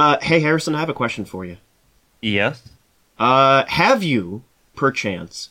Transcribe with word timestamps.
Uh, 0.00 0.16
hey 0.22 0.40
Harrison, 0.40 0.74
I 0.74 0.80
have 0.80 0.88
a 0.88 0.94
question 0.94 1.26
for 1.26 1.44
you. 1.44 1.58
Yes. 2.22 2.70
Uh, 3.18 3.66
have 3.66 4.02
you, 4.02 4.42
perchance, 4.74 5.50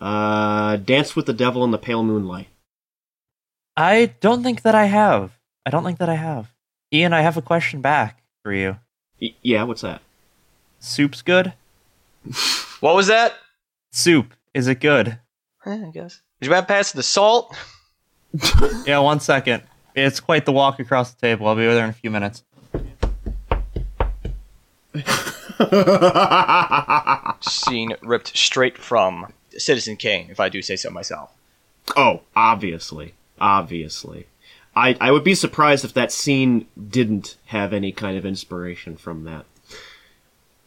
uh, 0.00 0.74
danced 0.78 1.14
with 1.14 1.26
the 1.26 1.32
devil 1.32 1.62
in 1.62 1.70
the 1.70 1.78
pale 1.78 2.02
moonlight? 2.02 2.48
I 3.76 4.06
don't 4.20 4.42
think 4.42 4.62
that 4.62 4.74
I 4.74 4.86
have. 4.86 5.38
I 5.64 5.70
don't 5.70 5.84
think 5.84 5.98
that 5.98 6.08
I 6.08 6.16
have. 6.16 6.52
Ian, 6.92 7.12
I 7.12 7.20
have 7.20 7.36
a 7.36 7.42
question 7.42 7.82
back 7.82 8.20
for 8.42 8.52
you. 8.52 8.78
Y- 9.22 9.34
yeah, 9.42 9.62
what's 9.62 9.82
that? 9.82 10.02
Soup's 10.80 11.22
good? 11.22 11.52
What 12.80 12.96
was 12.96 13.06
that? 13.06 13.32
Soup, 13.92 14.34
is 14.52 14.66
it 14.66 14.80
good? 14.80 15.18
Eh, 15.64 15.86
I 15.86 15.90
guess. 15.90 16.20
Did 16.40 16.48
you 16.48 16.54
have 16.54 16.66
pass 16.66 16.90
the 16.90 17.02
salt? 17.04 17.56
Yeah, 18.86 18.98
one 18.98 19.20
second. 19.20 19.62
It's 19.94 20.18
quite 20.18 20.44
the 20.44 20.52
walk 20.52 20.80
across 20.80 21.12
the 21.12 21.20
table. 21.20 21.46
I'll 21.46 21.54
be 21.54 21.64
over 21.64 21.74
there 21.76 21.84
in 21.84 21.90
a 21.90 21.94
few 21.94 22.10
minutes. 22.10 22.42
Scene 27.40 27.94
ripped 28.02 28.36
straight 28.36 28.78
from 28.78 29.32
Citizen 29.56 29.96
Kane, 29.96 30.28
if 30.30 30.40
I 30.40 30.48
do 30.48 30.62
say 30.62 30.76
so 30.76 30.90
myself. 30.90 31.32
Oh, 31.96 32.22
obviously. 32.34 33.14
Obviously. 33.40 34.26
I, 34.76 34.96
I 35.00 35.10
would 35.10 35.24
be 35.24 35.34
surprised 35.34 35.84
if 35.84 35.94
that 35.94 36.12
scene 36.12 36.66
didn't 36.88 37.36
have 37.46 37.72
any 37.72 37.92
kind 37.92 38.16
of 38.18 38.26
inspiration 38.26 38.96
from 38.96 39.24
that. 39.24 39.44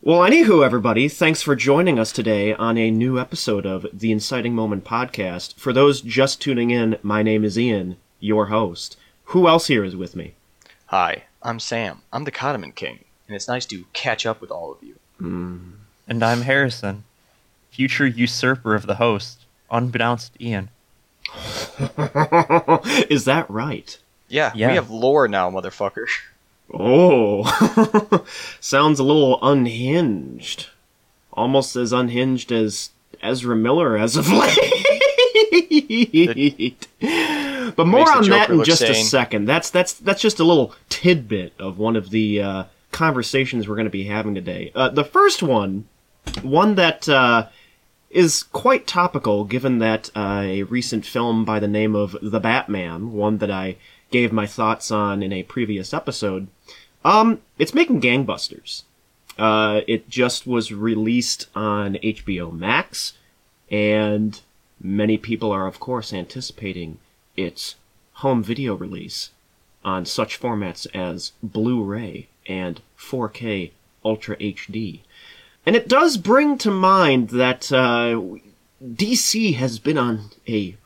Well, 0.01 0.19
anywho, 0.19 0.63
everybody, 0.63 1.09
thanks 1.09 1.41
for 1.41 1.55
joining 1.55 1.99
us 1.99 2.13
today 2.13 2.53
on 2.53 2.77
a 2.77 2.91
new 2.91 3.19
episode 3.19 3.65
of 3.65 3.85
the 3.91 4.11
Inciting 4.11 4.53
Moment 4.53 4.85
podcast. 4.85 5.55
For 5.55 5.73
those 5.73 5.99
just 6.01 6.41
tuning 6.41 6.71
in, 6.71 6.97
my 7.01 7.23
name 7.23 7.43
is 7.43 7.59
Ian, 7.59 7.97
your 8.19 8.45
host. 8.45 8.95
Who 9.25 9.47
else 9.47 9.67
here 9.67 9.83
is 9.83 9.95
with 9.95 10.15
me? 10.15 10.35
Hi, 10.85 11.23
I'm 11.43 11.59
Sam. 11.59 12.03
I'm 12.13 12.23
the 12.23 12.31
Cottoman 12.31 12.75
King, 12.75 13.03
and 13.27 13.35
it's 13.35 13.47
nice 13.47 13.65
to 13.67 13.85
catch 13.93 14.25
up 14.25 14.41
with 14.41 14.51
all 14.51 14.71
of 14.71 14.77
you. 14.83 14.95
And 15.19 16.23
I'm 16.23 16.41
Harrison, 16.41 17.03
future 17.71 18.05
usurper 18.07 18.75
of 18.75 18.85
the 18.87 18.95
host, 18.95 19.45
unbeknownst 19.71 20.33
to 20.35 20.43
Ian. 20.45 20.69
is 23.09 23.25
that 23.25 23.45
right? 23.49 23.97
Yeah, 24.29 24.51
Yeah. 24.55 24.69
we 24.69 24.75
have 24.75 24.89
lore 24.89 25.27
now, 25.27 25.49
motherfucker. 25.49 26.05
Oh, 26.73 27.43
sounds 28.59 28.99
a 28.99 29.03
little 29.03 29.39
unhinged. 29.41 30.67
Almost 31.33 31.75
as 31.75 31.91
unhinged 31.93 32.51
as 32.51 32.89
Ezra 33.21 33.55
Miller 33.55 33.97
as 33.97 34.15
of 34.17 34.29
late. 34.31 34.57
but 37.75 37.85
more 37.87 37.99
Makes 37.99 38.11
the 38.11 38.17
on 38.17 38.29
that 38.29 38.49
in 38.49 38.57
look 38.57 38.65
just 38.65 38.81
a 38.81 38.93
second. 38.95 39.45
That's 39.45 39.69
that's 39.69 39.93
that's 39.93 40.21
just 40.21 40.39
a 40.39 40.43
little 40.43 40.73
tidbit 40.89 41.53
of 41.59 41.77
one 41.77 41.95
of 41.95 42.09
the 42.09 42.41
uh, 42.41 42.63
conversations 42.97 43.67
we're 43.67 43.75
going 43.75 43.85
to 43.85 43.91
be 43.91 44.05
having 44.05 44.33
today. 44.33 44.71
Uh, 44.73 44.89
the 44.89 45.03
first 45.03 45.43
one, 45.43 45.87
one 46.41 46.73
that 46.73 47.07
uh, 47.07 47.47
is 48.09 48.41
quite 48.41 48.87
topical, 48.87 49.43
given 49.43 49.77
that 49.77 50.09
uh, 50.15 50.41
a 50.43 50.63
recent 50.63 51.05
film 51.05 51.45
by 51.45 51.59
the 51.59 51.67
name 51.67 51.95
of 51.95 52.17
The 52.23 52.39
Batman, 52.39 53.13
one 53.13 53.37
that 53.37 53.51
I 53.51 53.75
gave 54.09 54.33
my 54.33 54.47
thoughts 54.47 54.89
on 54.89 55.21
in 55.21 55.31
a 55.31 55.43
previous 55.43 55.93
episode, 55.93 56.47
um, 57.05 57.39
it's 57.59 57.75
making 57.75 58.01
gangbusters. 58.01 58.81
Uh, 59.37 59.81
it 59.87 60.09
just 60.09 60.47
was 60.47 60.73
released 60.73 61.45
on 61.55 61.99
HBO 62.03 62.51
Max, 62.51 63.13
and 63.69 64.41
many 64.81 65.19
people 65.19 65.51
are, 65.51 65.67
of 65.67 65.79
course, 65.79 66.11
anticipating 66.11 66.97
its 67.35 67.75
home 68.13 68.41
video 68.41 68.73
release 68.73 69.29
on 69.85 70.03
such 70.03 70.41
formats 70.41 70.87
as 70.95 71.33
Blu-ray 71.43 72.27
and 72.47 72.81
4K 72.97 73.71
Ultra 74.03 74.37
HD. 74.37 75.01
And 75.65 75.75
it 75.75 75.87
does 75.87 76.17
bring 76.17 76.57
to 76.59 76.71
mind 76.71 77.29
that 77.29 77.71
uh, 77.71 78.21
DC 78.83 79.55
has 79.55 79.79
been 79.79 79.97
on 79.97 80.31
a 80.47 80.77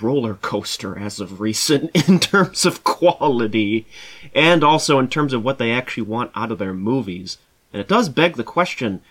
roller 0.00 0.34
coaster 0.34 0.98
as 0.98 1.20
of 1.20 1.40
recent 1.40 1.90
in 2.08 2.18
terms 2.18 2.64
of 2.64 2.84
quality 2.84 3.86
and 4.34 4.64
also 4.64 4.98
in 4.98 5.08
terms 5.08 5.32
of 5.32 5.44
what 5.44 5.58
they 5.58 5.70
actually 5.70 6.02
want 6.02 6.30
out 6.34 6.50
of 6.50 6.58
their 6.58 6.74
movies. 6.74 7.38
And 7.72 7.80
it 7.80 7.88
does 7.88 8.08
beg 8.08 8.36
the 8.36 8.44
question 8.44 9.02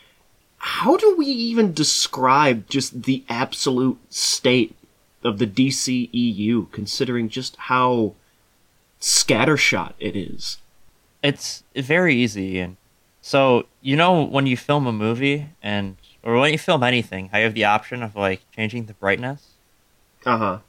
how 0.66 0.96
do 0.96 1.16
we 1.18 1.26
even 1.26 1.74
describe 1.74 2.70
just 2.70 3.04
the 3.04 3.26
absolute 3.28 4.00
state 4.10 4.74
of 5.22 5.38
the 5.38 5.46
DCEU, 5.46 6.72
considering 6.72 7.28
just 7.28 7.58
how 7.58 8.14
scattershot 9.02 9.92
it 10.00 10.16
is? 10.16 10.58
It's 11.24 11.64
very 11.76 12.16
easy, 12.16 12.58
Ian. 12.58 12.78
So, 13.22 13.66
you 13.82 13.96
know, 13.96 14.22
when 14.24 14.46
you 14.46 14.58
film 14.58 14.86
a 14.86 14.92
movie 14.92 15.48
and, 15.64 15.96
or 16.22 16.38
when 16.38 16.52
you 16.52 16.60
film 16.60 16.84
anything, 16.84 17.30
how 17.30 17.38
you 17.38 17.46
have 17.46 17.54
the 17.54 17.64
option 17.64 18.04
of 18.04 18.16
like 18.16 18.42
changing 18.52 18.86
the 18.86 18.94
brightness? 18.94 19.52
Uh 20.26 20.38
huh. 20.38 20.60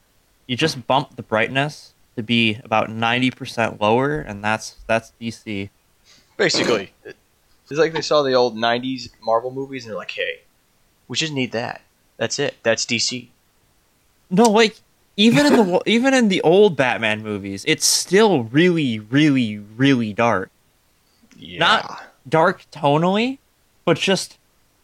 You 0.47 0.55
just 0.55 0.87
bump 0.87 1.17
the 1.17 1.23
brightness 1.23 1.93
to 2.15 2.23
be 2.23 2.59
about 2.63 2.89
90% 2.89 3.81
lower, 3.81 4.19
and 4.19 4.43
that's 4.43 4.77
that's 4.87 5.11
DC. 5.19 5.69
Basically, 6.37 6.93
it's 7.03 7.79
like 7.79 7.93
they 7.93 8.01
saw 8.01 8.21
the 8.21 8.33
old 8.33 8.55
90s 8.55 9.09
Marvel 9.21 9.51
movies 9.51 9.85
and 9.85 9.91
they're 9.91 9.97
like, 9.97 10.11
hey, 10.11 10.41
we 11.07 11.17
just 11.17 11.33
need 11.33 11.51
that. 11.53 11.81
That's 12.17 12.39
it. 12.39 12.55
That's 12.63 12.85
DC. 12.85 13.27
No, 14.29 14.43
like 14.43 14.77
even 15.17 15.45
in 15.45 15.53
the 15.53 15.81
even 15.85 16.13
in 16.13 16.27
the 16.29 16.41
old 16.41 16.75
Batman 16.75 17.23
movies, 17.23 17.63
it's 17.67 17.85
still 17.85 18.43
really, 18.43 18.99
really, 18.99 19.57
really 19.57 20.13
dark. 20.13 20.49
Yeah. 21.37 21.59
Not 21.59 22.03
dark 22.27 22.65
tonally, 22.71 23.39
but 23.83 23.97
just 23.97 24.37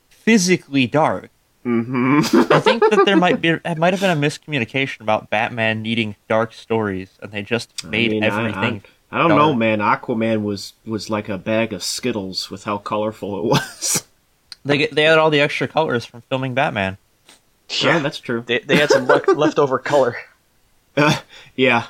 physically 0.10 0.88
dark. 0.88 1.30
Mm-hmm. 1.66 2.52
I 2.52 2.60
think 2.60 2.82
that 2.90 3.04
there 3.06 3.18
might 3.18 3.42
be 3.42 3.50
it 3.50 3.78
might 3.78 3.94
have 3.94 4.02
been 4.02 4.18
a 4.18 4.28
miscommunication 4.28 5.02
about 5.02 5.30
Batman 5.30 5.82
needing 5.82 6.16
dark 6.28 6.54
stories, 6.54 7.10
and 7.22 7.32
they 7.32 7.44
just 7.44 7.84
made 7.84 8.12
mean, 8.12 8.24
everything. 8.24 8.84
I, 9.12 9.18
I 9.18 9.20
don't 9.20 9.38
know, 9.38 9.54
man. 9.54 9.80
Aquaman 9.80 10.42
was 10.42 10.74
was 10.86 11.10
like 11.10 11.30
a 11.30 11.38
bag 11.38 11.74
of 11.74 11.84
Skittles 11.84 12.50
with 12.50 12.64
how 12.64 12.78
colorful 12.78 13.38
it 13.40 13.44
was. 13.46 14.08
They 14.64 14.78
get, 14.78 14.94
they 14.94 15.04
had 15.04 15.18
all 15.18 15.32
the 15.32 15.40
extra 15.40 15.68
colors 15.68 16.06
from 16.06 16.22
filming 16.22 16.54
Batman. 16.54 16.98
Yeah, 17.80 18.00
that's 18.00 18.20
true. 18.20 18.44
They, 18.46 18.60
they 18.60 18.76
had 18.78 18.90
some 18.90 19.06
le- 19.08 19.24
leftover 19.36 19.80
color. 19.80 20.16
Uh, 20.98 21.20
yeah, 21.56 21.88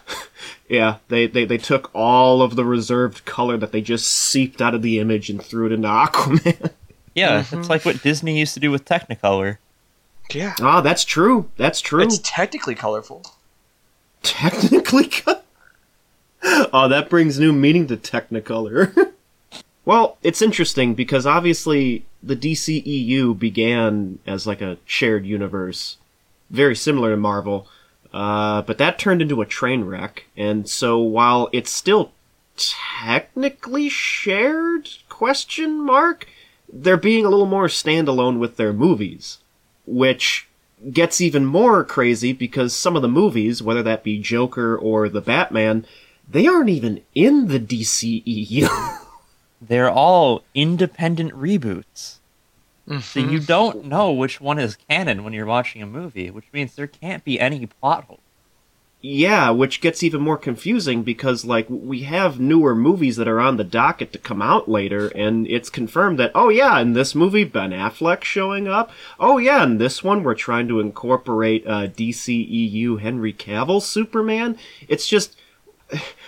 yeah. 0.69 0.97
They, 1.07 1.25
they 1.27 1.45
they 1.45 1.57
took 1.57 1.89
all 1.95 2.41
of 2.41 2.55
the 2.55 2.63
reserved 2.65 3.25
color 3.25 3.57
that 3.57 3.71
they 3.71 3.81
just 3.81 4.07
seeped 4.07 4.61
out 4.61 4.75
of 4.75 4.81
the 4.83 4.99
image 4.99 5.29
and 5.29 5.41
threw 5.43 5.65
it 5.67 5.71
into 5.71 5.87
Aquaman. 5.87 6.71
Yeah, 7.13 7.41
Mm-hmm. 7.41 7.59
it's 7.59 7.69
like 7.69 7.83
what 7.83 8.01
Disney 8.01 8.39
used 8.39 8.53
to 8.53 8.61
do 8.61 8.71
with 8.71 8.85
Technicolor. 8.85 9.57
Yeah. 10.33 10.55
Ah, 10.61 10.79
that's 10.79 11.03
true. 11.03 11.49
That's 11.57 11.81
true. 11.81 12.01
It's 12.01 12.21
technically 12.23 12.73
colorful. 12.73 13.21
technically 14.23 15.07
co- 15.09 15.41
oh 16.71 16.87
that 16.87 17.09
brings 17.09 17.37
new 17.39 17.51
meaning 17.51 17.85
to 17.87 17.97
technicolor 17.97 19.11
well 19.85 20.17
it's 20.23 20.41
interesting 20.41 20.93
because 20.93 21.25
obviously 21.25 22.05
the 22.23 22.35
dceu 22.35 23.37
began 23.37 24.19
as 24.25 24.45
like 24.47 24.61
a 24.61 24.77
shared 24.85 25.25
universe 25.25 25.97
very 26.49 26.75
similar 26.75 27.11
to 27.11 27.17
marvel 27.17 27.67
uh, 28.13 28.61
but 28.63 28.77
that 28.77 28.99
turned 28.99 29.21
into 29.21 29.41
a 29.41 29.45
train 29.45 29.83
wreck 29.85 30.25
and 30.35 30.69
so 30.69 30.99
while 30.99 31.49
it's 31.51 31.71
still 31.71 32.11
technically 32.57 33.87
shared 33.87 34.89
question 35.09 35.79
mark 35.79 36.27
they're 36.71 36.97
being 36.97 37.25
a 37.25 37.29
little 37.29 37.45
more 37.45 37.67
standalone 37.67 38.37
with 38.37 38.57
their 38.57 38.73
movies 38.73 39.39
which 39.85 40.47
gets 40.89 41.21
even 41.21 41.45
more 41.45 41.83
crazy 41.83 42.33
because 42.33 42.75
some 42.75 42.95
of 42.95 43.01
the 43.01 43.07
movies, 43.07 43.61
whether 43.61 43.83
that 43.83 44.03
be 44.03 44.19
Joker 44.19 44.75
or 44.75 45.09
the 45.09 45.21
Batman, 45.21 45.85
they 46.29 46.47
aren't 46.47 46.69
even 46.69 47.01
in 47.13 47.47
the 47.47 47.59
DCEU. 47.59 48.97
They're 49.61 49.91
all 49.91 50.43
independent 50.55 51.31
reboots. 51.33 52.17
So 52.87 52.95
Mm-hmm. 52.95 53.29
you 53.29 53.39
don't 53.39 53.85
know 53.85 54.11
which 54.11 54.41
one 54.41 54.59
is 54.59 54.75
canon 54.89 55.23
when 55.23 55.31
you're 55.33 55.45
watching 55.45 55.81
a 55.81 55.85
movie, 55.85 56.29
which 56.31 56.47
means 56.51 56.75
there 56.75 56.87
can't 56.87 57.23
be 57.23 57.39
any 57.39 57.65
plot 57.67 58.05
holes. 58.05 58.19
yeah, 59.03 59.49
which 59.51 59.81
gets 59.81 60.03
even 60.03 60.19
more 60.21 60.37
confusing 60.37 61.01
because, 61.03 61.45
like, 61.45 61.65
we 61.69 62.01
have 62.03 62.39
newer 62.39 62.75
movies 62.75 63.15
that 63.17 63.27
are 63.27 63.39
on 63.39 63.57
the 63.57 63.63
docket 63.63 64.11
to 64.13 64.19
come 64.19 64.41
out 64.41 64.67
later, 64.69 65.07
and 65.15 65.47
it's 65.47 65.69
confirmed 65.69 66.19
that, 66.19 66.31
oh 66.35 66.49
yeah, 66.49 66.79
in 66.79 66.93
this 66.93 67.15
movie, 67.15 67.43
Ben 67.45 67.71
Affleck's 67.71 68.27
showing 68.27 68.67
up. 68.67 68.91
Oh 69.19 69.37
yeah, 69.37 69.63
in 69.63 69.77
this 69.77 70.03
one, 70.03 70.21
we're 70.23 70.35
trying 70.35 70.67
to 70.67 70.79
incorporate 70.79 71.65
uh, 71.65 71.87
DCEU 71.87 72.99
Henry 72.99 73.31
Cavill 73.33 73.81
Superman. 73.81 74.57
It's 74.87 75.07
just. 75.07 75.35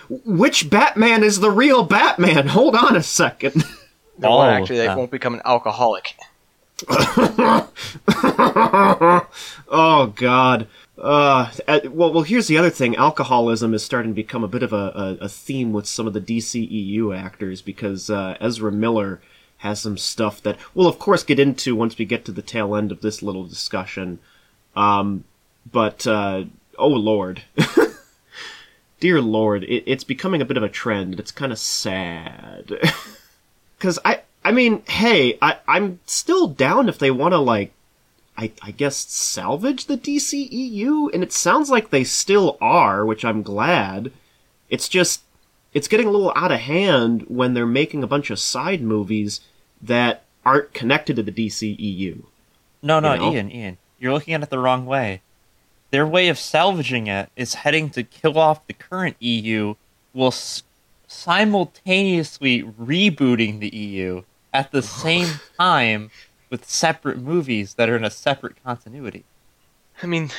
Which 0.08 0.68
Batman 0.70 1.22
is 1.22 1.40
the 1.40 1.50
real 1.50 1.84
Batman? 1.84 2.48
Hold 2.48 2.76
on 2.76 2.96
a 2.96 3.02
second. 3.02 3.64
No, 4.18 4.28
Oh, 4.38 4.42
actually, 4.42 4.78
they 4.78 4.86
uh. 4.86 4.96
won't 4.96 5.10
become 5.10 5.34
an 5.34 5.42
alcoholic. 5.44 6.14
oh 9.68 10.12
god. 10.16 10.68
Uh, 10.96 11.50
well, 11.90 12.12
well, 12.12 12.22
here's 12.22 12.46
the 12.46 12.56
other 12.56 12.70
thing. 12.70 12.94
Alcoholism 12.96 13.74
is 13.74 13.82
starting 13.84 14.12
to 14.12 14.14
become 14.14 14.44
a 14.44 14.48
bit 14.48 14.62
of 14.62 14.72
a, 14.72 15.16
a, 15.20 15.24
a 15.24 15.28
theme 15.28 15.72
with 15.72 15.86
some 15.86 16.06
of 16.06 16.12
the 16.12 16.20
DCEU 16.20 17.16
actors 17.16 17.60
because 17.62 18.08
uh, 18.08 18.36
Ezra 18.40 18.70
Miller 18.70 19.20
has 19.58 19.80
some 19.80 19.98
stuff 19.98 20.40
that 20.42 20.56
we'll, 20.74 20.86
of 20.86 20.98
course, 20.98 21.22
get 21.24 21.38
into 21.40 21.74
once 21.74 21.98
we 21.98 22.04
get 22.04 22.24
to 22.24 22.32
the 22.32 22.42
tail 22.42 22.76
end 22.76 22.92
of 22.92 23.00
this 23.00 23.22
little 23.22 23.44
discussion. 23.44 24.18
Um, 24.76 25.24
but, 25.70 26.06
uh, 26.06 26.44
oh 26.78 26.88
lord. 26.88 27.42
Dear 29.00 29.20
lord, 29.20 29.64
it, 29.64 29.84
it's 29.86 30.04
becoming 30.04 30.40
a 30.40 30.44
bit 30.46 30.56
of 30.56 30.62
a 30.62 30.68
trend. 30.68 31.18
It's 31.18 31.32
kind 31.32 31.52
of 31.52 31.58
sad. 31.58 32.78
Because 33.76 33.98
I, 34.02 34.20
I 34.42 34.50
mean, 34.50 34.82
hey, 34.88 35.36
I, 35.42 35.58
I'm 35.68 36.00
still 36.06 36.46
down 36.46 36.88
if 36.88 36.98
they 36.98 37.10
want 37.10 37.32
to, 37.32 37.38
like, 37.38 37.72
I, 38.34 38.50
I 38.62 38.70
guess 38.70 38.96
salvage 38.96 39.84
the 39.86 39.98
DCEU, 39.98 41.12
and 41.12 41.22
it 41.22 41.34
sounds 41.34 41.70
like 41.70 41.90
they 41.90 42.02
still 42.02 42.56
are, 42.62 43.04
which 43.04 43.24
I'm 43.24 43.42
glad. 43.42 44.10
It's 44.70 44.88
just 44.88 45.22
it's 45.72 45.88
getting 45.88 46.06
a 46.06 46.10
little 46.10 46.32
out 46.34 46.52
of 46.52 46.60
hand 46.60 47.26
when 47.28 47.54
they're 47.54 47.66
making 47.66 48.02
a 48.02 48.08
bunch 48.08 48.30
of 48.30 48.38
side 48.38 48.80
movies 48.80 49.40
that 49.82 50.22
aren't 50.44 50.72
connected 50.72 51.16
to 51.16 51.22
the 51.22 51.32
DCEU. 51.32 52.22
No, 52.82 53.00
no, 53.00 53.14
You 53.14 53.18
know? 53.18 53.32
Ian, 53.32 53.50
Ian, 53.52 53.78
you're 53.98 54.12
looking 54.12 54.34
at 54.34 54.42
it 54.42 54.50
the 54.50 54.58
wrong 54.58 54.86
way. 54.86 55.22
Their 55.94 56.08
way 56.08 56.26
of 56.26 56.40
salvaging 56.40 57.06
it 57.06 57.30
is 57.36 57.54
heading 57.54 57.88
to 57.90 58.02
kill 58.02 58.36
off 58.36 58.66
the 58.66 58.72
current 58.72 59.14
EU 59.20 59.76
while 60.12 60.32
s- 60.32 60.64
simultaneously 61.06 62.64
rebooting 62.64 63.60
the 63.60 63.68
EU 63.68 64.24
at 64.52 64.72
the 64.72 64.82
same 65.04 65.28
time 65.56 66.10
with 66.50 66.68
separate 66.68 67.18
movies 67.18 67.74
that 67.74 67.88
are 67.88 67.94
in 67.94 68.04
a 68.04 68.10
separate 68.10 68.60
continuity. 68.64 69.22
I 70.02 70.06
mean, 70.06 70.32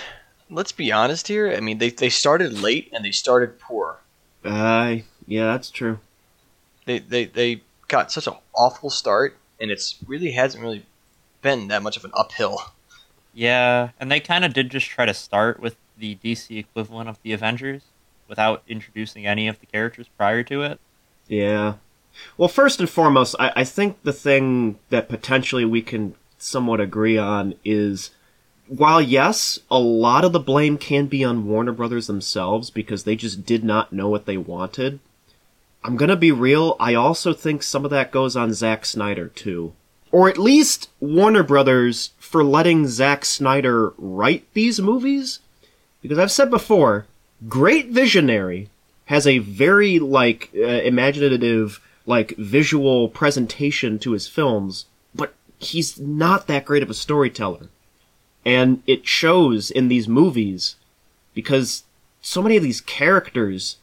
let's 0.49 0.73
be 0.73 0.91
honest 0.91 1.29
here. 1.29 1.49
I 1.53 1.61
mean, 1.61 1.77
they 1.77 1.89
they 1.89 2.09
started 2.09 2.59
late 2.61 2.89
and 2.91 3.05
they 3.05 3.11
started 3.11 3.57
poor. 3.57 3.99
Uh, 4.43 4.97
yeah, 5.25 5.53
that's 5.53 5.71
true. 5.71 5.99
They 6.83 6.99
they 6.99 7.27
they 7.27 7.61
got 7.87 8.11
such 8.11 8.27
an 8.27 8.33
awful 8.53 8.89
start, 8.89 9.37
and 9.61 9.71
it's 9.71 9.95
really 10.05 10.31
hasn't 10.31 10.61
really 10.61 10.85
been 11.41 11.69
that 11.69 11.81
much 11.81 11.95
of 11.95 12.03
an 12.03 12.11
uphill. 12.13 12.59
Yeah, 13.35 13.89
and 13.99 14.09
they 14.09 14.21
kind 14.21 14.45
of 14.45 14.53
did 14.53 14.71
just 14.71 14.87
try 14.87 15.05
to 15.05 15.13
start 15.13 15.59
with 15.59 15.75
the 15.97 16.17
DC 16.23 16.57
equivalent 16.57 17.09
of 17.09 17.21
the 17.21 17.33
Avengers 17.33 17.83
without 18.27 18.63
introducing 18.67 19.27
any 19.27 19.47
of 19.47 19.59
the 19.59 19.65
characters 19.65 20.07
prior 20.17 20.41
to 20.43 20.61
it. 20.61 20.79
Yeah. 21.27 21.75
Well, 22.37 22.47
first 22.47 22.79
and 22.79 22.89
foremost, 22.89 23.35
I, 23.37 23.51
I 23.57 23.63
think 23.65 24.01
the 24.03 24.13
thing 24.13 24.79
that 24.89 25.09
potentially 25.09 25.65
we 25.65 25.81
can 25.81 26.15
somewhat 26.37 26.79
agree 26.79 27.17
on 27.17 27.55
is 27.65 28.11
while, 28.67 29.01
yes, 29.01 29.59
a 29.69 29.79
lot 29.79 30.23
of 30.23 30.31
the 30.31 30.39
blame 30.39 30.77
can 30.77 31.05
be 31.07 31.23
on 31.23 31.45
Warner 31.45 31.73
Brothers 31.73 32.07
themselves 32.07 32.69
because 32.69 33.03
they 33.03 33.15
just 33.15 33.45
did 33.45 33.63
not 33.63 33.93
know 33.93 34.07
what 34.07 34.25
they 34.25 34.37
wanted, 34.37 34.99
I'm 35.83 35.97
to 35.97 36.15
be 36.15 36.31
real. 36.31 36.75
I 36.79 36.95
also 36.95 37.31
think 37.33 37.61
some 37.61 37.85
of 37.85 37.91
that 37.91 38.11
goes 38.11 38.35
on 38.35 38.53
Zack 38.53 38.85
Snyder, 38.85 39.27
too. 39.27 39.73
Or 40.11 40.29
at 40.29 40.37
least 40.37 40.89
Warner 40.99 41.43
Brothers 41.43 42.11
for 42.19 42.43
letting 42.43 42.87
Zack 42.87 43.25
Snyder 43.25 43.93
write 43.97 44.45
these 44.53 44.79
movies. 44.79 45.39
Because 46.01 46.19
I've 46.19 46.31
said 46.31 46.49
before, 46.49 47.05
great 47.47 47.89
visionary 47.89 48.69
has 49.05 49.27
a 49.27 49.39
very 49.39 49.99
like 49.99 50.49
uh, 50.55 50.61
imaginative 50.61 51.79
like 52.05 52.35
visual 52.37 53.09
presentation 53.09 53.97
to 53.99 54.11
his 54.11 54.27
films 54.27 54.85
but 55.13 55.33
he's 55.57 55.99
not 55.99 56.47
that 56.47 56.65
great 56.65 56.83
of 56.83 56.89
a 56.89 56.93
storyteller 56.93 57.69
and 58.45 58.81
it 58.85 59.07
shows 59.07 59.71
in 59.71 59.87
these 59.87 60.07
movies 60.07 60.75
because 61.33 61.83
so 62.21 62.41
many 62.41 62.57
of 62.57 62.63
these 62.63 62.81
characters 62.81 63.77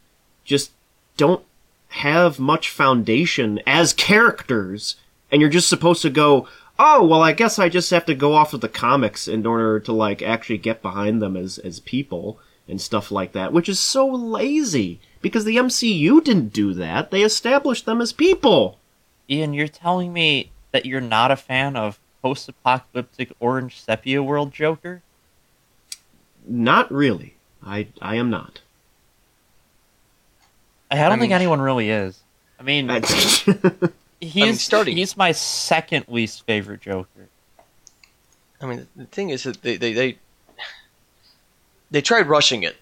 just 0.45 0.73
don't 1.17 1.45
have 1.89 2.39
much 2.39 2.71
foundation 2.71 3.61
as 3.67 3.93
characters 3.93 4.97
and 5.33 5.41
you're 5.41 5.51
just 5.51 5.69
supposed 5.69 6.03
to 6.03 6.11
go 6.11 6.47
oh 6.79 7.05
well 7.05 7.23
i 7.23 7.33
guess 7.33 7.59
i 7.59 7.69
just 7.69 7.91
have 7.91 8.05
to 8.05 8.15
go 8.15 8.35
off 8.35 8.53
of 8.53 8.61
the 8.61 8.69
comics 8.69 9.27
in 9.27 9.45
order 9.45 9.81
to 9.81 9.93
like 9.93 10.23
actually 10.23 10.59
get 10.59 10.83
behind 10.83 11.21
them 11.21 11.37
as 11.37 11.59
as 11.59 11.81
people 11.81 12.39
and 12.69 12.81
stuff 12.81 13.11
like 13.11 13.33
that 13.33 13.53
which 13.53 13.69
is 13.69 13.81
so 13.81 14.07
lazy 14.07 15.01
because 15.21 15.45
the 15.45 15.57
mcu 15.57 16.23
didn't 16.23 16.53
do 16.53 16.73
that 16.75 17.11
they 17.11 17.23
established 17.23 17.87
them 17.87 18.01
as 18.01 18.13
people 18.13 18.79
Ian, 19.31 19.55
you're 19.55 19.69
telling 19.69 20.13
me 20.13 20.51
that 20.73 20.85
you're 20.85 21.01
not 21.01 21.31
a 21.31 21.37
fan 21.37 21.75
of 21.75 21.99
post-apocalyptic 22.23 23.33
orange 23.41 23.81
sepia 23.81 24.23
world 24.23 24.53
Joker? 24.53 25.03
not 26.47 26.93
really 26.93 27.35
i 27.65 27.87
i 28.01 28.17
am 28.17 28.31
not 28.31 28.61
I 30.93 30.97
don't 30.97 31.13
I 31.13 31.19
think 31.19 31.33
anyone 31.33 31.63
really 31.63 31.89
is. 31.89 32.21
I 32.61 32.63
mean, 32.65 32.87
That's- 34.23 34.33
he's 34.35 34.63
starting- 34.63 34.97
he's 34.97 35.17
my 35.17 35.33
second 35.33 36.07
least 36.09 36.47
favorite 36.47 36.81
Joker. 36.81 37.29
I 38.61 38.67
mean, 38.67 38.87
the 38.95 39.07
thing 39.07 39.31
is 39.31 39.43
that 39.43 39.63
they 39.63 39.77
they 39.77 39.93
they, 39.93 40.19
they 41.91 42.01
tried 42.01 42.29
rushing 42.29 42.63
it, 42.63 42.77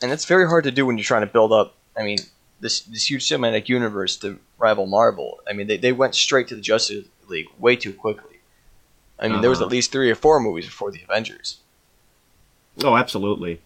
and 0.00 0.10
it's 0.10 0.24
very 0.24 0.46
hard 0.48 0.64
to 0.64 0.70
do 0.70 0.86
when 0.86 0.96
you're 0.96 1.04
trying 1.04 1.20
to 1.22 1.26
build 1.26 1.52
up. 1.52 1.74
I 1.96 2.02
mean, 2.02 2.18
this 2.60 2.80
this 2.80 3.10
huge 3.10 3.28
cinematic 3.28 3.68
universe 3.68 4.16
to 4.18 4.38
rival 4.58 4.86
Marvel. 4.86 5.40
I 5.48 5.52
mean, 5.52 5.66
they 5.66 5.76
they 5.76 5.92
went 5.92 6.14
straight 6.14 6.48
to 6.48 6.54
the 6.54 6.62
Justice 6.62 7.04
League 7.28 7.48
way 7.58 7.76
too 7.76 7.92
quickly. 7.92 8.36
I 9.18 9.28
mean, 9.28 9.40
there 9.40 9.50
was 9.50 9.58
Uh-huh. 9.58 9.66
at 9.66 9.72
least 9.72 9.92
three 9.92 10.10
or 10.10 10.14
four 10.14 10.40
movies 10.40 10.64
before 10.66 10.90
the 10.92 11.02
Avengers. 11.02 11.58
Oh, 12.84 12.96
absolutely. 12.96 13.60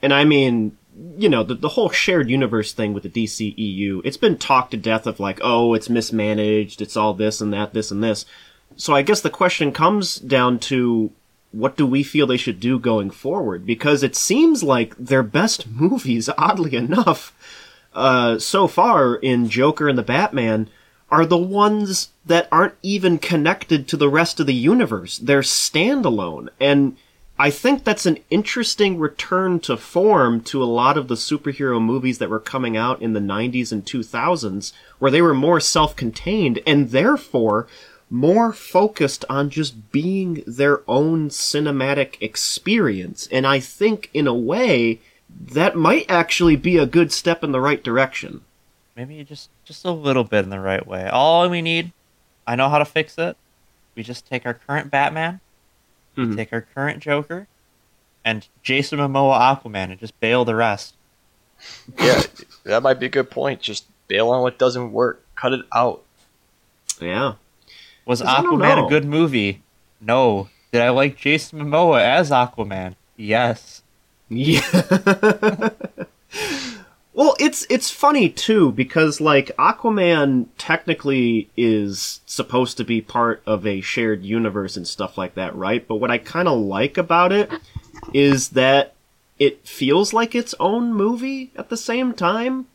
And 0.00 0.14
I 0.14 0.24
mean, 0.24 0.78
you 1.16 1.28
know, 1.28 1.42
the, 1.42 1.54
the 1.54 1.70
whole 1.70 1.90
shared 1.90 2.30
universe 2.30 2.72
thing 2.72 2.92
with 2.92 3.02
the 3.02 3.08
DCEU, 3.08 4.00
it's 4.04 4.16
been 4.16 4.38
talked 4.38 4.70
to 4.72 4.76
death 4.76 5.06
of 5.06 5.20
like, 5.20 5.40
oh, 5.42 5.74
it's 5.74 5.88
mismanaged, 5.88 6.80
it's 6.80 6.96
all 6.96 7.14
this 7.14 7.40
and 7.40 7.52
that, 7.52 7.74
this 7.74 7.90
and 7.90 8.02
this. 8.02 8.24
So 8.76 8.94
I 8.94 9.02
guess 9.02 9.20
the 9.20 9.30
question 9.30 9.72
comes 9.72 10.16
down 10.16 10.58
to 10.60 11.12
what 11.52 11.76
do 11.76 11.86
we 11.86 12.02
feel 12.02 12.26
they 12.26 12.36
should 12.36 12.60
do 12.60 12.78
going 12.78 13.10
forward? 13.10 13.64
Because 13.64 14.02
it 14.02 14.16
seems 14.16 14.62
like 14.62 14.96
their 14.96 15.22
best 15.22 15.66
movies, 15.70 16.28
oddly 16.36 16.74
enough, 16.76 17.32
uh, 17.94 18.38
so 18.38 18.66
far 18.66 19.14
in 19.16 19.48
Joker 19.48 19.88
and 19.88 19.96
the 19.96 20.02
Batman, 20.02 20.68
are 21.10 21.26
the 21.26 21.38
ones 21.38 22.08
that 22.26 22.48
aren't 22.50 22.74
even 22.82 23.18
connected 23.18 23.86
to 23.86 23.96
the 23.96 24.08
rest 24.08 24.40
of 24.40 24.46
the 24.46 24.54
universe. 24.54 25.18
They're 25.18 25.42
standalone. 25.42 26.48
And 26.58 26.96
I 27.36 27.50
think 27.50 27.82
that's 27.82 28.06
an 28.06 28.18
interesting 28.30 28.98
return 28.98 29.58
to 29.60 29.76
form 29.76 30.40
to 30.42 30.62
a 30.62 30.66
lot 30.66 30.96
of 30.96 31.08
the 31.08 31.16
superhero 31.16 31.82
movies 31.82 32.18
that 32.18 32.30
were 32.30 32.38
coming 32.38 32.76
out 32.76 33.02
in 33.02 33.12
the 33.12 33.20
90s 33.20 33.72
and 33.72 33.84
2000s, 33.84 34.72
where 35.00 35.10
they 35.10 35.20
were 35.20 35.34
more 35.34 35.58
self 35.58 35.96
contained 35.96 36.60
and 36.64 36.90
therefore 36.90 37.66
more 38.08 38.52
focused 38.52 39.24
on 39.28 39.50
just 39.50 39.90
being 39.90 40.44
their 40.46 40.82
own 40.88 41.28
cinematic 41.28 42.16
experience. 42.20 43.28
And 43.32 43.46
I 43.46 43.58
think, 43.58 44.10
in 44.14 44.28
a 44.28 44.34
way, 44.34 45.00
that 45.28 45.74
might 45.74 46.08
actually 46.08 46.54
be 46.54 46.78
a 46.78 46.86
good 46.86 47.10
step 47.10 47.42
in 47.42 47.50
the 47.50 47.60
right 47.60 47.82
direction. 47.82 48.42
Maybe 48.96 49.24
just 49.24 49.50
just 49.64 49.84
a 49.84 49.90
little 49.90 50.22
bit 50.22 50.44
in 50.44 50.50
the 50.50 50.60
right 50.60 50.86
way. 50.86 51.08
All 51.08 51.48
we 51.48 51.62
need, 51.62 51.92
I 52.46 52.54
know 52.54 52.68
how 52.68 52.78
to 52.78 52.84
fix 52.84 53.18
it. 53.18 53.36
We 53.96 54.04
just 54.04 54.26
take 54.26 54.46
our 54.46 54.54
current 54.54 54.90
Batman, 54.92 55.40
Mhm. 56.16 56.36
take 56.36 56.52
our 56.52 56.60
current 56.62 57.02
Joker, 57.02 57.46
and 58.24 58.46
Jason 58.62 58.98
Momoa 58.98 59.38
Aquaman, 59.38 59.90
and 59.90 59.98
just 59.98 60.18
bail 60.20 60.44
the 60.44 60.54
rest. 60.54 60.94
Yeah, 61.98 62.22
that 62.64 62.82
might 62.82 63.00
be 63.00 63.06
a 63.06 63.10
good 63.10 63.30
point. 63.30 63.60
Just 63.60 63.86
bail 64.08 64.30
on 64.30 64.42
what 64.42 64.58
doesn't 64.58 64.92
work. 64.92 65.24
Cut 65.34 65.52
it 65.52 65.64
out. 65.72 66.02
Yeah. 67.00 67.34
Was 68.04 68.22
Aquaman 68.22 68.86
a 68.86 68.88
good 68.88 69.04
movie? 69.04 69.62
No. 70.00 70.48
Did 70.72 70.82
I 70.82 70.90
like 70.90 71.16
Jason 71.16 71.60
Momoa 71.60 72.00
as 72.00 72.30
Aquaman? 72.30 72.96
Yes. 73.16 73.82
Yeah. 74.28 74.60
well, 77.14 77.36
it's 77.38 77.64
it's 77.70 77.90
funny 77.90 78.28
too 78.28 78.72
because 78.72 79.20
like 79.20 79.56
Aquaman 79.56 80.46
technically 80.58 81.48
is 81.56 82.20
supposed 82.26 82.76
to 82.78 82.84
be 82.84 83.00
part 83.00 83.40
of 83.46 83.64
a 83.66 83.80
shared 83.80 84.24
universe 84.24 84.76
and 84.76 84.86
stuff 84.86 85.16
like 85.16 85.34
that, 85.36 85.54
right? 85.54 85.86
But 85.86 85.96
what 85.96 86.10
I 86.10 86.18
kind 86.18 86.48
of 86.48 86.58
like 86.58 86.98
about 86.98 87.32
it 87.32 87.50
is 88.12 88.50
that 88.50 88.94
it 89.38 89.66
feels 89.66 90.12
like 90.12 90.34
its 90.34 90.54
own 90.58 90.92
movie 90.92 91.52
at 91.56 91.68
the 91.68 91.76
same 91.76 92.12
time. 92.14 92.66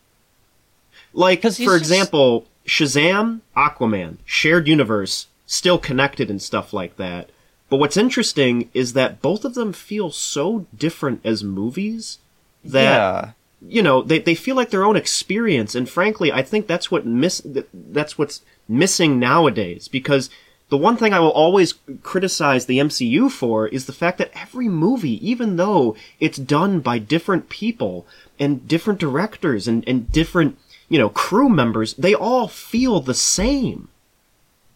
Like 1.13 1.41
for 1.41 1.49
just- 1.49 1.59
example, 1.59 2.45
Shazam, 2.65 3.41
Aquaman, 3.57 4.17
shared 4.25 4.67
universe, 4.67 5.27
still 5.45 5.77
connected 5.77 6.29
and 6.29 6.41
stuff 6.41 6.71
like 6.71 6.95
that. 6.95 7.29
But 7.69 7.77
what's 7.77 7.97
interesting 7.97 8.69
is 8.73 8.93
that 8.93 9.21
both 9.21 9.43
of 9.43 9.53
them 9.53 9.73
feel 9.73 10.11
so 10.11 10.65
different 10.75 11.21
as 11.25 11.43
movies 11.43 12.19
that 12.63 12.83
yeah. 12.83 13.31
You 13.67 13.81
know 13.81 14.01
they, 14.01 14.19
they 14.19 14.35
feel 14.35 14.55
like 14.55 14.69
their 14.69 14.85
own 14.85 14.95
experience 14.95 15.75
and 15.75 15.89
frankly 15.89 16.31
i 16.31 16.41
think 16.41 16.67
that's 16.67 16.89
what 16.89 17.05
miss 17.05 17.41
that's 17.73 18.17
what's 18.17 18.41
missing 18.67 19.19
nowadays 19.19 19.87
because 19.87 20.29
the 20.69 20.77
one 20.77 20.97
thing 20.97 21.13
I 21.13 21.19
will 21.19 21.31
always 21.31 21.73
criticize 22.03 22.67
the 22.67 22.77
MCU 22.77 23.31
for 23.31 23.67
is 23.67 23.87
the 23.87 23.91
fact 23.91 24.19
that 24.19 24.29
every 24.35 24.69
movie, 24.69 25.27
even 25.27 25.55
though 25.55 25.95
it's 26.19 26.37
done 26.37 26.79
by 26.79 26.99
different 26.99 27.49
people 27.49 28.05
and 28.39 28.67
different 28.67 28.99
directors 28.99 29.67
and, 29.67 29.83
and 29.87 30.11
different, 30.11 30.59
you 30.87 30.99
know, 30.99 31.09
crew 31.09 31.49
members, 31.49 31.95
they 31.95 32.13
all 32.13 32.47
feel 32.47 33.01
the 33.01 33.15
same. 33.15 33.89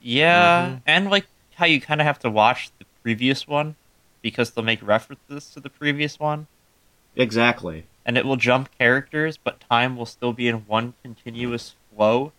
Yeah, 0.01 0.65
mm-hmm. 0.65 0.75
and 0.87 1.11
like 1.11 1.27
how 1.55 1.67
you 1.67 1.79
kind 1.79 2.01
of 2.01 2.07
have 2.07 2.17
to 2.19 2.29
watch 2.31 2.71
the 2.79 2.85
previous 3.03 3.47
one 3.47 3.75
because 4.23 4.49
they'll 4.49 4.65
make 4.65 4.81
references 4.81 5.51
to 5.51 5.59
the 5.59 5.69
previous 5.69 6.19
one, 6.19 6.47
Exactly. 7.15 7.85
And 8.05 8.17
it 8.17 8.25
will 8.25 8.35
jump 8.35 8.69
characters, 8.77 9.37
but 9.37 9.59
time 9.69 9.95
will 9.95 10.05
still 10.05 10.33
be 10.33 10.47
in 10.47 10.57
one 10.67 10.93
continuous 11.01 11.75
flow. 11.95 12.31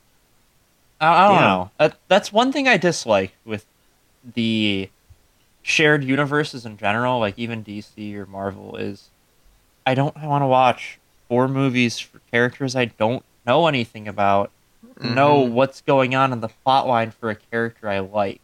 I, 1.01 1.09
I 1.09 1.29
don't 1.29 1.35
Yeah. 1.37 1.41
know. 1.41 1.71
That, 1.79 1.97
that's 2.09 2.33
one 2.33 2.53
thing 2.53 2.69
I 2.69 2.77
dislike 2.77 3.33
with 3.45 3.67
the 4.35 4.91
shared 5.63 6.05
universes 6.05 6.67
in 6.67 6.77
general, 6.77 7.19
like 7.19 7.39
even 7.39 7.65
DC 7.65 8.15
or 8.15 8.27
Marvel, 8.27 8.77
is 8.77 9.11
I 9.87 9.95
don't 9.95 10.17
want 10.17 10.43
to 10.43 10.47
watch 10.47 10.99
four 11.29 11.49
movies 11.49 11.99
for 11.99 12.21
characters 12.31 12.77
I 12.77 12.87
don't 12.87 13.25
know 13.47 13.67
anything 13.67 14.07
about, 14.09 14.51
know 15.01 15.43
mm-hmm. 15.43 15.55
what's 15.55 15.81
going 15.81 16.15
on 16.15 16.33
in 16.33 16.41
the 16.41 16.49
plot 16.49 16.87
line 16.87 17.11
for 17.11 17.31
a 17.31 17.35
character 17.35 17.89
I 17.89 17.99
like. 18.01 18.41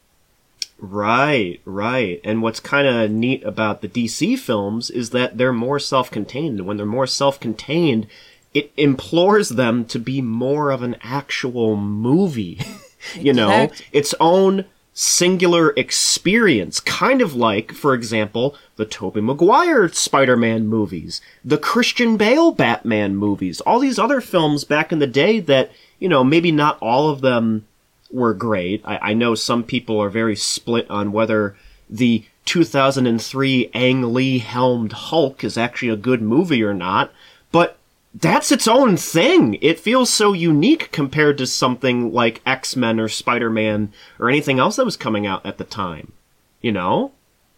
Right, 0.81 1.61
right. 1.65 2.21
And 2.25 2.43
what's 2.43 2.61
kind 2.61 2.87
of 2.87 3.11
neat 3.11 3.45
about 3.45 3.83
the 3.83 3.89
DC 3.89 4.39
films 4.39 4.89
is 4.91 5.11
that 5.11 5.37
they're 5.37 5.53
more 5.53 5.79
self-contained. 5.79 6.59
And 6.59 6.67
when 6.67 6.79
they're 6.79 6.87
more 6.87 7.07
self-contained, 7.07 8.07
it 8.55 8.73
implores 8.77 9.51
them 9.51 9.85
to 9.87 9.99
be 9.99 10.23
more 10.23 10.71
of 10.71 10.83
an 10.83 10.97
actual 11.03 11.77
movie. 11.77 12.61
you 13.15 13.33
know, 13.33 13.71
its 13.93 14.15
own 14.21 14.65
singular 14.93 15.71
experience, 15.77 16.81
kind 16.81 17.23
of 17.23 17.35
like, 17.35 17.73
for 17.73 17.95
example, 17.95 18.57
the 18.77 18.85
Tobey 18.85 19.21
Maguire 19.21 19.89
Spider-Man 19.89 20.67
movies, 20.67 21.21
the 21.45 21.59
Christian 21.59 22.17
Bale 22.17 22.53
Batman 22.53 23.17
movies, 23.17 23.61
all 23.63 23.79
these 23.79 23.99
other 23.99 24.21
films 24.21 24.65
back 24.65 24.93
in 24.93 24.99
the 24.99 25.07
day 25.07 25.41
that, 25.41 25.71
you 25.99 26.09
know, 26.09 26.25
maybe 26.25 26.51
not 26.51 26.79
all 26.81 27.09
of 27.09 27.21
them 27.21 27.67
were 28.11 28.35
great. 28.35 28.83
I, 28.85 29.11
I 29.11 29.15
know 29.15 29.35
some 29.35 29.63
people 29.63 30.01
are 30.01 30.11
very 30.11 30.37
split 30.37 30.89
on 30.91 31.13
whether 31.13 31.57
the 31.89 32.25
2003 32.45 33.71
Ang 33.75 34.15
Lee 34.15 34.39
helmed 34.39 34.93
Hulk 34.93 35.45
is 35.45 35.57
actually 35.57 35.89
a 35.89 35.97
good 35.97 36.23
movie 36.23 36.63
or 36.63 36.75
not, 36.75 37.13
but 37.53 37.77
that's 38.15 38.51
its 38.51 38.67
own 38.67 38.97
thing. 38.97 39.59
It 39.61 39.79
feels 39.79 40.11
so 40.11 40.33
unique 40.33 40.91
compared 40.91 41.39
to 41.39 41.47
something 41.47 42.13
like 42.13 42.43
X 42.45 42.75
Men 42.75 42.99
or 42.99 43.09
Spider 43.09 43.51
Man 43.51 43.93
or 44.19 44.29
anything 44.29 44.59
else 44.59 44.77
that 44.77 44.85
was 44.85 44.97
coming 44.97 45.27
out 45.27 45.47
at 45.47 45.59
the 45.59 45.65
time. 45.65 46.13
You 46.61 46.73
know? 46.73 47.13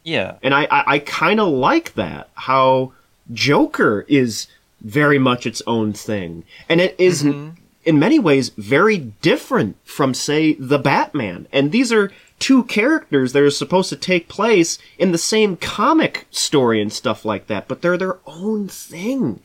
Yeah. 0.05 0.37
And 0.43 0.55
I, 0.55 0.65
I, 0.71 0.95
I 0.95 0.99
kind 0.99 1.41
of 1.41 1.49
like 1.49 1.95
that. 1.95 2.29
How 2.35 2.93
Joker 3.33 4.05
is 4.09 4.47
very 4.83 5.19
much 5.19 5.47
its 5.47 5.63
own 5.67 5.93
thing. 5.93 6.45
And 6.69 6.81
it 6.81 6.95
is, 6.99 7.23
mm-hmm. 7.23 7.55
In 7.85 7.99
many 7.99 8.19
ways, 8.19 8.51
very 8.51 8.99
different 8.99 9.77
from, 9.85 10.15
say, 10.15 10.55
the 10.55 10.79
Batman. 10.79 11.49
And 11.53 11.73
these 11.73 11.93
are 11.93 12.13
two 12.39 12.65
characters 12.65 13.33
that 13.33 13.43
are 13.43 13.51
supposed 13.51 13.89
to 13.91 13.97
take 13.97 14.29
place 14.29 14.79
in 14.99 15.13
the 15.13 15.19
same 15.19 15.57
comic 15.57 16.27
story 16.31 16.81
and 16.81 16.93
stuff 16.93 17.25
like 17.25 17.47
that, 17.47 17.69
but 17.69 17.83
they're 17.83 17.99
their 17.99 18.19
own 18.27 18.69
thing. 18.69 19.41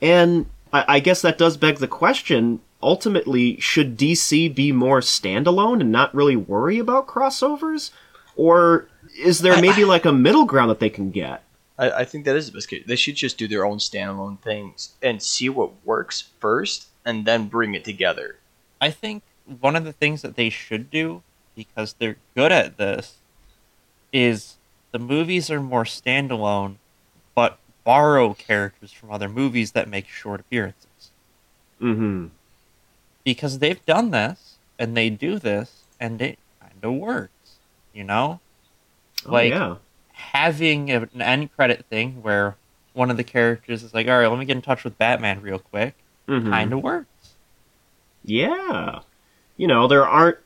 And 0.00 0.46
I, 0.72 0.84
I 0.88 1.00
guess 1.00 1.22
that 1.22 1.38
does 1.38 1.56
beg 1.56 1.78
the 1.78 1.88
question 1.88 2.60
ultimately, 2.82 3.58
should 3.60 3.96
DC 3.96 4.54
be 4.54 4.72
more 4.72 5.00
standalone 5.00 5.80
and 5.80 5.92
not 5.92 6.14
really 6.14 6.36
worry 6.36 6.78
about 6.78 7.06
crossovers? 7.06 7.90
Or 8.36 8.88
is 9.18 9.40
there 9.40 9.60
maybe 9.60 9.84
like 9.84 10.04
a 10.04 10.12
middle 10.12 10.44
ground 10.44 10.70
that 10.70 10.80
they 10.80 10.90
can 10.90 11.10
get? 11.10 11.44
I, 11.78 11.90
I 11.90 12.04
think 12.04 12.24
that 12.24 12.36
is 12.36 12.46
the 12.46 12.52
best 12.52 12.68
case. 12.68 12.84
They 12.86 12.96
should 12.96 13.16
just 13.16 13.38
do 13.38 13.48
their 13.48 13.64
own 13.64 13.78
standalone 13.78 14.40
things 14.40 14.94
and 15.02 15.22
see 15.22 15.48
what 15.48 15.84
works 15.84 16.30
first, 16.40 16.88
and 17.04 17.24
then 17.24 17.48
bring 17.48 17.74
it 17.74 17.84
together. 17.84 18.36
I 18.80 18.90
think 18.90 19.22
one 19.60 19.76
of 19.76 19.84
the 19.84 19.92
things 19.92 20.22
that 20.22 20.36
they 20.36 20.50
should 20.50 20.90
do, 20.90 21.22
because 21.54 21.94
they're 21.98 22.16
good 22.34 22.52
at 22.52 22.76
this, 22.76 23.16
is 24.12 24.56
the 24.92 24.98
movies 24.98 25.50
are 25.50 25.60
more 25.60 25.84
standalone, 25.84 26.76
but 27.34 27.58
borrow 27.84 28.34
characters 28.34 28.92
from 28.92 29.10
other 29.10 29.28
movies 29.28 29.72
that 29.72 29.88
make 29.88 30.08
short 30.08 30.40
appearances. 30.40 31.10
Mm-hmm. 31.80 32.26
Because 33.24 33.58
they've 33.58 33.84
done 33.86 34.10
this, 34.10 34.56
and 34.78 34.96
they 34.96 35.10
do 35.10 35.38
this, 35.38 35.82
and 35.98 36.20
it 36.20 36.38
kind 36.60 36.74
of 36.82 36.94
works. 36.94 37.58
You 37.92 38.04
know? 38.04 38.40
Like, 39.24 39.52
oh, 39.52 39.56
yeah. 39.56 39.76
having 40.12 40.90
an 40.90 41.08
end 41.20 41.54
credit 41.54 41.84
thing 41.86 42.22
where 42.22 42.56
one 42.92 43.10
of 43.10 43.16
the 43.16 43.24
characters 43.24 43.82
is 43.82 43.94
like, 43.94 44.08
all 44.08 44.18
right, 44.18 44.26
let 44.26 44.38
me 44.38 44.44
get 44.44 44.56
in 44.56 44.62
touch 44.62 44.84
with 44.84 44.98
Batman 44.98 45.40
real 45.40 45.58
quick, 45.58 45.94
Mhm. 46.32 46.50
kind 46.50 46.72
of 46.72 46.82
works. 46.82 47.34
Yeah. 48.24 49.00
You 49.56 49.66
know, 49.66 49.86
there 49.86 50.06
aren't 50.06 50.38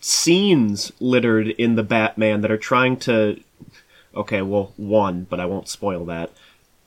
scenes 0.00 0.92
littered 1.00 1.48
in 1.48 1.76
the 1.76 1.82
Batman 1.82 2.40
that 2.42 2.50
are 2.50 2.58
trying 2.58 2.96
to 2.98 3.40
okay, 4.14 4.42
well, 4.42 4.72
one, 4.76 5.26
but 5.30 5.40
I 5.40 5.46
won't 5.46 5.68
spoil 5.68 6.04
that. 6.06 6.30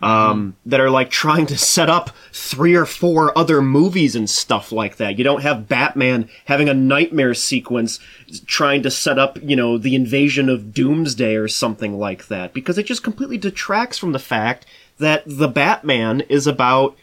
Um, 0.01 0.55
that 0.67 0.79
are 0.79 0.91
like 0.91 1.09
trying 1.09 1.47
to 1.47 1.57
set 1.57 1.89
up 1.89 2.11
three 2.31 2.75
or 2.75 2.85
four 2.85 3.35
other 3.35 3.59
movies 3.61 4.15
and 4.15 4.29
stuff 4.29 4.71
like 4.71 4.97
that. 4.97 5.17
You 5.17 5.23
don't 5.23 5.41
have 5.41 5.67
Batman 5.67 6.29
having 6.45 6.69
a 6.69 6.75
nightmare 6.75 7.33
sequence 7.33 7.99
trying 8.45 8.83
to 8.83 8.91
set 8.91 9.17
up, 9.17 9.39
you 9.41 9.55
know, 9.55 9.79
the 9.79 9.95
invasion 9.95 10.49
of 10.49 10.73
Doomsday 10.73 11.35
or 11.35 11.47
something 11.47 11.97
like 11.97 12.27
that 12.27 12.53
because 12.53 12.77
it 12.77 12.85
just 12.85 13.03
completely 13.03 13.37
detracts 13.37 13.97
from 13.97 14.11
the 14.11 14.19
fact 14.19 14.67
that 14.99 15.23
the 15.25 15.47
Batman 15.47 16.21
is 16.29 16.45
about 16.45 16.95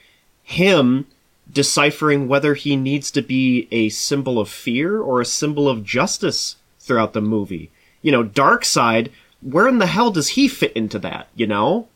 him 0.45 1.07
deciphering 1.51 2.29
whether 2.29 2.55
he 2.55 2.77
needs 2.77 3.11
to 3.11 3.23
be 3.23 3.69
a 3.71 3.89
symbol 3.89 4.39
of 4.39 4.49
fear 4.49 5.01
or 5.01 5.21
a 5.21 5.27
symbol 5.27 5.69
of 5.69 5.85
justice 5.85 6.57
throughout 6.81 7.13
the 7.13 7.21
movie. 7.21 7.71
You 8.01 8.13
know, 8.13 8.25
Darkseid, 8.25 9.11
where 9.41 9.69
in 9.69 9.79
the 9.79 9.87
hell 9.87 10.11
does 10.11 10.29
he 10.29 10.49
fit 10.49 10.73
into 10.73 10.99
that, 11.01 11.29
you 11.35 11.47
know? 11.47 11.89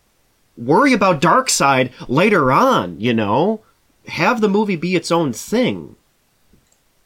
Worry 0.56 0.92
about 0.92 1.20
Darkseid 1.20 1.90
later 2.08 2.52
on, 2.52 3.00
you 3.00 3.12
know? 3.12 3.60
Have 4.08 4.40
the 4.40 4.48
movie 4.48 4.76
be 4.76 4.94
its 4.94 5.10
own 5.10 5.32
thing. 5.32 5.96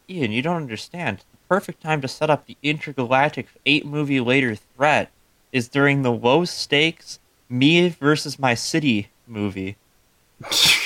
Ian, 0.08 0.32
you 0.32 0.42
don't 0.42 0.56
understand. 0.56 1.18
The 1.18 1.38
perfect 1.48 1.82
time 1.82 2.00
to 2.00 2.08
set 2.08 2.30
up 2.30 2.46
the 2.46 2.56
intergalactic 2.62 3.46
eight 3.64 3.86
movie 3.86 4.20
later 4.20 4.54
threat 4.54 5.10
is 5.52 5.68
during 5.68 6.02
the 6.02 6.12
low 6.12 6.44
stakes 6.44 7.18
me 7.48 7.88
versus 7.88 8.38
my 8.38 8.54
city 8.54 9.10
movie. 9.26 9.76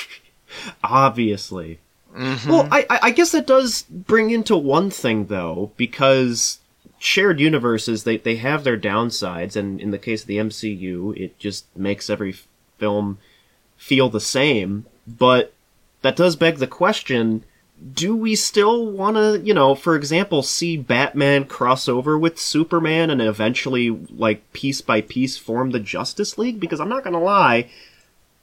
Obviously. 0.82 1.80
Mm-hmm. 2.16 2.48
Well, 2.48 2.68
I, 2.70 2.86
I 2.88 2.98
I 3.02 3.10
guess 3.10 3.32
that 3.32 3.46
does 3.46 3.82
bring 3.82 4.30
into 4.30 4.56
one 4.56 4.90
thing 4.90 5.26
though, 5.26 5.72
because 5.76 6.60
shared 6.98 7.40
universes 7.40 8.04
they 8.04 8.16
they 8.16 8.36
have 8.36 8.64
their 8.64 8.78
downsides, 8.78 9.56
and 9.56 9.80
in 9.80 9.90
the 9.90 9.98
case 9.98 10.22
of 10.22 10.28
the 10.28 10.38
MCU, 10.38 11.16
it 11.16 11.38
just 11.38 11.66
makes 11.76 12.08
every 12.08 12.36
film 12.78 13.18
feel 13.76 14.08
the 14.08 14.20
same. 14.20 14.86
But 15.06 15.52
that 16.02 16.16
does 16.16 16.36
beg 16.36 16.58
the 16.58 16.66
question: 16.66 17.44
Do 17.92 18.14
we 18.14 18.36
still 18.36 18.86
want 18.86 19.16
to, 19.16 19.40
you 19.44 19.52
know, 19.52 19.74
for 19.74 19.96
example, 19.96 20.42
see 20.42 20.76
Batman 20.76 21.44
cross 21.46 21.88
over 21.88 22.16
with 22.16 22.38
Superman 22.38 23.10
and 23.10 23.20
eventually, 23.20 23.90
like 23.90 24.52
piece 24.52 24.80
by 24.80 25.00
piece, 25.00 25.36
form 25.36 25.70
the 25.70 25.80
Justice 25.80 26.38
League? 26.38 26.60
Because 26.60 26.80
I'm 26.80 26.88
not 26.88 27.02
gonna 27.02 27.20
lie, 27.20 27.70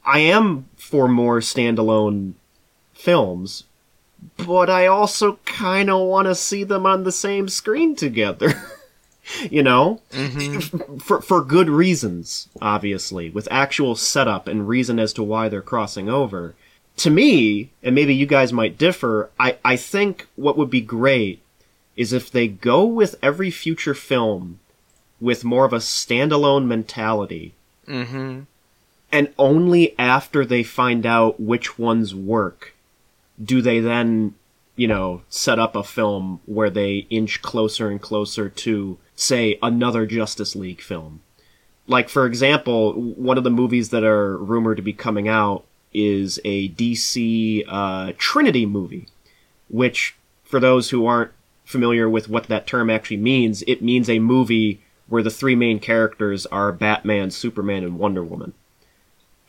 I 0.06 0.20
am 0.20 0.66
for 0.78 1.08
more 1.08 1.40
standalone 1.40 2.34
films, 2.94 3.66
but 4.38 4.70
I 4.70 4.88
also 4.88 5.40
kind 5.46 5.90
of 5.90 6.08
want 6.08 6.28
to 6.28 6.36
see 6.36 6.64
them 6.64 6.86
on 6.86 7.04
the 7.04 7.12
same 7.12 7.48
screen 7.48 7.96
together. 7.96 8.54
you 9.50 9.64
know, 9.64 10.02
F- 10.12 10.72
for 11.02 11.22
for 11.22 11.42
good 11.44 11.70
reasons, 11.70 12.50
obviously, 12.62 13.30
with 13.30 13.48
actual 13.52 13.96
setup 13.96 14.48
and 14.48 14.68
reason 14.68 15.00
as 15.00 15.14
to 15.14 15.24
why 15.24 15.50
they're 15.50 15.62
crossing 15.62 16.10
over. 16.10 16.56
To 16.98 17.10
me, 17.10 17.72
and 17.82 17.96
maybe 17.96 18.14
you 18.14 18.26
guys 18.26 18.52
might 18.52 18.78
differ, 18.78 19.30
I 19.40 19.58
I 19.64 19.76
think 19.76 20.28
what 20.36 20.58
would 20.58 20.70
be 20.70 20.82
great 20.82 21.42
is 21.96 22.14
if 22.14 22.32
they 22.32 22.48
go 22.48 22.86
with 22.86 23.16
every 23.22 23.52
future 23.52 23.94
film 23.94 24.60
with 25.20 25.44
more 25.44 25.66
of 25.66 25.74
a 25.74 25.78
standalone 25.78 26.66
mentality 26.66 27.54
Mm-hmm. 27.88 28.42
And 29.12 29.34
only 29.38 29.98
after 30.00 30.46
they 30.46 30.64
find 30.64 31.06
out 31.06 31.40
which 31.40 31.78
ones 31.78 32.14
work 32.16 32.74
do 33.44 33.62
they 33.62 33.80
then 33.80 34.34
you 34.76 34.88
know 34.88 35.22
set 35.30 35.60
up 35.60 35.76
a 35.76 35.84
film 35.84 36.40
where 36.46 36.70
they 36.70 37.08
inch 37.10 37.42
closer 37.42 37.90
and 37.90 38.02
closer 38.02 38.50
to 38.50 38.98
say 39.16 39.58
another 39.62 40.06
justice 40.06 40.56
league 40.56 40.82
film 40.82 41.22
like 41.88 42.10
for 42.10 42.26
example 42.26 42.94
one 42.94 43.38
of 43.38 43.44
the 43.44 43.50
movies 43.50 43.90
that 43.90 44.04
are 44.04 44.38
rumored 44.38 44.78
to 44.78 44.84
be 44.84 44.94
coming 44.94 45.28
out 45.28 45.64
is 45.94 46.40
a 46.46 46.70
dc 46.70 47.64
uh, 47.68 48.14
trinity 48.18 48.66
movie 48.66 49.08
which 49.70 50.16
for 50.44 50.60
those 50.60 50.90
who 50.90 51.06
aren't 51.06 51.32
familiar 51.64 52.10
with 52.10 52.30
what 52.30 52.48
that 52.48 52.68
term 52.68 52.90
actually 52.90 53.18
means, 53.18 53.64
it 53.64 53.82
means 53.82 54.10
a 54.10 54.20
movie 54.20 54.82
where 55.08 55.24
the 55.24 55.30
three 55.30 55.56
main 55.56 55.80
characters 55.80 56.46
are 56.48 56.72
Batman, 56.72 57.32
Superman, 57.32 57.84
and 57.84 57.98
Wonder 57.98 58.24
Woman. 58.24 58.54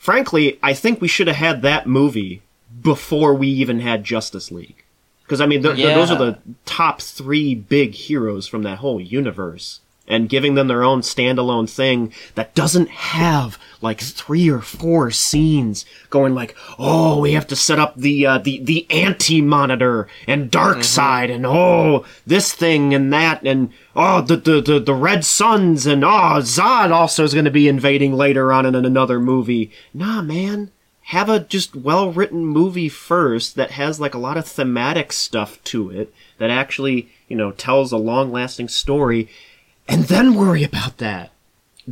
Frankly, 0.02 0.58
I 0.64 0.74
think 0.74 1.00
we 1.00 1.06
should 1.06 1.28
have 1.28 1.36
had 1.36 1.62
that 1.62 1.86
movie 1.86 2.42
before 2.82 3.34
we 3.34 3.46
even 3.46 3.78
had 3.78 4.02
Justice 4.02 4.50
League. 4.50 4.82
Because, 5.22 5.40
I 5.40 5.46
mean, 5.46 5.62
th- 5.62 5.76
th- 5.76 5.94
those 5.94 6.10
are 6.10 6.18
the 6.18 6.38
top 6.64 7.00
three 7.00 7.54
big 7.54 7.94
heroes 7.94 8.48
from 8.48 8.64
that 8.64 8.78
whole 8.78 9.00
universe. 9.00 9.78
And 10.08 10.28
giving 10.28 10.56
them 10.56 10.66
their 10.66 10.82
own 10.82 11.00
standalone 11.00 11.70
thing 11.70 12.12
that 12.34 12.56
doesn't 12.56 12.88
have 12.88 13.56
like 13.80 14.00
three 14.00 14.50
or 14.50 14.60
four 14.60 15.12
scenes 15.12 15.86
going 16.10 16.34
like, 16.34 16.56
oh, 16.76 17.20
we 17.20 17.32
have 17.34 17.46
to 17.46 17.56
set 17.56 17.78
up 17.78 17.96
the 17.96 18.26
uh, 18.26 18.38
the 18.38 18.58
the 18.58 18.90
anti 18.90 19.40
monitor 19.40 20.08
and 20.26 20.50
Darkseid 20.50 21.32
and 21.32 21.46
oh 21.46 22.04
this 22.26 22.52
thing 22.52 22.92
and 22.92 23.12
that 23.12 23.46
and 23.46 23.72
oh 23.94 24.20
the 24.20 24.36
the 24.36 24.60
the, 24.60 24.80
the 24.80 24.94
red 24.94 25.24
suns 25.24 25.86
and 25.86 26.04
oh 26.04 26.40
Zod 26.40 26.90
also 26.90 27.22
is 27.22 27.32
going 27.32 27.44
to 27.44 27.50
be 27.50 27.68
invading 27.68 28.12
later 28.12 28.52
on 28.52 28.66
in 28.66 28.74
another 28.74 29.20
movie. 29.20 29.70
Nah, 29.94 30.20
man 30.20 30.72
have 31.06 31.28
a 31.28 31.40
just 31.40 31.74
well 31.74 32.12
written 32.12 32.46
movie 32.46 32.88
first 32.88 33.56
that 33.56 33.72
has 33.72 34.00
like 34.00 34.14
a 34.14 34.18
lot 34.18 34.36
of 34.36 34.46
thematic 34.46 35.12
stuff 35.12 35.62
to 35.64 35.90
it 35.90 36.14
that 36.38 36.50
actually, 36.50 37.08
you 37.28 37.36
know, 37.36 37.52
tells 37.52 37.92
a 37.92 37.96
long 37.96 38.32
lasting 38.32 38.68
story, 38.68 39.28
and 39.92 40.04
then 40.04 40.34
worry 40.34 40.64
about 40.64 40.96
that. 40.98 41.32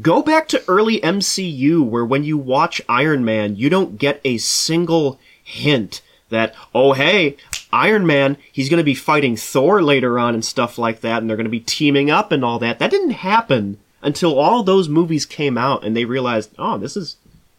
Go 0.01 0.23
back 0.23 0.49
to 0.49 0.65
early 0.67 1.01
MCU 1.01 1.85
where 1.85 2.05
when 2.05 2.25
you 2.25 2.39
watch 2.39 2.81
Iron 2.89 3.27
Man, 3.27 3.57
you 3.57 3.69
don't 3.69 3.99
get 3.99 4.23
a 4.25 4.39
single 4.39 5.21
hint 5.45 6.01
that, 6.31 6.55
oh 6.75 6.95
hey, 6.95 7.37
Iron 7.71 8.07
Man, 8.07 8.39
he's 8.51 8.71
going 8.71 8.79
to 8.79 8.85
be 8.85 8.95
fighting 8.95 9.37
Thor 9.37 9.83
later 9.83 10.19
on 10.19 10.33
and 10.33 10.43
stuff 10.43 10.79
like 10.79 11.03
that, 11.03 11.21
and 11.21 11.29
they're 11.29 11.37
going 11.37 11.45
to 11.45 11.51
be 11.51 11.61
teaming 11.61 12.11
up 12.11 12.33
and 12.33 12.43
all 12.43 12.59
that. 12.61 12.79
That 12.79 12.91
didn't 12.91 13.11
happen 13.11 13.79
until 14.01 14.39
all 14.39 14.63
those 14.63 14.89
movies 14.89 15.27
came 15.27 15.59
out 15.59 15.85
and 15.85 15.95
they 15.95 16.07
realized, 16.07 16.55
oh, 16.59 16.79
this 16.79 16.97
is 16.97 17.19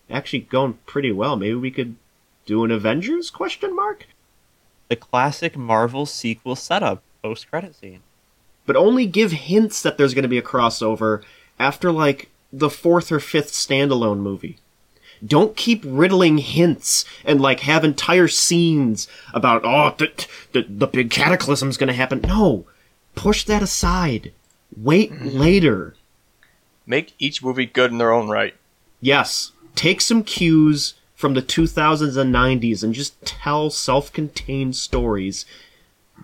actually 0.10 0.40
going 0.40 0.80
pretty 0.88 1.12
well. 1.12 1.36
Maybe 1.36 1.54
we 1.54 1.70
could 1.70 1.98
do 2.48 2.64
an 2.64 2.72
Avengers 2.72 3.30
question 3.30 3.76
mark? 3.76 4.08
The 4.88 4.96
classic 4.96 5.56
Marvel 5.56 6.08
sequel 6.08 6.56
setup 6.56 7.04
post 7.22 7.48
credit 7.48 7.76
scene. 7.76 8.02
But 8.72 8.80
only 8.80 9.06
give 9.06 9.34
hints 9.34 9.82
that 9.82 9.98
there's 9.98 10.14
going 10.14 10.24
to 10.24 10.30
be 10.30 10.38
a 10.38 10.42
crossover 10.42 11.22
after 11.60 11.92
like 11.92 12.30
the 12.54 12.70
fourth 12.70 13.12
or 13.12 13.20
fifth 13.20 13.52
standalone 13.52 14.20
movie. 14.20 14.60
Don't 15.26 15.58
keep 15.58 15.84
riddling 15.86 16.38
hints 16.38 17.04
and 17.26 17.42
like 17.42 17.60
have 17.60 17.84
entire 17.84 18.30
scenes 18.30 19.10
about 19.34 19.66
oh 19.66 19.94
the 19.98 20.26
the, 20.54 20.66
the 20.70 20.88
big 20.88 21.12
cataclysm's 21.12 21.76
going 21.76 21.90
to 21.90 21.94
happen. 21.94 22.22
No, 22.22 22.66
push 23.14 23.44
that 23.44 23.62
aside. 23.62 24.32
Wait 24.78 25.12
mm-hmm. 25.12 25.38
later. 25.38 25.96
Make 26.86 27.14
each 27.20 27.44
movie 27.44 27.66
good 27.66 27.92
in 27.92 27.98
their 27.98 28.14
own 28.14 28.30
right. 28.30 28.56
Yes, 29.02 29.52
take 29.76 30.00
some 30.00 30.24
cues 30.24 30.94
from 31.14 31.34
the 31.34 31.42
2000s 31.42 32.16
and 32.16 32.34
90s 32.34 32.84
and 32.84 32.94
just 32.94 33.22
tell 33.26 33.70
self-contained 33.70 34.78
stories, 34.78 35.46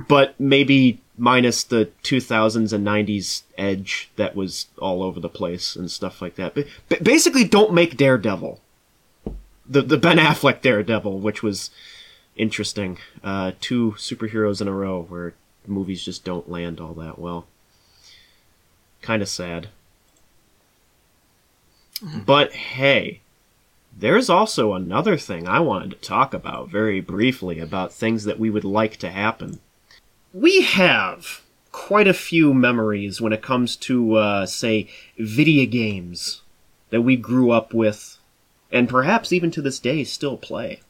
but 0.07 0.33
maybe 0.39 1.01
minus 1.17 1.63
the 1.63 1.89
2000s 2.03 2.71
and 2.71 2.85
90s 2.85 3.43
edge 3.57 4.09
that 4.15 4.35
was 4.35 4.67
all 4.77 5.01
over 5.01 5.19
the 5.19 5.29
place 5.29 5.75
and 5.75 5.89
stuff 5.89 6.21
like 6.21 6.35
that. 6.35 6.53
But, 6.53 6.67
but 6.89 7.03
basically, 7.03 7.43
don't 7.43 7.73
make 7.73 7.97
Daredevil. 7.97 8.59
The 9.69 9.81
the 9.81 9.97
Ben 9.97 10.17
Affleck 10.17 10.61
Daredevil, 10.61 11.19
which 11.19 11.43
was 11.43 11.71
interesting. 12.37 12.99
Uh, 13.23 13.51
two 13.59 13.95
superheroes 13.97 14.61
in 14.61 14.67
a 14.67 14.73
row 14.73 15.03
where 15.03 15.33
movies 15.65 16.05
just 16.05 16.23
don't 16.23 16.49
land 16.49 16.79
all 16.79 16.93
that 16.93 17.19
well. 17.19 17.47
Kind 19.01 19.21
of 19.21 19.27
sad. 19.27 19.67
But 22.01 22.53
hey, 22.53 23.21
there's 23.97 24.29
also 24.29 24.73
another 24.73 25.17
thing 25.17 25.47
I 25.47 25.59
wanted 25.59 25.89
to 25.91 26.07
talk 26.07 26.33
about 26.33 26.69
very 26.69 27.01
briefly 27.01 27.59
about 27.59 27.91
things 27.91 28.23
that 28.25 28.39
we 28.39 28.49
would 28.49 28.63
like 28.63 28.97
to 28.97 29.09
happen. 29.09 29.59
We 30.33 30.61
have 30.61 31.41
quite 31.71 32.07
a 32.07 32.13
few 32.13 32.53
memories 32.53 33.21
when 33.21 33.33
it 33.33 33.41
comes 33.41 33.75
to, 33.77 34.15
uh, 34.15 34.45
say, 34.45 34.87
video 35.17 35.65
games 35.65 36.41
that 36.89 37.01
we 37.01 37.15
grew 37.15 37.51
up 37.51 37.73
with, 37.73 38.17
and 38.71 38.89
perhaps 38.89 39.31
even 39.31 39.51
to 39.51 39.61
this 39.61 39.79
day 39.79 40.03
still 40.03 40.37
play. 40.37 40.81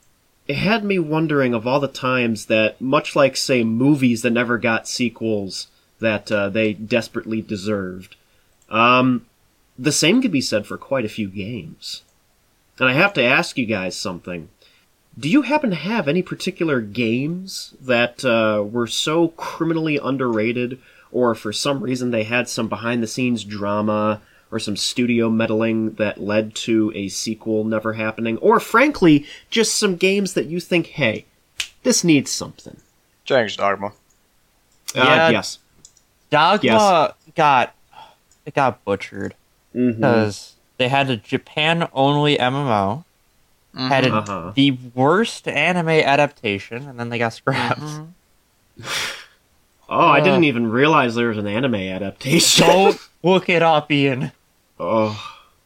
It 0.47 0.55
had 0.55 0.83
me 0.83 0.97
wondering 0.97 1.53
of 1.53 1.67
all 1.67 1.79
the 1.79 1.87
times 1.87 2.45
that, 2.45 2.79
much 2.79 3.15
like, 3.15 3.35
say, 3.35 3.63
movies 3.63 4.21
that 4.21 4.31
never 4.31 4.57
got 4.57 4.87
sequels 4.87 5.67
that 5.99 6.31
uh, 6.31 6.49
they 6.49 6.73
desperately 6.73 7.41
deserved, 7.41 8.15
um, 8.69 9.25
the 9.77 9.91
same 9.91 10.21
could 10.21 10.31
be 10.31 10.41
said 10.41 10.65
for 10.65 10.77
quite 10.77 11.05
a 11.05 11.09
few 11.09 11.27
games. 11.27 12.03
And 12.79 12.87
I 12.87 12.93
have 12.93 13.13
to 13.13 13.23
ask 13.23 13.57
you 13.57 13.65
guys 13.65 13.97
something. 13.97 14.49
Do 15.19 15.29
you 15.29 15.41
happen 15.43 15.69
to 15.71 15.75
have 15.75 16.07
any 16.07 16.21
particular 16.21 16.79
games 16.81 17.73
that 17.81 18.23
uh, 18.23 18.63
were 18.63 18.87
so 18.87 19.29
criminally 19.29 19.97
underrated, 19.97 20.79
or 21.11 21.33
for 21.33 21.51
some 21.51 21.81
reason 21.81 22.11
they 22.11 22.23
had 22.23 22.47
some 22.47 22.67
behind 22.67 23.01
the 23.01 23.07
scenes 23.07 23.43
drama, 23.43 24.21
or 24.51 24.59
some 24.59 24.77
studio 24.77 25.29
meddling 25.29 25.93
that 25.95 26.21
led 26.21 26.53
to 26.55 26.91
a 26.95 27.07
sequel 27.09 27.63
never 27.63 27.93
happening, 27.93 28.37
or 28.37 28.59
frankly, 28.59 29.25
just 29.49 29.75
some 29.75 29.95
games 29.95 30.33
that 30.33 30.45
you 30.45 30.59
think, 30.59 30.87
hey, 30.87 31.25
this 31.83 32.03
needs 32.03 32.31
something? 32.31 32.77
Dragon's 33.25 33.55
Dogma. 33.57 33.87
Uh, 33.87 35.03
Yeah. 35.03 35.29
yes. 35.31 35.59
Dogma 36.29 37.15
got 37.35 37.73
it 38.45 38.53
got 38.53 38.83
butchered 38.85 39.33
Mhm. 39.75 39.95
because 39.95 40.53
they 40.77 40.87
had 40.89 41.09
a 41.09 41.17
Japan 41.17 41.89
only 41.91 42.37
MMO, 42.39 43.03
had 43.77 44.05
a, 44.05 44.13
Uh-huh. 44.15 44.51
the 44.55 44.71
worst 44.93 45.47
anime 45.47 45.89
adaptation, 45.89 46.87
and 46.89 46.99
then 46.99 47.09
they 47.09 47.17
got 47.17 47.33
scrapped. 47.33 47.81
Oh, 49.89 50.07
I 50.07 50.19
Uh. 50.19 50.23
didn't 50.23 50.43
even 50.43 50.69
realize 50.69 51.15
there 51.15 51.29
was 51.29 51.37
an 51.37 51.47
anime 51.47 51.75
adaptation. 51.75 52.67
Don't 52.67 52.99
look 53.23 53.47
it 53.49 53.63
up, 53.63 53.89
Ian. 53.91 54.31
oh, 54.79 55.17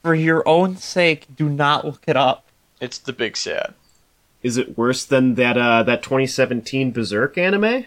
For 0.04 0.14
your 0.14 0.48
own 0.48 0.78
sake, 0.78 1.26
do 1.36 1.50
not 1.50 1.86
look 1.86 2.04
it 2.08 2.16
up. 2.16 2.46
It's 2.80 2.98
the 3.00 3.14
big 3.14 3.36
sad. 3.38 3.74
is 4.44 4.58
it 4.58 4.76
worse 4.78 5.06
than 5.06 5.36
that 5.36 5.58
uh, 5.58 5.84
that 5.84 6.02
2017 6.04 6.92
Berserk 6.92 7.38
anime? 7.38 7.86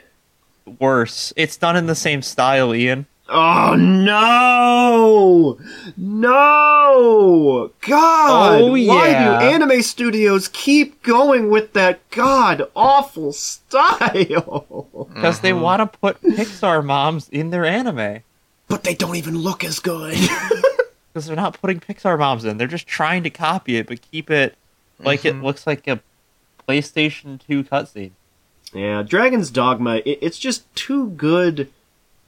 Worse, 0.78 1.32
it's 1.36 1.56
done 1.56 1.76
in 1.76 1.86
the 1.86 1.94
same 1.96 2.22
style, 2.22 2.74
Ian. 2.74 3.06
Oh 3.28 3.74
no! 3.74 5.58
No! 5.96 7.70
God! 7.80 8.60
Oh, 8.60 8.72
Why 8.72 9.08
yeah. 9.08 9.40
do 9.40 9.46
anime 9.46 9.82
studios 9.82 10.48
keep 10.48 11.02
going 11.02 11.48
with 11.48 11.72
that 11.72 12.08
god 12.10 12.68
awful 12.76 13.32
style? 13.32 14.88
Because 15.14 15.40
they 15.40 15.52
mm-hmm. 15.52 15.60
want 15.60 15.80
to 15.80 15.98
put 15.98 16.20
Pixar 16.20 16.84
moms 16.84 17.30
in 17.30 17.48
their 17.48 17.64
anime. 17.64 18.22
But 18.68 18.84
they 18.84 18.94
don't 18.94 19.16
even 19.16 19.38
look 19.38 19.64
as 19.64 19.78
good. 19.78 20.18
Because 21.12 21.26
they're 21.28 21.36
not 21.36 21.60
putting 21.60 21.78
Pixar 21.78 22.18
moms 22.18 22.44
in. 22.44 22.58
They're 22.58 22.66
just 22.66 22.88
trying 22.88 23.22
to 23.22 23.30
copy 23.30 23.76
it, 23.76 23.86
but 23.86 24.02
keep 24.10 24.32
it 24.32 24.56
like 24.98 25.24
it 25.24 25.34
mm-hmm. 25.34 25.44
looks 25.44 25.64
like 25.64 25.86
a 25.86 26.00
PlayStation 26.68 27.40
2 27.46 27.62
cutscene. 27.62 28.10
yeah, 28.72 29.04
Dragon's 29.04 29.52
Dogma, 29.52 29.98
it, 30.04 30.18
it's 30.20 30.40
just 30.40 30.74
too 30.74 31.10
good 31.10 31.70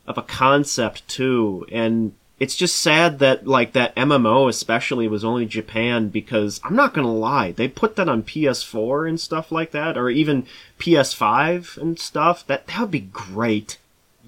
of 0.07 0.16
a 0.19 0.23
concept 0.23 1.07
too, 1.09 1.66
and 1.73 2.12
it's 2.38 2.55
just 2.57 2.77
sad 2.77 3.19
that 3.21 3.47
like 3.47 3.73
that 3.73 3.95
MMO 3.97 4.49
especially 4.49 5.09
was 5.09 5.25
only 5.25 5.47
Japan 5.47 6.09
because 6.11 6.61
I'm 6.64 6.77
not 6.77 6.92
gonna 6.95 7.12
lie, 7.12 7.53
they 7.53 7.66
put 7.69 7.97
that 7.97 8.09
on 8.09 8.23
PS4 8.23 9.09
and 9.09 9.19
stuff 9.19 9.51
like 9.51 9.71
that, 9.71 9.97
or 9.97 10.11
even 10.11 10.47
PS5 10.79 11.77
and 11.77 11.99
stuff. 11.99 12.47
That 12.47 12.66
that 12.69 12.81
would 12.81 12.90
be 12.90 13.01
great. 13.01 13.79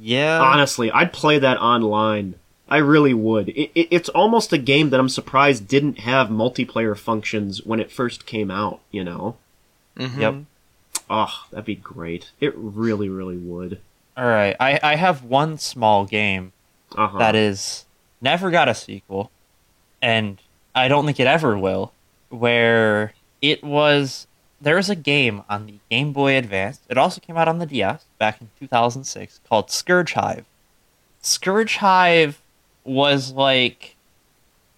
Yeah. 0.00 0.40
Honestly, 0.40 0.90
I'd 0.90 1.12
play 1.12 1.38
that 1.38 1.58
online. 1.60 2.34
I 2.70 2.76
really 2.78 3.14
would. 3.14 3.48
It, 3.50 3.70
it, 3.74 3.88
it's 3.90 4.08
almost 4.10 4.52
a 4.52 4.58
game 4.58 4.90
that 4.90 5.00
I'm 5.00 5.08
surprised 5.08 5.66
didn't 5.68 6.00
have 6.00 6.28
multiplayer 6.28 6.96
functions 6.96 7.64
when 7.64 7.80
it 7.80 7.90
first 7.90 8.26
came 8.26 8.50
out. 8.50 8.80
You 8.90 9.04
know, 9.04 9.36
Mhm. 9.96 10.18
Yep. 10.20 10.34
oh, 11.10 11.44
that'd 11.50 11.64
be 11.64 11.74
great. 11.74 12.30
It 12.40 12.52
really, 12.56 13.08
really 13.08 13.36
would. 13.38 13.80
All 14.18 14.26
right. 14.26 14.57
I, 14.61 14.78
I 14.83 14.96
have 14.96 15.22
one 15.24 15.57
small 15.59 16.04
game 16.04 16.52
Uh-huh. 16.96 17.18
that 17.18 17.35
is 17.35 17.87
never 18.20 18.50
got 18.50 18.68
a 18.68 18.74
sequel, 18.74 19.31
and 20.02 20.38
I 20.74 20.88
don't 20.88 21.07
think 21.07 21.20
it 21.20 21.26
ever 21.26 21.57
will, 21.57 21.92
where 22.28 23.14
it 23.40 23.62
was. 23.62 24.26
There 24.61 24.74
was 24.74 24.90
a 24.90 24.96
game 24.96 25.42
on 25.48 25.66
the 25.66 25.74
Game 25.88 26.12
Boy 26.12 26.37
Advance. 26.37 26.81
It 26.88 26.98
also 26.98 27.20
came 27.20 27.37
out 27.37 27.46
on 27.46 27.59
the 27.59 27.66
DS 27.66 28.04
back 28.18 28.40
in 28.40 28.50
2006 28.59 29.40
called 29.48 29.70
Scurge 29.70 30.14
Hive. 30.14 30.44
Scurge 31.22 31.76
Hive 31.76 32.42
was 32.85 33.31
like. 33.33 33.94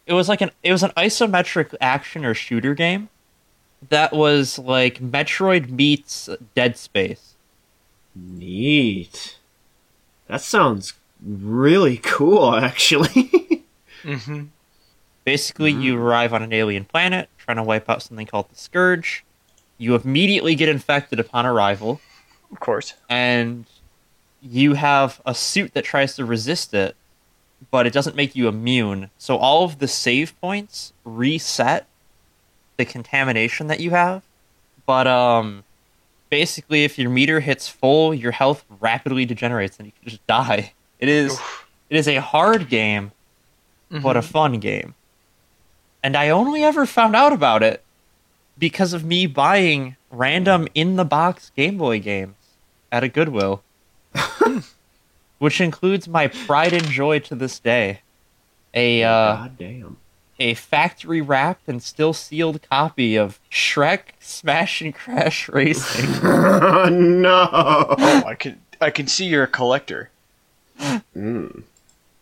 It 0.07 0.12
was 0.14 0.29
like 0.29 0.40
an 0.42 0.50
it 0.62 0.72
was 0.72 0.83
an 0.83 0.90
isometric 0.98 1.74
action 1.81 2.24
or 2.26 2.35
shooter 2.35 2.74
game 2.74 3.09
that 3.88 4.12
was 4.12 4.59
like 4.59 4.98
Metroid 4.98 5.70
meets 5.70 6.29
Dead 6.55 6.76
Space. 6.76 7.37
Neat. 8.28 9.38
That 10.28 10.40
sounds 10.40 10.94
really 11.24 11.96
cool, 12.02 12.54
actually. 12.54 13.64
Mm-hmm. 14.02 14.44
Basically, 15.24 15.70
you 15.72 15.98
arrive 15.98 16.33
on 16.33 16.42
an 16.42 16.52
alien 16.52 16.85
planet 16.85 17.28
trying 17.38 17.56
to 17.56 17.62
wipe 17.62 17.88
out 17.88 18.02
something 18.02 18.26
called 18.26 18.48
the 18.50 18.56
Scourge. 18.56 19.24
You 19.78 19.94
immediately 19.94 20.54
get 20.54 20.68
infected 20.68 21.18
upon 21.20 21.46
arrival, 21.46 22.00
Of 22.52 22.61
course. 22.61 22.94
and 23.09 23.64
you 24.42 24.74
have 24.74 25.20
a 25.26 25.35
suit 25.35 25.74
that 25.74 25.85
tries 25.85 26.16
to 26.16 26.24
resist 26.24 26.72
it, 26.74 26.96
but 27.70 27.87
it 27.87 27.92
doesn't 27.92 28.16
make 28.16 28.35
you 28.35 28.48
immune. 28.48 29.11
So 29.18 29.37
all 29.37 29.64
of 29.64 29.78
the 29.78 29.88
save 29.88 30.38
points 30.40 30.92
reset 31.04 31.87
the 32.78 32.85
contamination 32.87 33.66
that 33.66 33.80
you 33.80 33.90
have. 33.90 34.22
But 34.87 35.06
um 35.06 35.64
basically 36.30 36.84
if 36.84 36.98
your 36.98 37.10
meter 37.10 37.40
hits 37.40 37.68
full, 37.68 38.14
your 38.14 38.32
health 38.32 38.64
rapidly 38.80 39.26
degenerates 39.26 39.78
and 39.78 39.86
you 39.86 39.92
can 39.92 40.08
just 40.08 40.26
die. 40.26 40.72
It 40.98 41.08
is 41.08 41.34
Oof. 41.34 41.68
it 41.90 41.96
is 41.96 42.08
a 42.08 42.16
hard 42.16 42.68
game, 42.68 43.12
but 43.90 44.16
a 44.16 44.22
fun 44.22 44.60
game. 44.60 44.94
And 46.02 46.16
I 46.16 46.30
only 46.30 46.62
ever 46.62 46.86
found 46.86 47.14
out 47.14 47.32
about 47.32 47.62
it 47.62 47.82
because 48.58 48.92
of 48.92 49.04
me 49.04 49.26
buying 49.26 49.96
random 50.10 50.68
in 50.74 50.96
the 50.96 51.04
box 51.04 51.50
Game 51.54 51.76
Boy 51.76 52.00
games 52.00 52.36
at 52.90 53.04
a 53.04 53.08
Goodwill. 53.08 53.62
Which 55.38 55.60
includes 55.60 56.06
my 56.06 56.28
pride 56.28 56.72
and 56.72 56.84
joy 56.84 57.18
to 57.20 57.34
this 57.34 57.58
day. 57.58 58.02
A 58.74 59.02
uh, 59.02 59.36
God 59.36 59.58
damn. 59.58 59.96
A 60.40 60.55
factory 60.55 61.20
wrapped 61.20 61.68
and 61.68 61.83
still 61.83 62.12
sealed 62.12 62.62
copy 62.68 63.14
of 63.14 63.38
Shrek 63.50 64.14
Smash 64.18 64.81
and 64.81 64.94
Crash 64.94 65.48
Racing. 65.48 66.11
no. 66.22 67.46
Oh, 67.53 68.22
I 68.26 68.35
can 68.35 68.61
I 68.81 68.90
can 68.90 69.07
see 69.07 69.26
you're 69.26 69.44
a 69.44 69.46
collector. 69.46 70.11
Mm. 71.14 71.64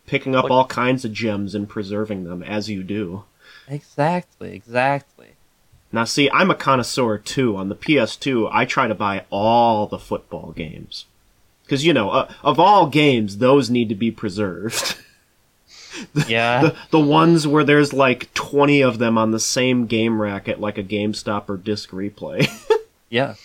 Picking 0.05 0.35
up 0.35 0.51
all 0.51 0.65
kinds 0.65 1.05
of 1.05 1.13
gems 1.13 1.55
and 1.55 1.69
preserving 1.69 2.25
them 2.25 2.43
as 2.43 2.69
you 2.69 2.83
do. 2.83 3.23
exactly, 3.67 4.53
exactly. 4.53 5.27
Now, 5.91 6.03
see, 6.03 6.29
I'm 6.31 6.51
a 6.51 6.55
connoisseur 6.55 7.17
too. 7.17 7.55
On 7.55 7.69
the 7.69 7.75
PS2, 7.75 8.49
I 8.51 8.65
try 8.65 8.87
to 8.87 8.95
buy 8.95 9.25
all 9.29 9.87
the 9.87 9.97
football 9.97 10.51
games. 10.51 11.05
Because, 11.63 11.85
you 11.85 11.93
know, 11.93 12.09
uh, 12.09 12.31
of 12.43 12.59
all 12.59 12.87
games, 12.87 13.37
those 13.37 13.69
need 13.69 13.89
to 13.89 13.95
be 13.95 14.11
preserved. 14.11 14.97
Yeah. 16.27 16.61
the, 16.61 16.75
the 16.91 16.99
ones 16.99 17.47
where 17.47 17.63
there's 17.63 17.93
like 17.93 18.33
20 18.33 18.81
of 18.81 18.99
them 18.99 19.17
on 19.17 19.31
the 19.31 19.39
same 19.39 19.85
game 19.85 20.21
rack 20.21 20.47
at 20.47 20.59
like 20.59 20.77
a 20.77 20.83
GameStop 20.83 21.49
or 21.49 21.57
Disc 21.57 21.89
Replay. 21.91 22.49
yeah. 23.09 23.35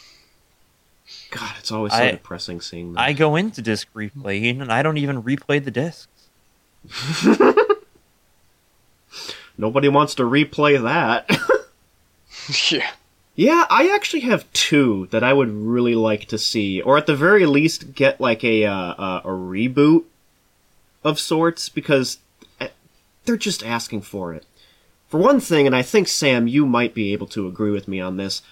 God, 1.31 1.53
it's 1.59 1.73
always 1.73 1.93
so 1.93 1.99
I- 1.99 2.11
depressing 2.13 2.61
seeing 2.61 2.93
that. 2.95 3.01
I 3.01 3.13
go 3.13 3.37
into 3.37 3.61
disc 3.63 3.89
replaying 3.95 4.61
and 4.61 4.73
I 4.73 4.83
don't 4.83 4.99
even 4.99 5.23
replay 5.23 5.63
the 5.65 5.71
discs. 5.71 6.09
Nobody 9.57 9.89
wants 9.89 10.15
to 10.17 10.25
replay 10.25 10.83
that. 10.83 11.31
yeah. 12.71 12.91
Yeah, 13.37 13.67
I 13.69 13.89
actually 13.93 14.21
have 14.21 14.51
two 14.53 15.09
that 15.11 15.25
I 15.25 15.33
would 15.33 15.51
really 15.51 15.97
like 15.97 16.27
to 16.27 16.39
see, 16.39 16.81
or 16.81 16.97
at 16.97 17.07
the 17.07 17.17
very 17.17 17.47
least 17.47 17.95
get 17.95 18.21
like 18.21 18.45
a 18.45 18.65
uh, 18.65 18.73
uh, 18.73 19.21
a 19.25 19.29
reboot 19.29 20.05
of 21.03 21.19
sorts, 21.19 21.69
because 21.69 22.19
they're 23.25 23.37
just 23.37 23.65
asking 23.65 24.03
for 24.03 24.33
it. 24.33 24.45
For 25.09 25.19
one 25.19 25.41
thing, 25.41 25.67
and 25.67 25.77
I 25.77 25.83
think 25.83 26.09
Sam, 26.09 26.49
you 26.49 26.67
might 26.67 26.95
be 26.95 27.13
able 27.13 27.27
to 27.29 27.47
agree 27.47 27.71
with 27.71 27.87
me 27.89 28.01
on 28.01 28.17
this. 28.17 28.43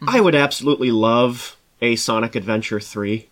Mm-hmm. 0.00 0.08
I 0.08 0.20
would 0.20 0.34
absolutely 0.34 0.90
love 0.90 1.56
a 1.80 1.96
Sonic 1.96 2.34
Adventure 2.34 2.80
three. 2.80 3.28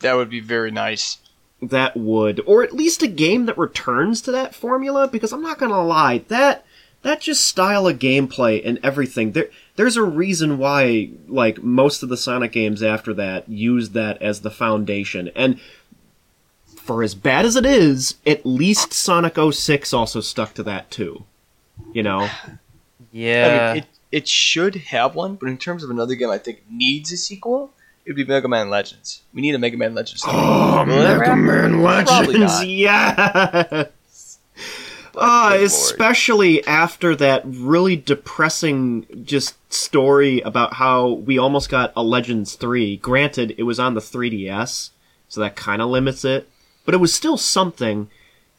That 0.00 0.14
would 0.14 0.30
be 0.30 0.40
very 0.40 0.70
nice. 0.70 1.18
That 1.60 1.96
would, 1.96 2.40
or 2.44 2.62
at 2.62 2.72
least 2.72 3.02
a 3.02 3.08
game 3.08 3.46
that 3.46 3.56
returns 3.56 4.20
to 4.22 4.32
that 4.32 4.54
formula, 4.54 5.06
because 5.06 5.32
I'm 5.32 5.42
not 5.42 5.58
gonna 5.58 5.82
lie, 5.82 6.18
that 6.28 6.64
that 7.02 7.20
just 7.20 7.46
style 7.46 7.86
of 7.86 7.98
gameplay 7.98 8.62
and 8.64 8.78
everything 8.82 9.32
there 9.32 9.50
there's 9.76 9.96
a 9.96 10.02
reason 10.02 10.58
why 10.58 11.10
like 11.28 11.62
most 11.62 12.02
of 12.02 12.08
the 12.08 12.16
sonic 12.16 12.52
games 12.52 12.82
after 12.82 13.12
that 13.14 13.48
use 13.48 13.90
that 13.90 14.20
as 14.22 14.40
the 14.40 14.50
foundation 14.50 15.28
and 15.34 15.60
for 16.82 17.02
as 17.02 17.14
bad 17.14 17.44
as 17.44 17.56
it 17.56 17.64
is 17.66 18.16
at 18.26 18.44
least 18.44 18.92
sonic 18.92 19.36
06 19.36 19.92
also 19.92 20.20
stuck 20.20 20.52
to 20.54 20.62
that 20.62 20.90
too 20.90 21.24
you 21.92 22.02
know 22.02 22.28
Yeah. 23.12 23.46
I 23.70 23.74
mean, 23.74 23.82
it 23.82 23.88
it 24.10 24.28
should 24.28 24.74
have 24.76 25.14
one, 25.14 25.36
but 25.36 25.48
in 25.48 25.56
terms 25.56 25.82
of 25.82 25.88
another 25.90 26.14
game, 26.14 26.28
I 26.28 26.36
think 26.36 26.62
needs 26.70 27.10
a 27.12 27.16
sequel. 27.16 27.72
It'd 28.04 28.14
be 28.16 28.24
Mega 28.26 28.46
Man 28.46 28.68
Legends. 28.68 29.22
We 29.32 29.40
need 29.40 29.54
a 29.54 29.58
Mega 29.58 29.76
Man 29.78 29.94
Legends. 29.94 30.22
oh 30.26 30.84
Will 30.86 30.98
it 30.98 31.06
ever 31.06 31.24
happen? 31.24 31.46
Yes 32.68 33.88
But 35.14 35.20
Uh, 35.20 35.48
good 35.50 35.54
lord. 35.54 35.62
especially 35.64 36.66
after 36.66 37.14
that 37.16 37.42
really 37.44 37.96
depressing 37.96 39.06
just 39.24 39.54
story 39.72 40.40
about 40.40 40.74
how 40.74 41.08
we 41.10 41.38
almost 41.38 41.68
got 41.70 41.92
a 41.96 42.02
Legends 42.02 42.54
3. 42.54 42.96
Granted, 42.98 43.54
it 43.58 43.64
was 43.64 43.78
on 43.78 43.94
the 43.94 44.00
3DS, 44.00 44.90
so 45.28 45.40
that 45.40 45.54
kind 45.56 45.82
of 45.82 45.88
limits 45.90 46.24
it, 46.24 46.48
but 46.84 46.94
it 46.94 46.98
was 46.98 47.14
still 47.14 47.36
something. 47.36 48.08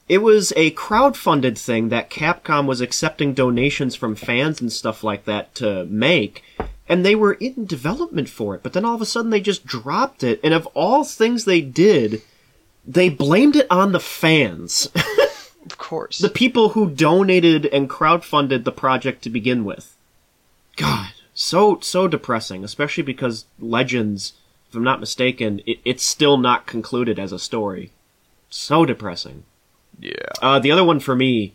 It 0.10 0.20
was 0.20 0.52
a 0.56 0.72
crowd-funded 0.72 1.58
thing 1.58 1.90
that 1.90 2.10
Capcom 2.10 2.66
was 2.66 2.82
accepting 2.82 3.34
donations 3.34 3.96
from 3.96 4.16
fans 4.16 4.60
and 4.60 4.72
stuff 4.72 5.04
like 5.04 5.26
that 5.26 5.56
to 5.56 5.86
make, 5.86 6.44
and 6.88 7.06
they 7.06 7.16
were 7.16 7.34
in 7.34 7.66
development 7.66 8.30
for 8.30 8.56
it, 8.56 8.64
but 8.64 8.74
then 8.74 8.86
all 8.86 8.96
of 8.96 9.02
a 9.02 9.06
sudden 9.06 9.32
they 9.32 9.42
just 9.42 9.66
dropped 9.66 10.24
it, 10.24 10.40
and 10.44 10.54
of 10.54 10.68
all 10.68 11.04
things 11.04 11.46
they 11.46 11.62
did, 11.62 12.22
they 12.86 13.10
blamed 13.10 13.56
it 13.56 13.68
on 13.70 13.92
the 13.92 14.00
fans. 14.00 14.90
of 15.66 15.78
course. 15.78 16.18
the 16.18 16.30
people 16.30 16.70
who 16.70 16.90
donated 16.90 17.66
and 17.68 17.90
crowdfunded 17.90 18.64
the 18.64 18.72
project 18.72 19.24
to 19.24 19.30
begin 19.30 19.64
with. 19.64 19.96
God, 20.76 21.14
so 21.34 21.80
so 21.82 22.08
depressing, 22.08 22.64
especially 22.64 23.04
because 23.04 23.46
Legends, 23.60 24.34
if 24.70 24.76
I'm 24.76 24.84
not 24.84 25.00
mistaken, 25.00 25.62
it, 25.66 25.80
it's 25.86 26.06
still 26.06 26.38
not 26.38 26.66
concluded 26.66 27.20
as 27.20 27.32
a 27.32 27.40
story. 27.40 27.92
So 28.56 28.86
depressing. 28.86 29.46
yeah. 30.00 30.12
Uh, 30.40 30.60
the 30.60 30.72
other 30.72 30.84
one 30.84 31.00
for 31.00 31.16
me, 31.16 31.54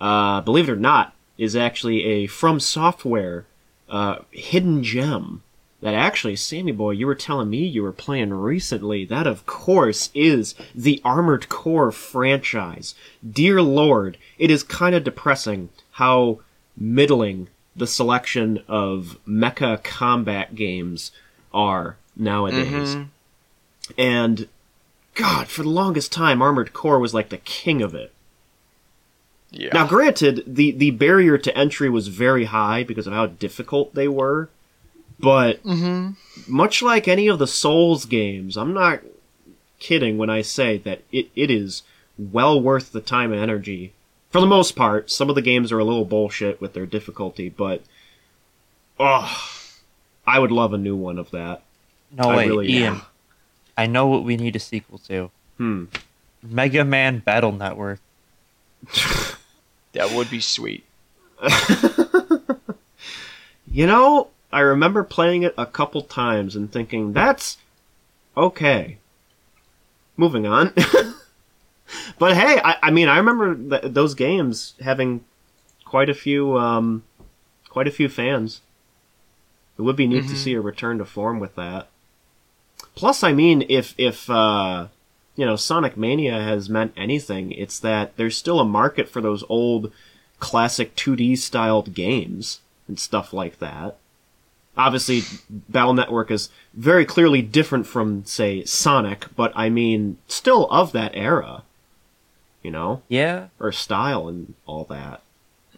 uh, 0.00 0.42
believe 0.42 0.68
it 0.68 0.72
or 0.72 0.76
not, 0.76 1.12
is 1.36 1.56
actually 1.56 2.04
a 2.04 2.28
From 2.28 2.60
Software 2.60 3.46
uh, 3.88 4.18
hidden 4.30 4.84
gem. 4.84 5.42
That 5.80 5.92
actually, 5.94 6.36
Sammy 6.36 6.70
Boy, 6.70 6.92
you 6.92 7.06
were 7.06 7.16
telling 7.16 7.50
me 7.50 7.64
you 7.66 7.82
were 7.82 7.92
playing 7.92 8.32
recently. 8.32 9.04
That, 9.04 9.26
of 9.26 9.44
course, 9.44 10.10
is 10.14 10.54
the 10.72 11.02
Armored 11.04 11.48
Core 11.48 11.90
franchise. 11.90 12.94
Dear 13.28 13.60
Lord, 13.60 14.16
it 14.38 14.48
is 14.50 14.62
kind 14.62 14.94
of 14.94 15.02
depressing 15.02 15.68
how 15.92 16.38
middling 16.76 17.48
the 17.74 17.88
selection 17.88 18.62
of 18.68 19.18
mecha 19.28 19.82
combat 19.82 20.54
games 20.54 21.10
are 21.52 21.96
nowadays. 22.16 22.94
Mhm. 22.94 23.08
And 23.98 24.48
God, 25.16 25.48
for 25.48 25.62
the 25.62 25.70
longest 25.70 26.12
time, 26.12 26.42
Armored 26.42 26.72
Core 26.72 26.98
was 26.98 27.14
like 27.14 27.30
the 27.30 27.38
king 27.38 27.82
of 27.82 27.94
it. 27.94 28.12
Yeah. 29.50 29.70
Now, 29.72 29.86
granted, 29.86 30.44
the 30.46 30.70
the 30.72 30.90
barrier 30.90 31.38
to 31.38 31.56
entry 31.56 31.88
was 31.88 32.08
very 32.08 32.44
high 32.44 32.84
because 32.84 33.06
of 33.06 33.14
how 33.14 33.26
difficult 33.26 33.94
they 33.94 34.08
were, 34.08 34.50
but 35.18 35.62
mm-hmm. 35.64 36.10
much 36.46 36.82
like 36.82 37.08
any 37.08 37.28
of 37.28 37.38
the 37.38 37.46
Souls 37.46 38.04
games, 38.04 38.56
I'm 38.56 38.74
not 38.74 39.00
kidding 39.78 40.18
when 40.18 40.28
I 40.28 40.42
say 40.42 40.78
that 40.78 41.02
it, 41.10 41.30
it 41.34 41.50
is 41.50 41.82
well 42.18 42.60
worth 42.60 42.92
the 42.92 43.00
time 43.00 43.32
and 43.32 43.40
energy. 43.40 43.94
For 44.30 44.40
the 44.40 44.46
most 44.46 44.76
part, 44.76 45.10
some 45.10 45.30
of 45.30 45.34
the 45.34 45.42
games 45.42 45.72
are 45.72 45.78
a 45.78 45.84
little 45.84 46.04
bullshit 46.04 46.60
with 46.60 46.74
their 46.74 46.86
difficulty, 46.86 47.48
but 47.48 47.82
oh, 49.00 49.34
I 50.26 50.38
would 50.38 50.52
love 50.52 50.74
a 50.74 50.78
new 50.78 50.96
one 50.96 51.18
of 51.18 51.30
that. 51.30 51.62
no 52.12 52.30
I 52.30 52.36
way, 52.36 52.48
really- 52.48 52.70
Ian. 52.70 52.94
yeah. 52.94 53.00
I 53.76 53.86
know 53.86 54.06
what 54.06 54.24
we 54.24 54.36
need 54.36 54.56
a 54.56 54.60
sequel 54.60 54.98
to. 55.08 55.30
Hmm. 55.58 55.84
Mega 56.42 56.84
Man 56.84 57.18
Battle 57.20 57.52
Network. 57.52 58.00
That 59.92 60.10
would 60.12 60.28
be 60.30 60.40
sweet. 60.40 60.84
You 63.70 63.86
know, 63.86 64.28
I 64.52 64.60
remember 64.60 65.02
playing 65.04 65.42
it 65.42 65.54
a 65.58 65.66
couple 65.66 66.00
times 66.02 66.54
and 66.56 66.70
thinking, 66.72 67.12
that's 67.12 67.58
okay. 68.36 68.98
Moving 70.16 70.46
on. 70.46 70.72
but 72.18 72.36
hey, 72.36 72.60
I, 72.64 72.76
I 72.84 72.90
mean, 72.90 73.08
I 73.08 73.18
remember 73.18 73.54
th- 73.80 73.92
those 73.92 74.14
games 74.14 74.74
having 74.80 75.24
quite 75.84 76.08
a 76.08 76.14
few, 76.14 76.56
um, 76.56 77.02
quite 77.68 77.88
a 77.88 77.90
few 77.90 78.08
fans. 78.08 78.60
It 79.78 79.82
would 79.82 79.96
be 79.96 80.06
neat 80.06 80.28
to 80.28 80.34
Mhm. 80.34 80.36
see 80.36 80.54
a 80.54 80.60
return 80.60 80.96
to 80.98 81.04
form 81.04 81.38
with 81.38 81.54
that. 81.56 81.88
Plus, 82.96 83.22
I 83.22 83.32
mean, 83.32 83.64
if 83.68 83.94
if 83.96 84.28
uh, 84.28 84.88
you 85.36 85.46
know 85.46 85.54
Sonic 85.54 85.96
Mania 85.96 86.40
has 86.40 86.68
meant 86.68 86.92
anything, 86.96 87.52
it's 87.52 87.78
that 87.78 88.16
there's 88.16 88.36
still 88.36 88.58
a 88.58 88.64
market 88.64 89.08
for 89.08 89.20
those 89.20 89.44
old 89.48 89.92
classic 90.40 90.96
2D 90.96 91.38
styled 91.38 91.94
games 91.94 92.60
and 92.88 92.98
stuff 92.98 93.32
like 93.32 93.58
that. 93.58 93.96
obviously 94.76 95.22
Battle 95.48 95.94
Network 95.94 96.30
is 96.30 96.50
very 96.74 97.06
clearly 97.06 97.40
different 97.42 97.86
from 97.86 98.24
say 98.24 98.64
Sonic, 98.64 99.26
but 99.36 99.52
I 99.54 99.68
mean 99.68 100.18
still 100.26 100.66
of 100.70 100.92
that 100.92 101.12
era. 101.14 101.62
You 102.62 102.72
know, 102.72 103.02
Yeah, 103.08 103.48
or 103.60 103.70
style 103.72 104.26
and 104.28 104.54
all 104.66 104.84
that. 104.84 105.22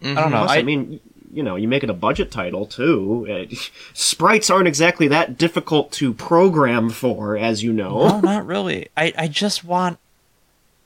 I 0.01 0.13
don't 0.13 0.31
know. 0.31 0.39
Plus, 0.39 0.51
I, 0.51 0.57
I, 0.59 0.63
mean, 0.63 0.99
you 1.31 1.43
know, 1.43 1.55
you 1.55 1.67
make 1.67 1.83
it 1.83 1.89
a 1.89 1.93
budget 1.93 2.31
title 2.31 2.65
too. 2.65 3.27
Uh, 3.29 3.55
sprites 3.93 4.49
aren't 4.49 4.67
exactly 4.67 5.07
that 5.07 5.37
difficult 5.37 5.91
to 5.93 6.13
program 6.13 6.89
for, 6.89 7.37
as 7.37 7.63
you 7.63 7.73
know. 7.73 8.07
no, 8.07 8.19
not 8.21 8.45
really. 8.45 8.89
I, 8.97 9.13
I 9.17 9.27
just 9.27 9.63
want, 9.63 9.99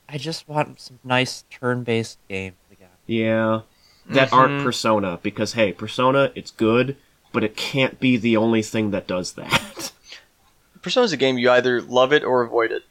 I 0.07 0.17
just 0.17 0.47
want 0.47 0.79
some 0.79 0.99
nice 1.03 1.43
turn-based 1.49 2.17
games 2.27 2.55
again. 2.71 2.89
Yeah, 3.07 3.61
that 4.09 4.33
aren't 4.33 4.63
Persona 4.63 5.19
because 5.21 5.53
hey, 5.53 5.71
Persona, 5.71 6.31
it's 6.35 6.51
good, 6.51 6.97
but 7.31 7.43
it 7.43 7.55
can't 7.55 7.99
be 7.99 8.17
the 8.17 8.37
only 8.37 8.61
thing 8.61 8.91
that 8.91 9.07
does 9.07 9.33
that. 9.33 9.91
Persona's 10.81 11.13
a 11.13 11.17
game 11.17 11.37
you 11.37 11.49
either 11.49 11.81
love 11.81 12.11
it 12.11 12.23
or 12.23 12.41
avoid 12.41 12.71
it. 12.71 12.83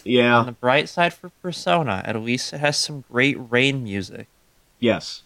On 0.00 0.12
yeah. 0.12 0.42
the 0.44 0.52
bright 0.52 0.88
side 0.88 1.12
for 1.12 1.28
Persona, 1.42 2.02
at 2.06 2.16
least 2.16 2.54
it 2.54 2.60
has 2.60 2.78
some 2.78 3.04
great 3.12 3.36
rain 3.50 3.84
music. 3.84 4.28
Yes. 4.78 5.22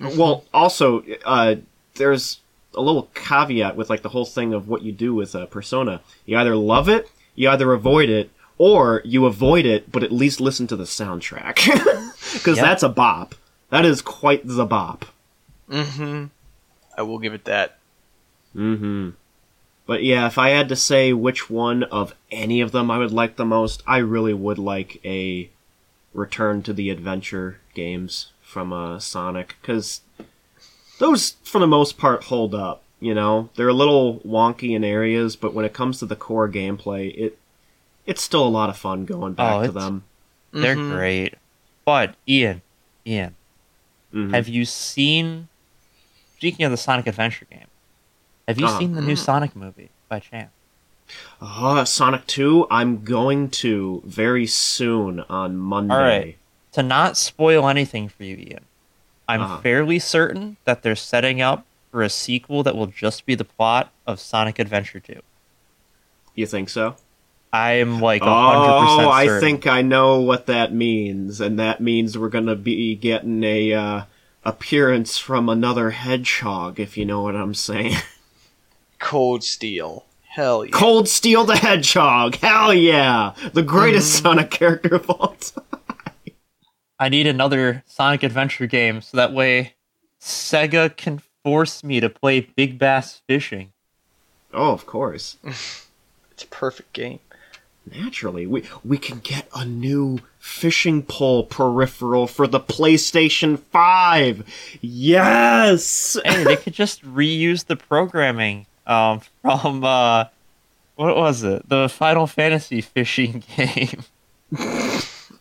Well, 0.00 0.44
also, 0.52 1.02
uh, 1.24 1.56
there's 1.94 2.40
a 2.74 2.80
little 2.80 3.08
caveat 3.14 3.76
with 3.76 3.90
like 3.90 4.02
the 4.02 4.08
whole 4.10 4.24
thing 4.26 4.52
of 4.54 4.68
what 4.68 4.82
you 4.82 4.92
do 4.92 5.14
with 5.14 5.34
uh, 5.34 5.46
Persona. 5.46 6.00
You 6.26 6.38
either 6.38 6.56
love 6.56 6.88
it, 6.88 7.10
you 7.34 7.48
either 7.48 7.72
avoid 7.72 8.08
it, 8.08 8.30
or 8.58 9.02
you 9.04 9.26
avoid 9.26 9.64
it, 9.66 9.90
but 9.90 10.02
at 10.02 10.12
least 10.12 10.40
listen 10.40 10.66
to 10.68 10.76
the 10.76 10.84
soundtrack 10.84 11.54
because 12.34 12.56
Yep. 12.56 12.64
that's 12.66 12.82
a 12.82 12.88
bop. 12.88 13.34
That 13.70 13.84
is 13.84 14.02
quite 14.02 14.42
the 14.44 14.66
bop. 14.66 15.04
Mm-hmm. 15.70 16.26
I 16.96 17.02
will 17.02 17.18
give 17.18 17.34
it 17.34 17.44
that. 17.44 17.78
Mm-hmm. 18.56 19.10
But 19.86 20.02
yeah, 20.02 20.26
if 20.26 20.36
I 20.38 20.50
had 20.50 20.68
to 20.68 20.76
say 20.76 21.12
which 21.12 21.48
one 21.48 21.82
of 21.84 22.14
any 22.30 22.60
of 22.60 22.72
them 22.72 22.90
I 22.90 22.98
would 22.98 23.12
like 23.12 23.36
the 23.36 23.44
most, 23.44 23.82
I 23.86 23.98
really 23.98 24.34
would 24.34 24.58
like 24.58 25.00
a 25.04 25.48
return 26.12 26.62
to 26.64 26.72
the 26.72 26.90
adventure 26.90 27.60
games 27.74 28.32
from 28.58 28.72
uh, 28.72 28.98
Sonic, 28.98 29.54
because 29.60 30.00
those, 30.98 31.36
for 31.44 31.60
the 31.60 31.66
most 31.68 31.96
part, 31.96 32.24
hold 32.24 32.56
up. 32.56 32.82
You 32.98 33.14
know, 33.14 33.50
they're 33.54 33.68
a 33.68 33.72
little 33.72 34.18
wonky 34.26 34.74
in 34.74 34.82
areas, 34.82 35.36
but 35.36 35.54
when 35.54 35.64
it 35.64 35.72
comes 35.72 36.00
to 36.00 36.06
the 36.06 36.16
core 36.16 36.48
gameplay, 36.48 37.16
it 37.16 37.38
it's 38.04 38.20
still 38.20 38.44
a 38.44 38.48
lot 38.48 38.68
of 38.68 38.76
fun 38.76 39.04
going 39.04 39.34
back 39.34 39.54
Oh, 39.62 39.66
to 39.66 39.70
them. 39.72 40.02
They're 40.50 40.74
Mhm. 40.74 40.88
great. 40.88 41.34
But 41.84 42.16
Ian, 42.26 42.62
Ian, 43.06 43.36
Mhm. 44.12 44.34
have 44.34 44.48
you 44.48 44.64
seen? 44.64 45.46
Speaking 46.38 46.64
of 46.64 46.72
the 46.72 46.76
Sonic 46.76 47.06
Adventure 47.06 47.46
game, 47.48 47.68
have 48.48 48.58
you 48.58 48.66
Uh-huh. 48.66 48.78
seen 48.80 48.94
the 48.94 49.00
new 49.02 49.14
Sonic 49.14 49.54
movie 49.54 49.90
by 50.08 50.18
chance? 50.18 50.50
Uh, 51.40 51.84
Sonic 51.84 52.26
2, 52.26 52.66
I'm 52.70 53.04
going 53.04 53.50
to 53.62 54.02
very 54.04 54.46
soon 54.48 55.20
on 55.20 55.56
Monday. 55.56 55.94
right. 55.94 56.37
To 56.72 56.82
not 56.82 57.16
spoil 57.16 57.68
anything 57.68 58.08
for 58.08 58.24
you, 58.24 58.36
Ian, 58.36 58.64
I'm 59.28 59.40
Uh-huh. 59.42 59.60
fairly 59.60 59.98
certain 59.98 60.56
that 60.64 60.82
they're 60.82 60.94
setting 60.96 61.40
up 61.40 61.64
for 61.90 62.02
a 62.02 62.10
sequel 62.10 62.62
that 62.62 62.76
will 62.76 62.86
just 62.86 63.24
be 63.26 63.34
the 63.34 63.44
plot 63.44 63.90
of 64.06 64.20
Sonic 64.20 64.58
Adventure 64.58 65.00
2. 65.00 65.20
You 66.34 66.46
think 66.46 66.68
so? 66.68 66.96
I'm 67.52 68.00
like 68.00 68.20
100% 68.22 68.28
Oh, 69.06 69.10
I 69.10 69.24
certain. 69.26 69.40
think 69.40 69.66
I 69.66 69.80
know 69.80 70.20
what 70.20 70.46
that 70.46 70.72
means, 70.74 71.40
and 71.40 71.58
that 71.58 71.80
means 71.80 72.16
we're 72.18 72.28
gonna 72.28 72.54
be 72.54 72.94
getting 72.94 73.42
a 73.42 73.72
uh, 73.72 74.02
appearance 74.44 75.16
from 75.16 75.48
another 75.48 75.90
hedgehog, 75.90 76.78
if 76.78 76.98
you 76.98 77.06
know 77.06 77.22
what 77.22 77.34
I'm 77.34 77.54
saying. 77.54 77.94
Cold 78.98 79.42
Steel. 79.42 80.04
Hell 80.28 80.64
yeah. 80.66 80.70
Cold 80.72 81.08
Steel 81.08 81.44
the 81.44 81.56
Hedgehog, 81.56 82.36
hell 82.36 82.72
yeah, 82.74 83.32
the 83.54 83.62
greatest 83.62 84.22
Sonic 84.22 84.50
character 84.50 84.94
of 84.96 85.08
all 85.10 85.34
time. 85.34 85.64
I 87.00 87.08
need 87.08 87.26
another 87.26 87.82
Sonic 87.86 88.22
Adventure 88.22 88.66
game 88.66 89.00
so 89.02 89.16
that 89.16 89.32
way 89.32 89.74
Sega 90.20 90.96
can 90.96 91.20
force 91.44 91.84
me 91.84 92.00
to 92.00 92.08
play 92.10 92.40
Big 92.40 92.78
Bass 92.78 93.22
Fishing. 93.26 93.72
Oh, 94.52 94.72
of 94.72 94.86
course, 94.86 95.36
It's 96.32 96.44
a 96.44 96.46
perfect 96.48 96.92
game. 96.92 97.18
naturally, 97.90 98.46
we 98.46 98.62
we 98.84 98.96
can 98.98 99.18
get 99.18 99.48
a 99.54 99.64
new 99.64 100.20
fishing 100.38 101.02
pole 101.02 101.42
peripheral 101.44 102.26
for 102.26 102.46
the 102.46 102.60
PlayStation 102.60 103.58
Five. 103.58 104.44
Yes. 104.80 106.16
hey, 106.24 106.44
they 106.44 106.56
could 106.56 106.74
just 106.74 107.02
reuse 107.04 107.66
the 107.66 107.76
programming 107.76 108.66
um, 108.86 109.20
from 109.42 109.82
uh, 109.84 110.26
what 110.96 111.16
was 111.16 111.42
it? 111.42 111.68
The 111.68 111.88
Final 111.88 112.26
Fantasy 112.26 112.80
fishing 112.80 113.42
game. 113.56 114.02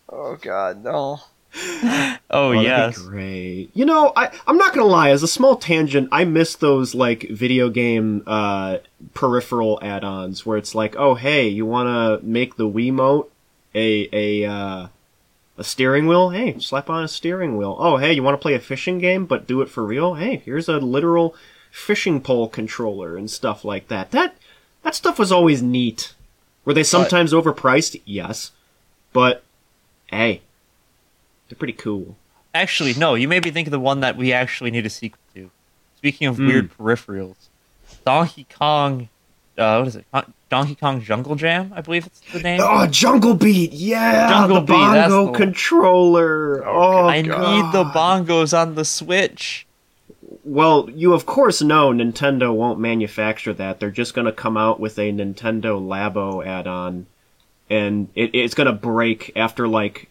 Oh 0.10 0.38
god, 0.41 0.84
no. 0.84 1.20
oh, 2.30 2.50
Oh, 2.50 2.52
yes. 2.52 2.98
great. 2.98 3.70
You 3.74 3.86
know, 3.86 4.12
I 4.15 4.30
I'm 4.46 4.58
not 4.58 4.74
gonna 4.74 4.88
lie. 4.88 5.10
As 5.10 5.24
a 5.24 5.28
small 5.28 5.56
tangent, 5.56 6.10
I 6.12 6.26
miss 6.26 6.56
those 6.56 6.93
like 6.93 7.28
video 7.30 7.70
game 7.70 8.24
uh, 8.28 8.78
peripheral 9.13 9.80
add-ons 9.82 10.46
where 10.46 10.58
it's 10.58 10.76
like, 10.76 10.96
oh 10.98 11.15
hey, 11.15 11.48
you 11.48 11.65
want 11.65 11.88
to 12.22 12.26
make 12.26 12.56
the 12.58 12.67
Wiimote 12.70 13.28
a 13.74 14.10
a 14.13 14.46
uh, 14.50 14.88
a 15.58 15.63
steering 15.63 16.08
wheel? 16.08 16.30
Hey, 16.30 16.60
slap 16.60 16.89
on 16.89 17.04
a 17.04 17.08
steering 17.08 17.58
wheel. 17.58 17.76
Oh 17.80 17.98
hey, 17.98 18.13
you 18.13 18.24
want 18.24 18.36
to 18.36 18.41
play 18.41 18.54
a 18.54 18.60
fishing 18.60 19.00
game 19.00 19.26
but 19.26 19.48
do 19.48 19.62
it 19.62 19.70
for 19.70 19.84
real? 19.84 20.15
Hey, 20.15 20.38
here's 20.46 20.70
a 20.70 20.78
literal 20.78 21.36
fishing 21.72 22.22
pole 22.22 22.48
controller 22.50 23.17
and 23.17 23.30
stuff 23.30 23.63
like 23.65 23.88
that. 23.88 24.12
That 24.12 24.36
that 24.84 24.96
stuff 24.96 25.17
was 25.20 25.32
always 25.32 25.62
neat. 25.62 26.13
Were 26.65 26.74
they 26.74 26.84
sometimes 26.84 27.34
overpriced? 27.34 28.02
Yes, 28.06 28.52
but 29.13 29.43
hey, 30.08 30.41
they're 31.49 31.57
pretty 31.57 31.73
cool. 31.73 32.15
Actually, 32.53 32.93
no. 32.95 33.15
You 33.15 33.27
made 33.27 33.43
me 33.43 33.51
think 33.51 33.67
of 33.67 33.71
the 33.71 33.79
one 33.79 33.99
that 34.01 34.17
we 34.17 34.33
actually 34.33 34.71
need 34.71 34.86
a 34.86 34.89
sequel 34.89 35.19
to. 35.36 35.51
Speaking 35.97 36.27
of 36.27 36.38
Hmm. 36.38 36.47
weird 36.47 36.77
peripherals, 36.77 37.36
Donkey 38.05 38.45
Kong. 38.57 39.10
Uh, 39.57 39.77
what 39.79 39.88
is 39.88 39.95
it? 39.95 40.05
Donkey 40.49 40.75
Kong 40.75 41.01
Jungle 41.01 41.36
Jam, 41.36 41.73
I 41.75 41.81
believe 41.81 42.05
it's 42.05 42.21
the 42.31 42.39
name. 42.39 42.62
Oh, 42.63 42.86
Jungle 42.88 43.33
Beat! 43.33 43.73
Yeah, 43.73 44.29
Jungle 44.29 44.62
the 44.62 44.67
Beat, 44.67 44.73
that's 44.93 45.12
bongo 45.12 45.31
the 45.31 45.38
controller. 45.38 46.65
Oh, 46.67 47.07
I 47.07 47.21
God. 47.23 47.39
need 47.41 47.71
the 47.73 47.83
bongos 47.86 48.57
on 48.57 48.75
the 48.75 48.86
Switch. 48.86 49.65
Well, 50.43 50.89
you 50.93 51.13
of 51.13 51.25
course 51.25 51.62
know 51.62 51.91
Nintendo 51.91 52.53
won't 52.55 52.79
manufacture 52.79 53.53
that. 53.55 53.79
They're 53.79 53.91
just 53.91 54.13
gonna 54.13 54.31
come 54.31 54.55
out 54.57 54.79
with 54.79 54.97
a 54.99 55.12
Nintendo 55.12 55.81
Labo 55.81 56.45
add-on, 56.45 57.07
and 57.69 58.07
it, 58.15 58.29
it's 58.33 58.53
gonna 58.53 58.71
break 58.73 59.31
after 59.36 59.67
like 59.67 60.07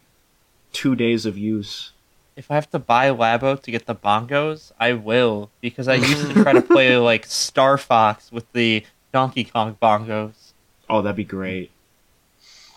two 0.76 0.94
days 0.94 1.24
of 1.24 1.38
use. 1.38 1.92
If 2.36 2.50
I 2.50 2.54
have 2.56 2.70
to 2.72 2.78
buy 2.78 3.08
Labo 3.08 3.60
to 3.62 3.70
get 3.70 3.86
the 3.86 3.94
bongos, 3.94 4.72
I 4.78 4.92
will 4.92 5.50
because 5.62 5.88
I 5.88 5.94
used 5.94 6.28
to 6.28 6.42
try 6.42 6.52
to 6.52 6.60
play 6.74 6.98
like 6.98 7.24
Star 7.24 7.78
Fox 7.78 8.30
with 8.30 8.52
the 8.52 8.84
Donkey 9.10 9.44
Kong 9.44 9.78
bongos. 9.80 10.52
Oh, 10.90 11.00
that'd 11.00 11.16
be 11.16 11.24
great. 11.24 11.70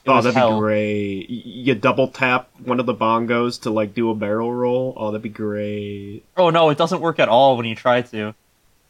It 0.06 0.10
oh, 0.10 0.22
that'd 0.22 0.34
hell. 0.34 0.56
be 0.56 0.60
great. 0.60 1.30
You 1.30 1.76
double 1.76 2.08
tap 2.08 2.50
one 2.64 2.80
of 2.80 2.86
the 2.86 2.96
bongos 2.96 3.62
to 3.64 3.70
like 3.70 3.94
do 3.94 4.10
a 4.10 4.16
barrel 4.16 4.54
roll. 4.54 4.94
Oh, 4.96 5.12
that'd 5.12 5.22
be 5.22 5.28
great. 5.28 6.24
Oh 6.38 6.50
no, 6.50 6.70
it 6.70 6.78
doesn't 6.78 7.02
work 7.02 7.20
at 7.20 7.28
all 7.28 7.58
when 7.58 7.66
you 7.66 7.76
try 7.76 8.02
to. 8.02 8.34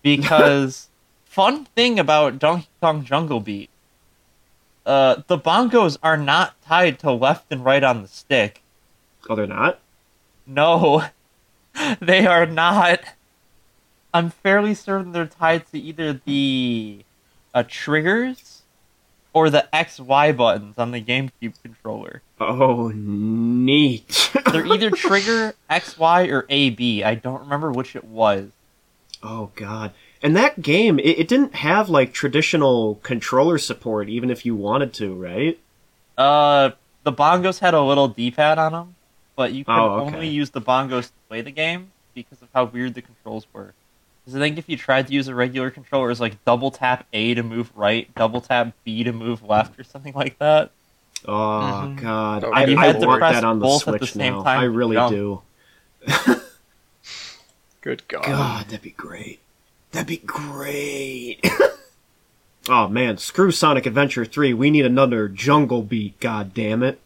Because 0.03 0.87
fun 1.25 1.65
thing 1.65 1.97
about 1.97 2.37
Donkey 2.37 2.67
Kong 2.79 3.03
Jungle 3.03 3.39
Beat, 3.39 3.71
uh, 4.85 5.23
the 5.25 5.39
bongos 5.39 5.97
are 6.03 6.15
not 6.15 6.61
tied 6.61 6.99
to 6.99 7.11
left 7.11 7.51
and 7.51 7.65
right 7.65 7.83
on 7.83 8.03
the 8.03 8.07
stick. 8.07 8.61
Oh, 9.29 9.35
they're 9.35 9.47
not. 9.47 9.79
No, 10.45 11.05
they 12.01 12.25
are 12.25 12.47
not. 12.47 13.01
I'm 14.13 14.31
fairly 14.31 14.73
certain 14.73 15.11
they're 15.11 15.27
tied 15.27 15.67
to 15.71 15.79
either 15.79 16.19
the 16.25 17.05
uh, 17.53 17.63
triggers 17.67 18.63
or 19.33 19.49
the 19.49 19.73
X 19.73 19.99
Y 19.99 20.31
buttons 20.31 20.77
on 20.77 20.91
the 20.91 21.01
GameCube 21.01 21.61
controller. 21.61 22.23
Oh, 22.39 22.91
neat. 22.93 24.31
They're 24.51 24.65
either 24.65 24.89
trigger 24.89 25.53
X 25.69 25.97
Y 25.97 26.23
or 26.27 26.45
A 26.49 26.71
B. 26.71 27.03
I 27.03 27.15
don't 27.15 27.41
remember 27.41 27.71
which 27.71 27.95
it 27.95 28.05
was. 28.05 28.49
Oh 29.21 29.51
god. 29.55 29.91
And 30.21 30.35
that 30.35 30.61
game, 30.61 30.99
it, 30.99 31.19
it 31.19 31.27
didn't 31.27 31.55
have 31.55 31.89
like 31.89 32.13
traditional 32.13 32.95
controller 33.03 33.57
support, 33.57 34.09
even 34.09 34.29
if 34.29 34.45
you 34.45 34.55
wanted 34.55 34.93
to, 34.93 35.13
right? 35.13 35.59
Uh, 36.17 36.71
the 37.03 37.13
bongos 37.13 37.59
had 37.59 37.73
a 37.73 37.81
little 37.81 38.07
D-pad 38.07 38.57
on 38.57 38.71
them, 38.71 38.95
but 39.39 39.53
you 39.53 39.63
could 39.63 39.71
Oh, 39.71 39.99
okay. 40.01 40.15
only 40.17 40.27
use 40.27 40.49
the 40.49 40.59
bongos 40.59 41.05
to 41.05 41.13
play 41.29 41.39
the 41.39 41.49
game 41.49 41.93
because 42.13 42.41
of 42.41 42.49
how 42.53 42.65
weird 42.65 42.93
the 42.93 43.01
controls 43.01 43.47
were. 43.53 43.73
Because 44.25 44.35
I 44.35 44.39
think 44.39 44.57
if 44.57 44.67
you 44.67 44.75
tried 44.75 45.07
to 45.07 45.13
use 45.13 45.29
a 45.29 45.33
regular 45.33 45.71
controller, 45.71 46.11
it's 46.11 46.19
like 46.19 46.43
double 46.43 46.71
tap 46.71 47.07
A 47.13 47.33
to 47.35 47.41
move 47.41 47.71
right, 47.73 48.13
double 48.15 48.41
tap 48.41 48.73
B 48.83 49.01
to 49.05 49.13
move 49.13 49.41
left, 49.41 49.79
or 49.79 49.85
something 49.85 50.13
like 50.13 50.37
that. 50.39 50.71
Oh 51.25 51.31
Mhm. 51.31 52.01
god. 52.01 52.43
Oh, 52.43 52.51
I, 52.51 52.65
you 52.65 52.77
I 52.77 52.91
to 52.91 53.07
want 53.07 53.19
press 53.21 53.35
that 53.35 53.45
on 53.45 53.59
the 53.59 53.65
both 53.65 53.87
at 53.87 53.93
the 53.93 54.07
Switch 54.07 54.15
same 54.15 54.33
now. 54.33 54.43
time 54.43 54.59
I 54.59 54.63
really 54.63 54.97
do. 54.97 55.41
Good 57.81 58.05
god. 58.09 58.25
God, 58.25 58.65
that'd 58.65 58.81
be 58.81 58.89
great. 58.91 59.39
That'd 59.93 60.07
be 60.07 60.17
great. 60.17 61.39
oh 62.67 62.89
man, 62.89 63.17
screw 63.17 63.51
Sonic 63.51 63.85
Adventure 63.85 64.25
3. 64.25 64.53
We 64.53 64.69
need 64.69 64.85
another 64.85 65.29
jungle 65.29 65.81
beat, 65.81 66.19
god 66.19 66.53
damn 66.53 66.83
it. 66.83 66.99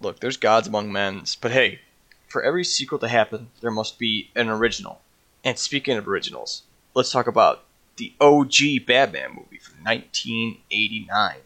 Look, 0.00 0.20
there's 0.20 0.36
gods 0.36 0.66
among 0.68 0.90
men, 0.92 1.24
but 1.40 1.50
hey, 1.52 1.80
for 2.28 2.42
every 2.42 2.64
sequel 2.64 2.98
to 3.00 3.08
happen, 3.08 3.48
there 3.60 3.70
must 3.70 3.98
be 3.98 4.30
an 4.34 4.48
original. 4.48 5.00
And 5.44 5.58
speaking 5.58 5.96
of 5.96 6.08
originals, 6.08 6.62
let's 6.94 7.12
talk 7.12 7.26
about 7.26 7.64
the 7.96 8.12
OG 8.20 8.86
Batman 8.86 9.30
movie 9.30 9.58
from 9.58 9.82
1989. 9.84 11.36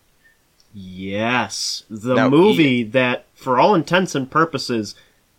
Yes, 0.72 1.84
the 1.88 2.14
Now, 2.14 2.28
movie 2.28 2.82
that, 2.82 3.26
for 3.34 3.58
all 3.58 3.74
intents 3.74 4.14
and 4.14 4.30
purposes, 4.30 4.94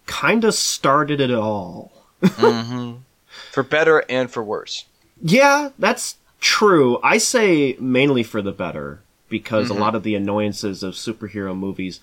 kinda 0.08 0.52
started 0.52 1.20
it 1.20 1.32
all. 1.32 1.92
mm-hmm. 2.24 2.98
For 3.52 3.64
better 3.64 4.04
and 4.10 4.32
for 4.32 4.44
worse. 4.44 4.86
Yeah, 5.22 5.70
that's 5.78 6.16
true. 6.40 7.00
I 7.04 7.18
say 7.18 7.76
mainly 7.80 8.24
for 8.24 8.42
the 8.42 8.52
better 8.54 9.02
because 9.30 9.68
Mhm. 9.70 9.72
a 9.78 9.80
lot 9.80 9.96
of 9.96 10.04
the 10.04 10.16
annoyances 10.16 10.84
of 10.84 10.94
superhero 10.94 11.58
movies 11.58 12.00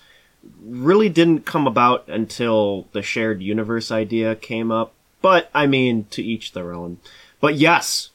really 0.61 1.09
didn't 1.09 1.45
come 1.45 1.67
about 1.67 2.07
until 2.07 2.87
the 2.91 3.01
shared 3.01 3.41
universe 3.41 3.91
idea 3.91 4.35
came 4.35 4.71
up. 4.71 4.93
But 5.21 5.49
I 5.53 5.67
mean, 5.67 6.05
to 6.11 6.23
each 6.23 6.51
their 6.51 6.73
own. 6.73 6.99
But 7.39 7.55
yes, 7.55 8.09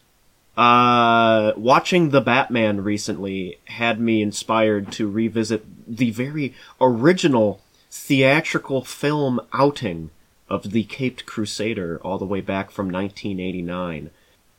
uh, 0.57 1.53
watching 1.57 2.11
the 2.11 2.21
Batman 2.21 2.83
recently 2.83 3.59
had 3.67 4.01
me 4.01 4.23
inspired 4.23 4.93
to 4.93 5.09
revisit 5.09 5.65
the 5.87 6.11
very 6.11 6.55
original 6.81 7.61
theatrical 7.91 8.85
film 8.85 9.41
outing 9.53 10.11
of 10.51 10.73
the 10.73 10.85
Caped 10.85 11.27
Crusader 11.27 12.01
all 12.03 12.19
the 12.19 12.27
way 12.27 12.41
back 12.41 12.71
from 12.71 12.91
1989 12.91 14.11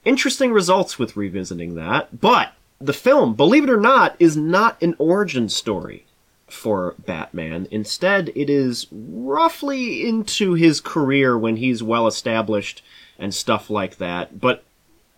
interesting 0.05 0.51
results 0.51 0.97
with 0.97 1.17
revisiting 1.17 1.75
that, 1.75 2.19
but 2.19 2.53
the 2.79 2.93
film, 2.93 3.35
believe 3.35 3.63
it 3.63 3.69
or 3.69 3.79
not, 3.79 4.15
is 4.19 4.37
not 4.37 4.81
an 4.81 4.95
origin 4.97 5.49
story 5.49 6.05
for 6.51 6.95
Batman. 7.05 7.67
Instead, 7.71 8.31
it 8.35 8.49
is 8.49 8.87
roughly 8.91 10.07
into 10.07 10.53
his 10.53 10.81
career 10.81 11.37
when 11.37 11.57
he's 11.57 11.83
well 11.83 12.07
established 12.07 12.81
and 13.17 13.33
stuff 13.33 13.69
like 13.69 13.97
that, 13.97 14.39
but 14.39 14.63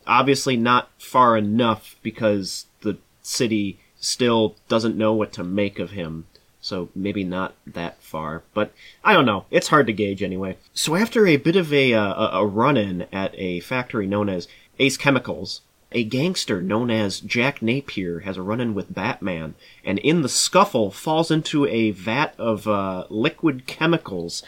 obviously 0.07 0.57
not 0.57 0.89
far 0.97 1.37
enough 1.37 1.95
because 2.01 2.65
the 2.81 2.97
city 3.21 3.79
still 3.99 4.55
doesn't 4.67 4.97
know 4.97 5.13
what 5.13 5.31
to 5.33 5.43
make 5.43 5.79
of 5.79 5.91
him. 5.91 6.25
So 6.59 6.89
maybe 6.93 7.23
not 7.23 7.55
that 7.65 8.01
far, 8.03 8.43
but 8.53 8.71
I 9.03 9.13
don't 9.13 9.25
know. 9.25 9.45
It's 9.49 9.69
hard 9.69 9.87
to 9.87 9.93
gauge 9.93 10.21
anyway. 10.21 10.57
So 10.73 10.95
after 10.95 11.25
a 11.25 11.37
bit 11.37 11.55
of 11.55 11.73
a 11.73 11.93
uh, 11.93 12.39
a 12.39 12.45
run-in 12.45 13.07
at 13.11 13.33
a 13.35 13.61
factory 13.61 14.05
known 14.05 14.29
as 14.29 14.47
Ace 14.77 14.95
Chemicals, 14.95 15.61
a 15.91 16.03
gangster 16.03 16.61
known 16.61 16.89
as 16.89 17.19
Jack 17.19 17.61
Napier 17.61 18.19
has 18.19 18.37
a 18.37 18.41
run-in 18.41 18.73
with 18.73 18.93
Batman, 18.93 19.55
and 19.83 19.99
in 19.99 20.21
the 20.21 20.29
scuffle 20.29 20.91
falls 20.91 21.31
into 21.31 21.65
a 21.67 21.91
vat 21.91 22.33
of 22.37 22.67
uh, 22.67 23.05
liquid 23.09 23.67
chemicals, 23.67 24.43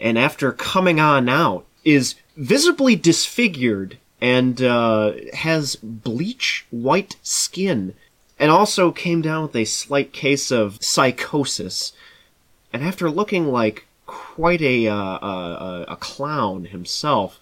and 0.00 0.18
after 0.18 0.52
coming 0.52 0.98
on 1.00 1.28
out, 1.28 1.64
is 1.84 2.14
visibly 2.36 2.96
disfigured 2.96 3.98
and 4.20 4.62
uh, 4.62 5.12
has 5.32 5.76
bleach 5.76 6.66
white 6.70 7.16
skin, 7.22 7.94
and 8.38 8.50
also 8.50 8.90
came 8.90 9.22
down 9.22 9.42
with 9.42 9.56
a 9.56 9.64
slight 9.64 10.12
case 10.12 10.50
of 10.50 10.82
psychosis. 10.82 11.92
And 12.72 12.82
after 12.82 13.10
looking 13.10 13.48
like 13.48 13.86
quite 14.06 14.62
a 14.62 14.88
uh, 14.88 14.94
a, 14.94 15.84
a 15.88 15.96
clown 15.96 16.66
himself, 16.66 17.38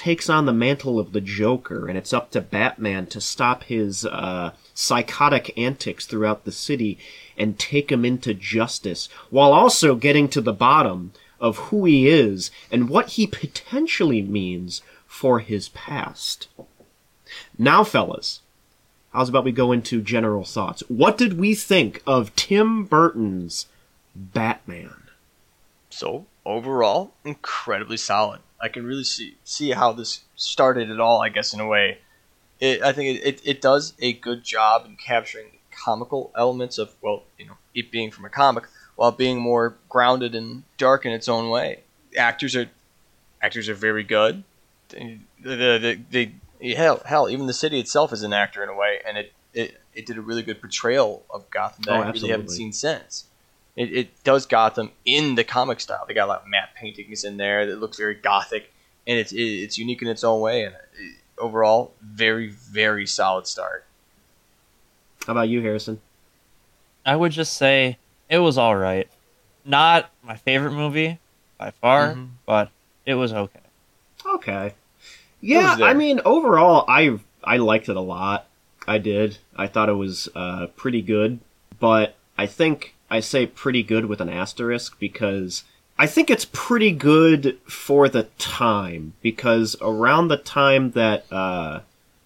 takes 0.00 0.30
on 0.30 0.46
the 0.46 0.52
mantle 0.52 0.98
of 0.98 1.12
the 1.12 1.20
Joker, 1.20 1.86
and 1.86 1.98
it's 1.98 2.14
up 2.14 2.30
to 2.30 2.40
Batman 2.40 3.04
to 3.08 3.20
stop 3.20 3.64
his 3.64 4.06
uh, 4.06 4.52
psychotic 4.72 5.52
antics 5.58 6.06
throughout 6.06 6.46
the 6.46 6.52
city 6.52 6.98
and 7.36 7.58
take 7.58 7.92
him 7.92 8.02
into 8.02 8.32
justice, 8.32 9.10
while 9.28 9.52
also 9.52 9.94
getting 9.94 10.26
to 10.30 10.40
the 10.40 10.54
bottom 10.54 11.12
of 11.38 11.58
who 11.68 11.84
he 11.84 12.08
is 12.08 12.50
and 12.72 12.88
what 12.88 13.10
he 13.10 13.26
potentially 13.26 14.22
means 14.22 14.80
for 15.06 15.40
his 15.40 15.68
past. 15.68 16.48
Now, 17.58 17.84
fellas, 17.84 18.40
how's 19.12 19.28
about 19.28 19.44
we 19.44 19.52
go 19.52 19.70
into 19.70 20.00
general 20.00 20.44
thoughts? 20.44 20.82
What 20.88 21.18
did 21.18 21.38
we 21.38 21.54
think 21.54 22.02
of 22.06 22.34
Tim 22.36 22.84
Burton's 22.84 23.66
Batman? 24.16 25.10
So 25.90 26.24
overall, 26.46 27.12
incredibly 27.22 27.98
solid. 27.98 28.40
I 28.60 28.68
can 28.68 28.84
really 28.84 29.04
see 29.04 29.36
see 29.44 29.70
how 29.70 29.92
this 29.92 30.20
started 30.36 30.90
at 30.90 31.00
all. 31.00 31.22
I 31.22 31.28
guess 31.28 31.54
in 31.54 31.60
a 31.60 31.66
way, 31.66 31.98
it, 32.60 32.82
I 32.82 32.92
think 32.92 33.18
it, 33.18 33.26
it, 33.26 33.40
it 33.44 33.60
does 33.60 33.94
a 34.00 34.12
good 34.12 34.44
job 34.44 34.84
in 34.86 34.96
capturing 34.96 35.46
the 35.46 35.76
comical 35.76 36.30
elements 36.36 36.78
of 36.78 36.94
well, 37.00 37.24
you 37.38 37.46
know, 37.46 37.56
it 37.74 37.90
being 37.90 38.10
from 38.10 38.24
a 38.24 38.30
comic, 38.30 38.64
while 38.96 39.12
being 39.12 39.40
more 39.40 39.76
grounded 39.88 40.34
and 40.34 40.64
dark 40.76 41.06
in 41.06 41.12
its 41.12 41.28
own 41.28 41.48
way. 41.48 41.80
Actors 42.16 42.54
are 42.54 42.70
actors 43.40 43.68
are 43.68 43.74
very 43.74 44.04
good. 44.04 44.44
The, 44.88 45.20
the, 45.42 46.00
the, 46.10 46.74
hell 46.74 47.00
hell 47.04 47.30
even 47.30 47.46
the 47.46 47.52
city 47.52 47.78
itself 47.78 48.12
is 48.12 48.22
an 48.22 48.32
actor 48.32 48.62
in 48.62 48.68
a 48.68 48.74
way, 48.74 49.00
and 49.06 49.16
it 49.16 49.32
it, 49.54 49.80
it 49.94 50.06
did 50.06 50.18
a 50.18 50.20
really 50.20 50.42
good 50.42 50.60
portrayal 50.60 51.24
of 51.30 51.48
Gotham 51.50 51.84
that 51.84 51.92
Oh, 51.92 52.02
I 52.02 52.10
really 52.10 52.28
haven't 52.28 52.50
seen 52.50 52.72
since. 52.72 53.26
It, 53.76 53.92
it 53.92 54.24
does 54.24 54.46
Gotham 54.46 54.90
in 55.04 55.34
the 55.36 55.44
comic 55.44 55.80
style. 55.80 56.04
They 56.06 56.14
got 56.14 56.26
a 56.26 56.32
lot 56.32 56.42
of 56.42 56.48
matte 56.48 56.74
paintings 56.74 57.24
in 57.24 57.36
there 57.36 57.66
that 57.66 57.80
looks 57.80 57.96
very 57.98 58.14
gothic, 58.14 58.72
and 59.06 59.18
it's 59.18 59.32
it, 59.32 59.40
it's 59.42 59.78
unique 59.78 60.02
in 60.02 60.08
its 60.08 60.24
own 60.24 60.40
way. 60.40 60.64
And 60.64 60.74
it, 60.74 61.16
overall, 61.38 61.92
very 62.02 62.48
very 62.48 63.06
solid 63.06 63.46
start. 63.46 63.84
How 65.26 65.32
about 65.32 65.48
you, 65.48 65.60
Harrison? 65.62 66.00
I 67.04 67.16
would 67.16 67.32
just 67.32 67.56
say 67.56 67.98
it 68.28 68.38
was 68.38 68.58
all 68.58 68.76
right. 68.76 69.08
Not 69.64 70.10
my 70.22 70.36
favorite 70.36 70.72
movie 70.72 71.18
by 71.58 71.70
far, 71.70 72.14
Mhm. 72.14 72.28
but 72.46 72.70
it 73.06 73.14
was 73.14 73.32
okay. 73.32 73.60
Okay. 74.26 74.74
Yeah. 75.40 75.76
I 75.80 75.94
mean, 75.94 76.20
overall, 76.24 76.84
I 76.88 77.18
I 77.44 77.56
liked 77.58 77.88
it 77.88 77.96
a 77.96 78.00
lot. 78.00 78.46
I 78.86 78.98
did. 78.98 79.38
I 79.56 79.66
thought 79.66 79.88
it 79.88 79.94
was 79.94 80.28
uh, 80.34 80.66
pretty 80.76 81.02
good, 81.02 81.38
but 81.78 82.16
I 82.36 82.46
think 82.46 82.94
I 83.10 83.20
say 83.20 83.46
pretty 83.46 83.82
good 83.82 84.06
with 84.06 84.20
an 84.20 84.28
asterisk 84.28 84.98
because 84.98 85.64
I 85.98 86.06
think 86.06 86.30
it's 86.30 86.46
pretty 86.52 86.92
good 86.92 87.58
for 87.66 88.08
the 88.08 88.24
time 88.38 89.14
because 89.20 89.76
around 89.80 90.28
the 90.28 90.36
time 90.36 90.92
that 90.92 91.30
uh, 91.32 91.80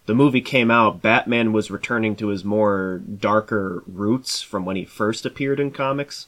the 0.06 0.14
movie 0.14 0.40
came 0.40 0.70
out, 0.70 1.02
Batman 1.02 1.52
was 1.52 1.70
returning 1.70 2.14
to 2.16 2.28
his 2.28 2.44
more 2.44 2.98
darker 2.98 3.82
roots 3.86 4.42
from 4.42 4.64
when 4.64 4.76
he 4.76 4.84
first 4.84 5.24
appeared 5.24 5.58
in 5.58 5.70
comics 5.70 6.26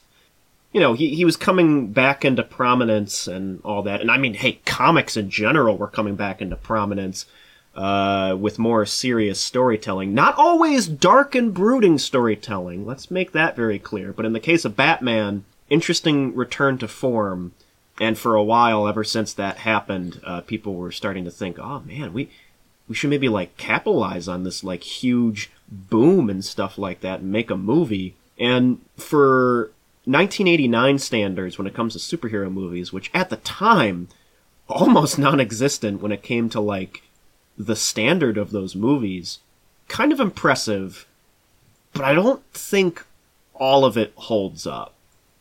you 0.73 0.83
know, 0.83 0.93
he, 0.93 1.15
he 1.15 1.25
was 1.25 1.37
coming 1.37 1.91
back 1.91 2.25
into 2.25 2.43
prominence 2.43 3.27
and 3.27 3.61
all 3.63 3.81
that. 3.83 4.01
And 4.01 4.11
I 4.11 4.17
mean, 4.17 4.35
hey, 4.35 4.59
comics 4.65 5.17
in 5.17 5.29
general 5.29 5.77
were 5.77 5.87
coming 5.87 6.15
back 6.15 6.41
into 6.41 6.55
prominence 6.55 7.25
uh, 7.77 8.35
with 8.35 8.57
more 8.57 8.87
serious 8.87 9.39
storytelling. 9.39 10.13
Not 10.13 10.35
always 10.35 10.87
dark 10.87 11.35
and 11.35 11.53
brooding 11.53 11.99
storytelling. 11.99 12.87
Let's 12.87 13.11
make 13.11 13.33
that 13.33 13.55
very 13.55 13.77
clear. 13.77 14.11
But 14.11 14.25
in 14.25 14.33
the 14.33 14.39
case 14.39 14.65
of 14.65 14.75
Batman, 14.75 15.45
interesting 15.69 16.35
return 16.35 16.79
to 16.79 16.87
form. 16.87 17.53
And 17.99 18.17
for 18.17 18.35
a 18.35 18.43
while, 18.43 18.87
ever 18.87 19.03
since 19.03 19.31
that 19.33 19.57
happened, 19.59 20.19
uh, 20.23 20.41
people 20.41 20.73
were 20.73 20.91
starting 20.91 21.23
to 21.25 21.31
think, 21.31 21.59
oh 21.59 21.81
man, 21.81 22.13
we 22.13 22.29
we 22.89 22.95
should 22.95 23.09
maybe 23.11 23.29
like 23.29 23.57
capitalize 23.57 24.27
on 24.27 24.43
this 24.43 24.63
like 24.63 24.81
huge 24.81 25.51
boom 25.67 26.29
and 26.29 26.43
stuff 26.43 26.77
like 26.77 27.01
that 27.01 27.19
and 27.19 27.31
make 27.31 27.51
a 27.51 27.57
movie. 27.57 28.15
And 28.39 28.79
for 28.95 29.71
1989 30.05 30.99
standards 30.99 31.57
when 31.57 31.67
it 31.67 31.73
comes 31.73 31.93
to 31.93 32.17
superhero 32.17 32.51
movies, 32.51 32.91
which 32.91 33.11
at 33.13 33.29
the 33.29 33.37
time 33.37 34.07
almost 34.67 35.19
non-existent 35.19 36.01
when 36.01 36.11
it 36.11 36.23
came 36.23 36.49
to 36.49 36.59
like 36.59 37.03
the 37.57 37.75
standard 37.75 38.37
of 38.37 38.51
those 38.51 38.75
movies, 38.75 39.39
kind 39.87 40.11
of 40.11 40.19
impressive, 40.19 41.07
but 41.93 42.03
I 42.03 42.13
don't 42.13 42.43
think 42.53 43.05
all 43.53 43.85
of 43.85 43.97
it 43.97 44.13
holds 44.15 44.67
up. 44.67 44.93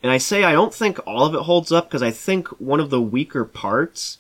And 0.03 0.13
I 0.13 0.19
say 0.19 0.45
I 0.45 0.53
don't 0.53 0.75
think 0.75 0.99
all 1.07 1.25
of 1.27 1.35
it 1.35 1.43
holds 1.43 1.73
up 1.73 1.89
because 1.89 2.03
I 2.03 2.11
think 2.11 2.49
one 2.61 2.81
of 2.81 2.91
the 2.91 3.01
weaker 3.01 3.45
parts 3.45 4.19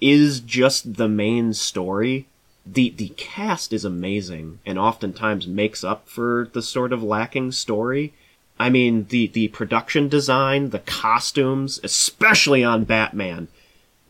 is 0.00 0.40
just 0.40 0.94
the 0.94 1.08
main 1.08 1.54
story. 1.54 2.26
The 2.66 2.90
the 2.90 3.08
cast 3.10 3.72
is 3.72 3.84
amazing 3.84 4.60
and 4.64 4.78
oftentimes 4.78 5.46
makes 5.46 5.82
up 5.84 6.08
for 6.08 6.48
the 6.52 6.62
sort 6.62 6.92
of 6.92 7.02
lacking 7.02 7.52
story. 7.52 8.12
I 8.58 8.70
mean, 8.70 9.06
the, 9.08 9.26
the 9.26 9.48
production 9.48 10.08
design, 10.08 10.70
the 10.70 10.78
costumes, 10.78 11.80
especially 11.82 12.62
on 12.62 12.84
Batman. 12.84 13.48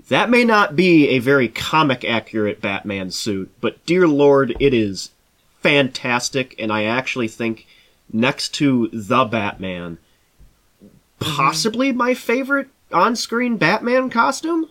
That 0.09 0.29
may 0.29 0.45
not 0.45 0.77
be 0.77 1.09
a 1.09 1.19
very 1.19 1.49
comic 1.49 2.05
accurate 2.05 2.61
Batman 2.61 3.11
suit, 3.11 3.51
but 3.61 3.85
dear 3.87 4.07
lord, 4.07 4.55
it 4.61 4.75
is 4.75 5.11
fantastic, 5.63 6.55
and 6.59 6.71
I 6.71 6.85
actually 6.85 7.29
think 7.29 7.67
next 8.13 8.51
to 8.55 8.91
the 8.93 9.25
Batman, 9.25 9.97
possibly 11.19 11.91
my 11.91 12.13
favorite 12.13 12.69
on 12.93 13.17
screen 13.17 13.57
Batman 13.57 14.11
costume. 14.11 14.69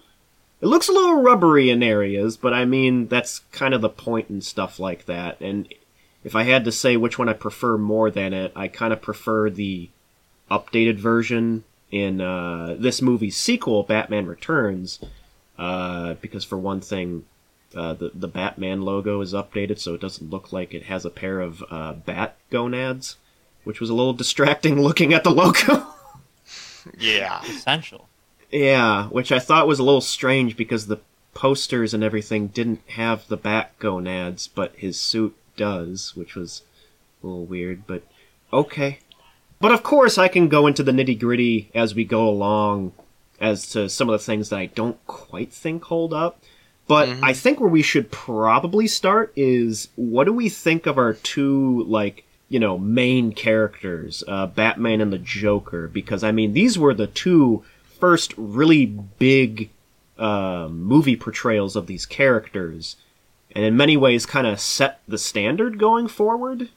it 0.62 0.68
looks 0.68 0.88
a 0.88 0.94
little 0.94 1.22
rubbery 1.22 1.72
in 1.72 1.82
areas, 1.82 2.38
but 2.38 2.54
I 2.54 2.66
mean 2.66 3.08
that's 3.08 3.40
kind 3.52 3.74
of 3.74 3.82
the 3.82 3.90
point 3.90 4.30
and 4.30 4.44
stuff 4.44 4.80
like 4.80 5.06
that. 5.06 5.42
And 5.42 5.68
if 6.24 6.36
I 6.36 6.44
had 6.44 6.64
to 6.66 6.72
say 6.72 6.96
which 6.96 7.18
one 7.18 7.28
I 7.28 7.34
prefer 7.34 7.78
more 7.78 8.12
than 8.12 8.34
it, 8.34 8.54
I 8.56 8.68
kind 8.68 8.94
of 8.94 9.02
prefer 9.02 9.50
the 9.50 9.90
updated 10.52 10.98
version 10.98 11.64
in 11.92 12.22
uh, 12.22 12.76
this 12.80 13.02
movie's 13.02 13.36
sequel, 13.36 13.84
Batman 13.84 14.26
Returns, 14.26 15.00
uh, 15.58 16.16
because 16.16 16.44
for 16.44 16.58
one 16.58 16.82
thing, 16.82 17.26
uh, 17.76 17.94
the 17.94 18.12
the 18.14 18.28
Batman 18.28 18.82
logo 18.82 19.22
is 19.22 19.34
updated, 19.34 19.80
so 19.80 19.94
it 19.94 20.02
doesn't 20.02 20.30
look 20.30 20.52
like 20.52 20.74
it 20.74 20.84
has 20.84 21.06
a 21.06 21.10
pair 21.10 21.40
of 21.40 21.64
uh, 21.70 21.94
bat 21.94 22.38
gonads, 22.50 23.18
which 23.64 23.80
was 23.80 23.90
a 23.90 23.94
little 23.94 24.14
distracting 24.14 24.82
looking 24.82 25.14
at 25.14 25.24
the 25.24 25.32
logo. 25.32 25.88
Yeah. 26.98 27.42
Essential. 27.44 28.10
yeah, 28.52 29.08
which 29.08 29.32
I 29.32 29.40
thought 29.40 29.68
was 29.68 29.80
a 29.80 29.84
little 29.84 30.02
strange 30.02 30.58
because 30.58 30.88
the 30.88 31.00
posters 31.34 31.94
and 31.94 32.04
everything 32.04 32.48
didn't 32.48 32.82
have 32.90 33.28
the 33.28 33.38
bat 33.38 33.72
gonads, 33.80 34.48
but 34.48 34.76
his 34.76 35.00
suit 35.00 35.36
does, 35.56 36.16
which 36.16 36.36
was 36.36 36.62
a 37.24 37.28
little 37.28 37.46
weird. 37.46 37.88
But 37.88 38.04
okay. 38.52 39.00
But 39.60 39.72
of 39.72 39.82
course, 39.82 40.18
I 40.18 40.28
can 40.28 40.50
go 40.50 40.68
into 40.68 40.84
the 40.84 40.92
nitty 40.92 41.20
gritty 41.20 41.72
as 41.74 41.96
we 41.96 42.04
go 42.04 42.28
along 42.28 42.92
as 43.44 43.70
to 43.72 43.90
some 43.90 44.10
of 44.10 44.14
the 44.14 44.26
things 44.26 44.50
that 44.50 44.58
I 44.58 44.68
don't 44.68 45.06
quite 45.06 45.52
think 45.52 45.84
hold 45.84 46.14
up. 46.14 46.42
But 46.88 47.10
I 47.22 47.34
think 47.34 47.60
where 47.60 47.70
we 47.70 47.82
should 47.82 48.10
probably 48.12 48.88
start 48.88 49.32
is 49.36 49.90
what 49.96 50.24
do 50.26 50.34
we 50.34 50.50
think 50.50 50.86
of 50.86 50.98
our 50.98 51.14
two, 51.14 51.84
like, 51.84 52.26
you 52.50 52.60
know, 52.60 52.78
main 52.78 53.34
characters, 53.34 54.24
uh, 54.28 54.48
Batman 54.48 55.02
and 55.02 55.12
the 55.12 55.18
Joker? 55.18 55.88
Because, 55.88 56.24
I 56.24 56.32
mean, 56.32 56.54
these 56.54 56.78
were 56.78 56.94
the 56.94 57.08
two 57.08 57.64
first 58.00 58.34
really 58.38 58.86
big 58.86 59.70
uh, 60.18 60.68
movie 60.70 61.16
portrayals 61.16 61.76
of 61.76 61.88
these 61.88 62.06
characters, 62.06 62.98
and 63.56 63.64
in 63.64 63.78
many 63.78 63.96
ways 63.96 64.26
kind 64.26 64.48
of 64.48 64.60
set 64.60 65.00
the 65.08 65.18
standard 65.18 65.80
going 65.80 66.08
forward. 66.08 66.70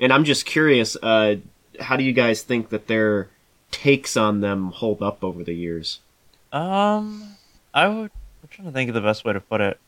And 0.00 0.12
I'm 0.12 0.24
just 0.24 0.46
curious, 0.46 0.96
uh, 1.02 1.36
how 1.78 1.96
do 1.96 2.04
you 2.04 2.12
guys 2.12 2.42
think 2.42 2.70
that 2.70 2.86
their 2.86 3.28
takes 3.72 4.16
on 4.16 4.40
them 4.40 4.70
hold 4.70 5.02
up 5.02 5.24
over 5.24 5.42
the 5.42 5.54
years? 5.54 5.98
Um, 6.52 7.36
I 7.74 7.88
would. 7.88 8.10
I'm 8.42 8.48
trying 8.50 8.68
to 8.68 8.72
think 8.72 8.88
of 8.88 8.94
the 8.94 9.00
best 9.00 9.24
way 9.24 9.32
to 9.32 9.40
put 9.40 9.60
it. 9.60 9.80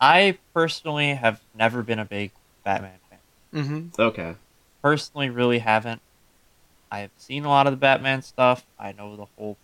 I 0.00 0.38
personally 0.54 1.14
have 1.14 1.40
never 1.54 1.82
been 1.82 1.98
a 1.98 2.04
big 2.04 2.30
Batman 2.64 2.98
fan. 3.10 3.62
Mm-hmm. 3.62 4.00
Okay. 4.00 4.34
Personally, 4.82 5.28
really 5.30 5.58
haven't. 5.58 6.00
I've 6.90 7.10
seen 7.18 7.44
a 7.44 7.48
lot 7.48 7.66
of 7.66 7.72
the 7.72 7.76
Batman 7.76 8.22
stuff. 8.22 8.64
I 8.78 8.92
know 8.92 9.16
the 9.16 9.26
whole 9.36 9.56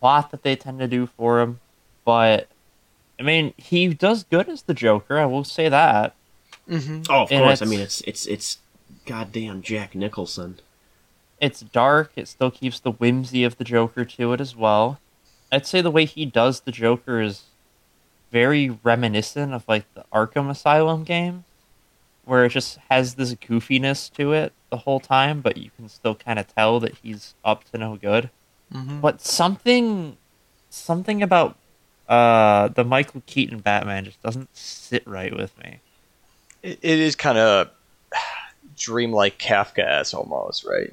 plot 0.00 0.30
that 0.30 0.42
they 0.42 0.56
tend 0.56 0.78
to 0.78 0.88
do 0.88 1.06
for 1.06 1.40
him, 1.40 1.60
but 2.04 2.48
I 3.18 3.22
mean, 3.22 3.52
he 3.56 3.88
does 3.88 4.24
good 4.24 4.48
as 4.48 4.62
the 4.62 4.74
Joker. 4.74 5.18
I 5.18 5.26
will 5.26 5.44
say 5.44 5.68
that. 5.68 6.14
Mm-hmm. 6.68 7.02
Oh, 7.10 7.22
of 7.22 7.32
And 7.32 7.44
course. 7.44 7.62
I 7.62 7.66
mean, 7.66 7.80
it's 7.80 8.00
it's 8.02 8.26
it's 8.26 8.58
goddamn 9.06 9.60
Jack 9.62 9.94
Nicholson. 9.94 10.60
It's 11.40 11.60
dark. 11.60 12.12
It 12.16 12.28
still 12.28 12.50
keeps 12.50 12.80
the 12.80 12.92
whimsy 12.92 13.44
of 13.44 13.58
the 13.58 13.64
Joker 13.64 14.04
to 14.04 14.32
it 14.32 14.40
as 14.40 14.56
well. 14.56 14.98
I'd 15.50 15.66
say 15.66 15.80
the 15.80 15.90
way 15.90 16.04
he 16.04 16.26
does 16.26 16.60
the 16.60 16.72
Joker 16.72 17.20
is 17.20 17.44
very 18.32 18.70
reminiscent 18.82 19.52
of 19.52 19.64
like 19.68 19.84
the 19.94 20.04
Arkham 20.12 20.50
Asylum 20.50 21.04
game, 21.04 21.44
where 22.24 22.44
it 22.44 22.50
just 22.50 22.78
has 22.90 23.14
this 23.14 23.34
goofiness 23.34 24.12
to 24.14 24.32
it 24.32 24.52
the 24.70 24.78
whole 24.78 24.98
time, 24.98 25.40
but 25.40 25.56
you 25.56 25.70
can 25.76 25.88
still 25.88 26.16
kind 26.16 26.38
of 26.38 26.52
tell 26.52 26.80
that 26.80 26.96
he's 27.02 27.34
up 27.44 27.62
to 27.70 27.78
no 27.78 27.96
good. 27.96 28.30
Mm-hmm. 28.72 29.00
But 29.00 29.20
something, 29.20 30.16
something 30.70 31.22
about 31.22 31.56
uh 32.08 32.68
the 32.68 32.84
Michael 32.84 33.22
Keaton 33.26 33.60
Batman 33.60 34.04
just 34.04 34.20
doesn't 34.22 34.54
sit 34.54 35.06
right 35.06 35.34
with 35.34 35.56
me. 35.58 35.78
It, 36.62 36.78
it 36.82 36.98
is 36.98 37.14
kind 37.14 37.38
of 37.38 37.70
dreamlike 38.76 39.38
Kafka-esque 39.38 40.14
almost, 40.14 40.64
right? 40.64 40.92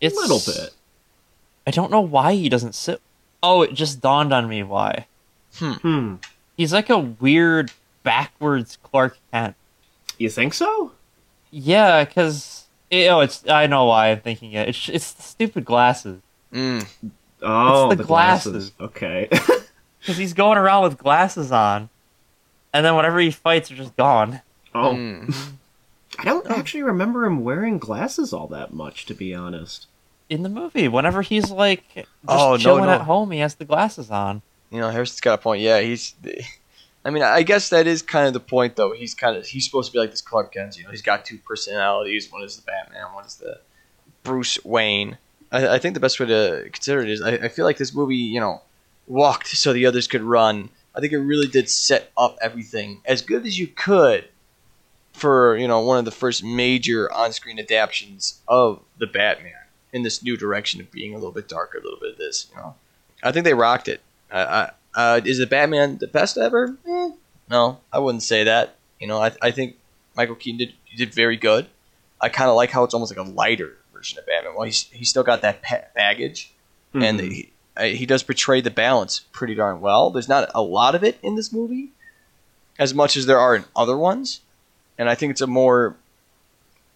It's 0.00 0.16
a 0.16 0.20
little 0.20 0.40
bit. 0.44 0.74
I 1.66 1.70
don't 1.70 1.90
know 1.90 2.00
why 2.00 2.34
he 2.34 2.48
doesn't 2.48 2.74
sit. 2.74 3.00
Oh, 3.42 3.62
it 3.62 3.74
just 3.74 4.00
dawned 4.00 4.32
on 4.32 4.48
me 4.48 4.62
why. 4.62 5.06
Hmm. 5.56 6.16
He's 6.56 6.72
like 6.72 6.90
a 6.90 6.98
weird 6.98 7.72
backwards 8.02 8.78
Clark 8.82 9.18
Kent. 9.32 9.54
You 10.18 10.28
think 10.28 10.54
so? 10.54 10.92
Yeah, 11.50 12.04
because 12.04 12.66
oh, 12.92 13.20
it's 13.20 13.46
I 13.48 13.66
know 13.66 13.84
why 13.86 14.08
I'm 14.08 14.20
thinking 14.20 14.52
it. 14.52 14.68
It's 14.68 14.88
it's 14.88 15.12
the 15.12 15.22
stupid 15.22 15.64
glasses. 15.64 16.20
Mm. 16.52 16.86
Oh, 17.42 17.94
the 17.94 18.02
glasses. 18.04 18.72
Okay. 18.80 19.28
Because 20.00 20.16
he's 20.16 20.32
going 20.32 20.56
around 20.56 20.84
with 20.84 20.96
glasses 20.96 21.50
on, 21.50 21.88
and 22.72 22.86
then 22.86 22.94
whenever 22.94 23.18
he 23.18 23.32
fights, 23.32 23.68
they're 23.68 23.76
just 23.76 23.96
gone. 23.96 24.40
oh, 24.74 24.92
Mm. 24.94 25.34
I 26.18 26.24
don't 26.24 26.46
oh. 26.50 26.54
actually 26.54 26.82
remember 26.82 27.24
him 27.24 27.44
wearing 27.44 27.78
glasses 27.78 28.32
all 28.32 28.48
that 28.48 28.72
much, 28.72 29.06
to 29.06 29.14
be 29.14 29.34
honest. 29.34 29.86
In 30.28 30.42
the 30.42 30.48
movie, 30.48 30.88
whenever 30.88 31.22
he's 31.22 31.50
like 31.50 31.84
just 31.94 32.08
Oh, 32.26 32.56
no, 32.56 32.78
no. 32.78 32.90
at 32.90 33.02
home, 33.02 33.30
he 33.30 33.38
has 33.38 33.54
the 33.54 33.64
glasses 33.64 34.10
on. 34.10 34.42
You 34.70 34.80
know, 34.80 34.90
Harrison's 34.90 35.20
got 35.20 35.34
a 35.34 35.38
point. 35.38 35.62
Yeah, 35.62 35.80
he's. 35.80 36.14
I 37.04 37.10
mean, 37.10 37.22
I 37.22 37.42
guess 37.42 37.70
that 37.70 37.86
is 37.86 38.02
kind 38.02 38.26
of 38.26 38.34
the 38.34 38.40
point, 38.40 38.76
though. 38.76 38.92
He's 38.92 39.14
kind 39.14 39.36
of 39.36 39.46
he's 39.46 39.64
supposed 39.64 39.90
to 39.90 39.92
be 39.92 40.00
like 40.00 40.10
this 40.10 40.20
Clark 40.20 40.52
Kent. 40.52 40.76
You 40.76 40.84
know, 40.84 40.90
he's 40.90 41.00
got 41.00 41.24
two 41.24 41.38
personalities. 41.38 42.30
One 42.30 42.42
is 42.42 42.56
the 42.56 42.62
Batman. 42.62 43.14
One 43.14 43.24
is 43.24 43.36
the 43.36 43.60
Bruce 44.24 44.62
Wayne. 44.64 45.16
I, 45.50 45.68
I 45.68 45.78
think 45.78 45.94
the 45.94 46.00
best 46.00 46.20
way 46.20 46.26
to 46.26 46.68
consider 46.70 47.00
it 47.00 47.08
is 47.08 47.22
I, 47.22 47.30
I 47.30 47.48
feel 47.48 47.64
like 47.64 47.78
this 47.78 47.94
movie, 47.94 48.16
you 48.16 48.40
know, 48.40 48.60
walked 49.06 49.46
so 49.46 49.72
the 49.72 49.86
others 49.86 50.06
could 50.06 50.22
run. 50.22 50.68
I 50.94 51.00
think 51.00 51.12
it 51.12 51.18
really 51.18 51.46
did 51.46 51.70
set 51.70 52.10
up 52.18 52.36
everything 52.42 53.00
as 53.04 53.22
good 53.22 53.46
as 53.46 53.58
you 53.58 53.68
could 53.68 54.28
for 55.18 55.56
you 55.56 55.68
know 55.68 55.80
one 55.80 55.98
of 55.98 56.04
the 56.04 56.10
first 56.10 56.42
major 56.44 57.12
on-screen 57.12 57.58
adaptations 57.58 58.40
of 58.48 58.80
the 58.98 59.06
Batman 59.06 59.52
in 59.92 60.02
this 60.02 60.22
new 60.22 60.36
direction 60.36 60.80
of 60.80 60.90
being 60.90 61.12
a 61.12 61.16
little 61.16 61.32
bit 61.32 61.48
darker, 61.48 61.78
a 61.78 61.82
little 61.82 61.98
bit 62.00 62.12
of 62.12 62.18
this. 62.18 62.46
You 62.50 62.56
know, 62.56 62.74
I 63.22 63.32
think 63.32 63.44
they 63.44 63.54
rocked 63.54 63.88
it. 63.88 64.00
I, 64.30 64.40
I, 64.42 64.70
uh, 64.94 65.20
is 65.24 65.38
the 65.38 65.46
Batman 65.46 65.98
the 65.98 66.06
best 66.06 66.36
ever? 66.36 66.76
Eh, 66.86 67.10
no, 67.50 67.80
I 67.92 67.98
wouldn't 67.98 68.22
say 68.22 68.44
that. 68.44 68.76
You 69.00 69.06
know, 69.06 69.18
I, 69.22 69.32
I 69.40 69.50
think 69.50 69.76
Michael 70.16 70.34
Keaton 70.34 70.58
did 70.58 70.74
did 70.96 71.14
very 71.14 71.36
good. 71.36 71.66
I 72.20 72.28
kind 72.28 72.50
of 72.50 72.56
like 72.56 72.70
how 72.70 72.84
it's 72.84 72.94
almost 72.94 73.16
like 73.16 73.24
a 73.26 73.30
lighter 73.30 73.76
version 73.94 74.18
of 74.18 74.26
Batman. 74.26 74.54
Well, 74.54 74.64
he's 74.64 74.84
he's 74.92 75.08
still 75.08 75.22
got 75.22 75.42
that 75.42 75.62
baggage, 75.94 76.52
and 76.94 77.20
Mhm. 77.20 77.30
he 77.32 77.52
uh, 77.76 77.84
he 77.84 78.06
does 78.06 78.22
portray 78.24 78.60
the 78.60 78.70
balance 78.70 79.20
pretty 79.32 79.54
darn 79.54 79.80
well. 79.80 80.10
There's 80.10 80.28
not 80.28 80.50
a 80.54 80.60
lot 80.62 80.94
of 80.96 81.04
it 81.04 81.18
in 81.22 81.36
this 81.36 81.52
movie, 81.52 81.90
as 82.78 82.92
much 82.92 83.16
as 83.16 83.26
there 83.26 83.38
are 83.38 83.54
in 83.54 83.64
other 83.76 83.96
ones, 83.96 84.40
and 84.98 85.08
I 85.08 85.14
think 85.14 85.30
it's 85.30 85.40
a 85.40 85.46
more 85.46 85.96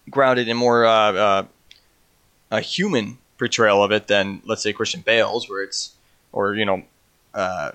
grounded 0.09 0.49
and 0.49 0.59
more 0.59 0.85
uh, 0.85 1.13
uh, 1.13 1.45
a 2.51 2.61
human 2.61 3.17
portrayal 3.37 3.83
of 3.83 3.91
it 3.91 4.07
than 4.07 4.41
let's 4.45 4.61
say 4.61 4.73
Christian 4.73 5.01
Bale's, 5.01 5.49
where 5.49 5.63
it's 5.63 5.93
or 6.31 6.53
you 6.53 6.65
know 6.65 6.83
uh, 7.33 7.71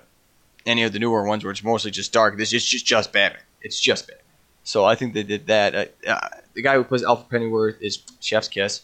any 0.66 0.82
of 0.82 0.92
the 0.92 0.98
newer 0.98 1.24
ones 1.24 1.44
where 1.44 1.50
it's 1.50 1.64
mostly 1.64 1.90
just 1.90 2.12
dark. 2.12 2.36
This 2.36 2.52
is 2.52 2.64
just 2.64 2.86
just 2.86 3.12
Batman. 3.12 3.42
It's 3.62 3.80
just 3.80 4.06
Batman. 4.06 4.24
So 4.64 4.84
I 4.84 4.94
think 4.94 5.14
they 5.14 5.22
did 5.22 5.46
that. 5.46 5.74
Uh, 5.74 6.10
uh, 6.10 6.28
the 6.54 6.62
guy 6.62 6.74
who 6.74 6.84
plays 6.84 7.02
Alfred 7.02 7.30
Pennyworth 7.30 7.80
is 7.80 8.02
Chef's 8.20 8.48
Kiss, 8.48 8.82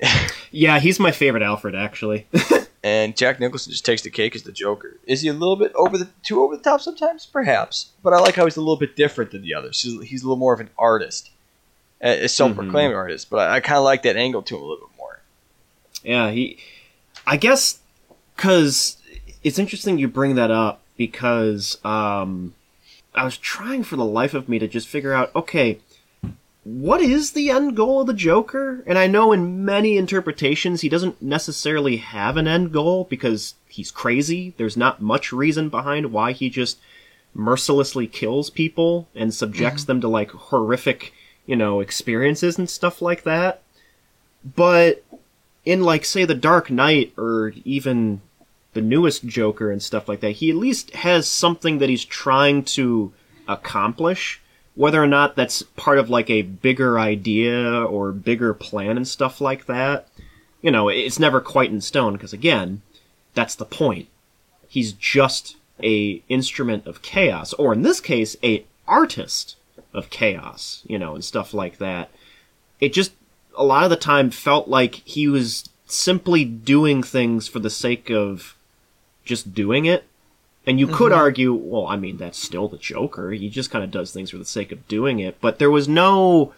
Yeah, 0.50 0.80
he's 0.80 0.98
my 0.98 1.12
favorite 1.12 1.42
Alfred, 1.42 1.74
actually. 1.76 2.26
and 2.82 3.16
Jack 3.16 3.38
Nicholson 3.38 3.70
just 3.70 3.84
takes 3.84 4.02
the 4.02 4.10
cake 4.10 4.34
as 4.34 4.42
the 4.42 4.52
Joker. 4.52 4.98
Is 5.06 5.22
he 5.22 5.28
a 5.28 5.32
little 5.32 5.56
bit 5.56 5.72
over 5.74 5.96
the 5.96 6.08
too 6.22 6.42
over 6.42 6.56
the 6.56 6.62
top 6.62 6.80
sometimes? 6.80 7.26
Perhaps, 7.26 7.92
but 8.02 8.12
I 8.12 8.18
like 8.18 8.34
how 8.34 8.44
he's 8.44 8.56
a 8.56 8.60
little 8.60 8.76
bit 8.76 8.96
different 8.96 9.30
than 9.30 9.42
the 9.42 9.54
others. 9.54 9.80
He's, 9.80 10.08
he's 10.08 10.22
a 10.22 10.26
little 10.26 10.36
more 10.36 10.52
of 10.52 10.60
an 10.60 10.70
artist, 10.76 11.30
a 12.00 12.28
self-proclaimed 12.28 12.94
artist. 12.94 13.30
But 13.30 13.48
I, 13.48 13.56
I 13.56 13.60
kind 13.60 13.78
of 13.78 13.84
like 13.84 14.02
that 14.02 14.16
angle 14.16 14.42
to 14.42 14.56
him 14.56 14.62
a 14.62 14.66
little 14.66 14.88
bit 14.88 14.96
more. 14.98 15.20
Yeah, 16.02 16.30
he. 16.30 16.58
I 17.26 17.36
guess 17.36 17.78
because 18.34 18.96
it's 19.44 19.58
interesting 19.58 19.98
you 19.98 20.08
bring 20.08 20.34
that 20.34 20.50
up 20.50 20.82
because 20.96 21.78
um, 21.84 22.54
I 23.14 23.24
was 23.24 23.36
trying 23.36 23.84
for 23.84 23.96
the 23.96 24.04
life 24.04 24.34
of 24.34 24.48
me 24.48 24.58
to 24.58 24.66
just 24.66 24.88
figure 24.88 25.12
out 25.12 25.34
okay, 25.36 25.78
what 26.64 27.00
is 27.00 27.32
the 27.32 27.50
end 27.50 27.76
goal 27.76 28.02
of 28.02 28.06
the 28.06 28.14
Joker? 28.14 28.82
And 28.86 28.98
I 28.98 29.06
know 29.06 29.32
in 29.32 29.64
many 29.64 29.96
interpretations 29.96 30.80
he 30.80 30.88
doesn't 30.88 31.22
necessarily 31.22 31.96
have 31.96 32.36
an 32.36 32.46
end 32.46 32.72
goal 32.72 33.04
because 33.08 33.54
he's 33.66 33.90
crazy. 33.90 34.54
There's 34.56 34.76
not 34.76 35.00
much 35.00 35.32
reason 35.32 35.70
behind 35.70 36.12
why 36.12 36.32
he 36.32 36.50
just 36.50 36.78
mercilessly 37.34 38.06
kills 38.06 38.50
people 38.50 39.08
and 39.14 39.32
subjects 39.32 39.82
mm-hmm. 39.82 39.86
them 39.92 40.00
to 40.02 40.08
like 40.08 40.30
horrific, 40.30 41.14
you 41.46 41.56
know, 41.56 41.80
experiences 41.80 42.58
and 42.58 42.68
stuff 42.68 43.00
like 43.00 43.22
that. 43.22 43.62
But 44.44 45.02
in 45.64 45.82
like 45.82 46.04
say 46.04 46.24
the 46.24 46.34
Dark 46.34 46.70
Knight 46.70 47.12
or 47.16 47.52
even 47.64 48.20
the 48.72 48.80
newest 48.82 49.24
Joker 49.24 49.70
and 49.70 49.82
stuff 49.82 50.08
like 50.08 50.20
that, 50.20 50.32
he 50.32 50.50
at 50.50 50.56
least 50.56 50.94
has 50.96 51.26
something 51.26 51.78
that 51.78 51.88
he's 51.88 52.04
trying 52.04 52.64
to 52.64 53.12
accomplish. 53.48 54.40
Whether 54.80 55.02
or 55.02 55.06
not 55.06 55.36
that's 55.36 55.62
part 55.76 55.98
of 55.98 56.08
like 56.08 56.30
a 56.30 56.40
bigger 56.40 56.98
idea 56.98 57.84
or 57.84 58.12
bigger 58.12 58.54
plan 58.54 58.96
and 58.96 59.06
stuff 59.06 59.38
like 59.38 59.66
that, 59.66 60.08
you 60.62 60.70
know, 60.70 60.88
it's 60.88 61.18
never 61.18 61.38
quite 61.42 61.70
in 61.70 61.82
stone 61.82 62.14
because 62.14 62.32
again, 62.32 62.80
that's 63.34 63.54
the 63.54 63.66
point. 63.66 64.08
He's 64.68 64.92
just 64.92 65.58
a 65.82 66.22
instrument 66.30 66.86
of 66.86 67.02
chaos, 67.02 67.52
or 67.52 67.74
in 67.74 67.82
this 67.82 68.00
case, 68.00 68.38
a 68.42 68.64
artist 68.88 69.56
of 69.92 70.08
chaos, 70.08 70.82
you 70.86 70.98
know, 70.98 71.14
and 71.14 71.22
stuff 71.22 71.52
like 71.52 71.76
that. 71.76 72.08
It 72.80 72.94
just 72.94 73.12
a 73.58 73.64
lot 73.64 73.84
of 73.84 73.90
the 73.90 73.96
time 73.96 74.30
felt 74.30 74.66
like 74.66 75.02
he 75.04 75.28
was 75.28 75.68
simply 75.88 76.46
doing 76.46 77.02
things 77.02 77.48
for 77.48 77.58
the 77.58 77.68
sake 77.68 78.08
of 78.08 78.56
just 79.26 79.52
doing 79.52 79.84
it. 79.84 80.04
And 80.66 80.78
you 80.78 80.86
could 80.86 81.10
argue, 81.12 81.54
well, 81.54 81.86
I 81.86 81.96
mean, 81.96 82.18
that's 82.18 82.38
still 82.38 82.68
the 82.68 82.76
Joker. 82.76 83.30
He 83.30 83.48
just 83.48 83.70
kind 83.70 83.82
of 83.82 83.90
does 83.90 84.12
things 84.12 84.30
for 84.30 84.38
the 84.38 84.44
sake 84.44 84.72
of 84.72 84.86
doing 84.88 85.18
it. 85.18 85.40
But 85.40 85.58
there 85.58 85.70
was 85.70 85.88
no 85.88 86.52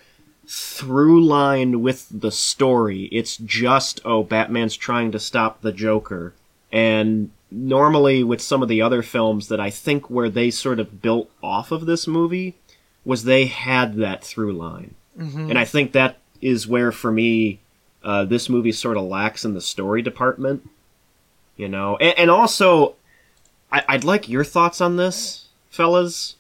through 0.47 1.25
line 1.25 1.83
with 1.83 2.09
the 2.11 2.33
story. 2.33 3.05
It's 3.13 3.37
just, 3.37 4.01
oh, 4.05 4.25
Batman's 4.25 4.77
trying 4.77 5.13
to 5.13 5.21
stop 5.21 5.61
the 5.61 5.73
Joker. 5.73 6.35
And 6.73 7.31
normally 7.51 8.25
with 8.25 8.41
some 8.41 8.63
of 8.63 8.69
the 8.69 8.83
other 8.83 9.03
films 9.03 9.49
that 9.49 9.61
I 9.61 9.71
think 9.71 10.11
where 10.11 10.29
they 10.29 10.51
sort 10.51 10.81
of 10.81 11.01
built 11.01 11.31
off 11.43 11.71
of 11.71 11.87
this 11.87 12.07
movie 12.07 12.57
was 13.05 13.23
they 13.25 13.47
had 13.47 13.97
that 13.97 14.25
through 14.25 14.53
line. 14.55 14.95
And 15.51 15.59
I 15.59 15.65
think 15.65 15.93
that 15.93 16.19
is 16.41 16.67
where, 16.67 16.91
for 16.91 17.13
me, 17.13 17.61
uh, 18.03 18.25
this 18.25 18.49
movie 18.49 18.73
sort 18.73 18.97
of 18.97 19.05
lacks 19.05 19.45
in 19.45 19.55
the 19.55 19.61
story 19.61 20.03
department. 20.03 20.69
You 21.57 21.69
know, 21.69 21.97
and, 21.99 22.19
and 22.19 22.31
also, 22.31 22.97
I, 23.73 23.83
I'd 23.89 24.05
like 24.05 24.29
your 24.29 24.45
thoughts 24.45 24.81
on 24.81 24.97
this, 24.97 25.47
fellas. 25.70 26.37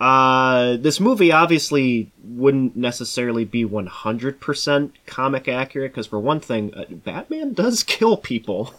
Uh, 0.00 0.76
this 0.78 0.98
movie 0.98 1.30
obviously 1.30 2.10
wouldn't 2.24 2.74
necessarily 2.76 3.44
be 3.44 3.64
100% 3.64 4.90
comic 5.06 5.46
accurate, 5.48 5.92
because 5.92 6.08
for 6.08 6.18
one 6.18 6.40
thing, 6.40 6.74
uh, 6.74 6.84
Batman 6.90 7.52
does 7.52 7.82
kill 7.86 8.16
people. 8.16 8.74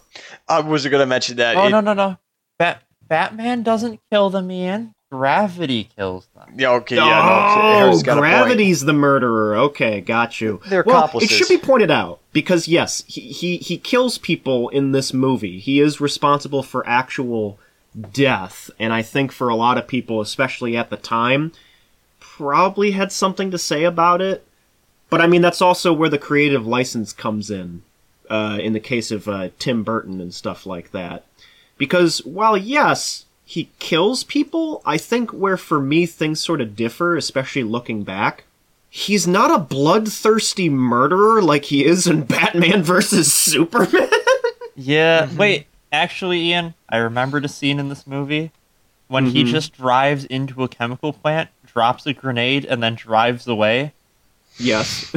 I 0.49 0.59
was 0.59 0.85
going 0.85 0.99
to 0.99 1.05
mention 1.05 1.37
that. 1.37 1.55
Oh 1.55 1.67
It- 1.67 1.69
no 1.71 1.79
no 1.79 1.93
no! 1.93 2.17
Bat 2.59 2.83
Batman 3.07 3.63
doesn't 3.63 3.99
kill 4.11 4.29
them, 4.29 4.51
Ian. 4.51 4.93
Gravity 5.13 5.89
kills 5.95 6.25
them. 6.35 6.55
Yeah, 6.57 6.71
okay, 6.71 6.95
yeah, 6.95 7.03
no. 7.03 7.61
oh, 7.61 7.73
Harris 7.77 8.01
got 8.01 8.17
gravity's 8.17 8.81
the 8.81 8.93
murderer. 8.93 9.55
Okay, 9.55 10.01
got 10.01 10.41
you. 10.41 10.59
They're 10.65 10.81
well, 10.83 11.03
accomplices. 11.03 11.31
it 11.31 11.35
should 11.35 11.49
be 11.49 11.63
pointed 11.63 11.91
out 11.91 12.19
because 12.31 12.67
yes, 12.67 13.03
he, 13.05 13.21
he 13.21 13.57
he 13.57 13.77
kills 13.77 14.17
people 14.17 14.69
in 14.69 14.91
this 14.91 15.13
movie. 15.13 15.59
He 15.59 15.79
is 15.79 16.01
responsible 16.01 16.63
for 16.63 16.83
actual 16.87 17.59
death, 18.11 18.71
and 18.79 18.91
I 18.91 19.03
think 19.03 19.31
for 19.31 19.49
a 19.49 19.55
lot 19.55 19.77
of 19.77 19.87
people, 19.87 20.19
especially 20.19 20.75
at 20.75 20.89
the 20.89 20.97
time, 20.97 21.51
probably 22.19 22.89
had 22.89 23.11
something 23.11 23.51
to 23.51 23.59
say 23.59 23.83
about 23.83 24.19
it. 24.19 24.43
But 25.11 25.21
I 25.21 25.27
mean, 25.27 25.43
that's 25.43 25.61
also 25.61 25.93
where 25.93 26.09
the 26.09 26.17
creative 26.17 26.65
license 26.65 27.13
comes 27.13 27.51
in. 27.51 27.83
Uh, 28.31 28.57
in 28.59 28.73
the 28.73 28.79
case 28.79 29.11
of 29.11 29.27
uh, 29.27 29.49
Tim 29.59 29.83
Burton 29.83 30.19
and 30.19 30.33
stuff 30.33 30.65
like 30.65 30.89
that, 30.89 31.23
because 31.77 32.25
while 32.25 32.57
yes, 32.57 33.25
he 33.45 33.69
kills 33.79 34.23
people, 34.23 34.81
I 34.85 34.97
think 34.97 35.31
where 35.31 35.57
for 35.57 35.79
me 35.81 36.05
things 36.05 36.39
sort 36.39 36.61
of 36.61 36.75
differ, 36.75 37.15
especially 37.17 37.63
looking 37.63 38.03
back, 38.03 38.45
he's 38.89 39.27
not 39.27 39.53
a 39.53 39.59
bloodthirsty 39.59 40.69
murderer 40.69 41.41
like 41.41 41.65
he 41.65 41.85
is 41.85 42.07
in 42.07 42.23
Batman 42.25 42.83
versus 42.83 43.33
Superman. 43.33 44.09
Yeah. 44.75 45.25
Mm-hmm. 45.25 45.37
Wait. 45.37 45.67
Actually, 45.91 46.49
Ian, 46.49 46.73
I 46.89 46.97
remembered 46.97 47.45
a 47.45 47.47
scene 47.47 47.79
in 47.79 47.89
this 47.89 48.07
movie 48.07 48.51
when 49.07 49.27
he 49.27 49.43
mm-hmm. 49.43 49.51
just 49.51 49.73
drives 49.73 50.25
into 50.25 50.63
a 50.63 50.67
chemical 50.67 51.13
plant, 51.13 51.49
drops 51.67 52.07
a 52.07 52.13
grenade, 52.13 52.65
and 52.65 52.81
then 52.81 52.95
drives 52.95 53.47
away. 53.47 53.93
yes. 54.57 55.13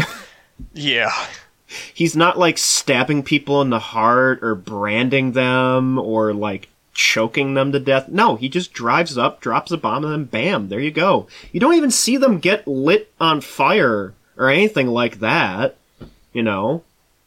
Yeah. 0.75 1.13
he's 1.95 2.17
not 2.17 2.39
like 2.39 2.59
stabbing 2.59 3.23
people 3.23 3.63
in 3.63 3.71
the 3.71 3.79
heart 3.79 4.43
or 4.43 4.55
branding 4.55 5.33
them 5.33 5.99
or 5.99 6.33
like 6.33 6.69
choking 6.97 7.55
them 7.55 7.71
to 7.73 7.79
death. 7.79 8.09
No, 8.09 8.35
he 8.37 8.49
just 8.49 8.73
drives 8.73 9.17
up, 9.17 9.41
drops 9.41 9.71
a 9.71 9.77
bomb, 9.77 10.05
and 10.05 10.13
then 10.13 10.25
bam, 10.25 10.69
there 10.69 10.81
you 10.81 10.91
go. 10.91 11.29
You 11.53 11.61
don't 11.61 11.75
even 11.75 11.91
see 11.91 12.17
them 12.17 12.41
get 12.41 12.67
lit 12.67 13.13
on 13.21 13.41
fire 13.41 14.15
or 14.37 14.51
anything 14.51 14.89
like 14.89 15.21
that. 15.21 15.77
You 16.33 16.43
know? 16.43 16.83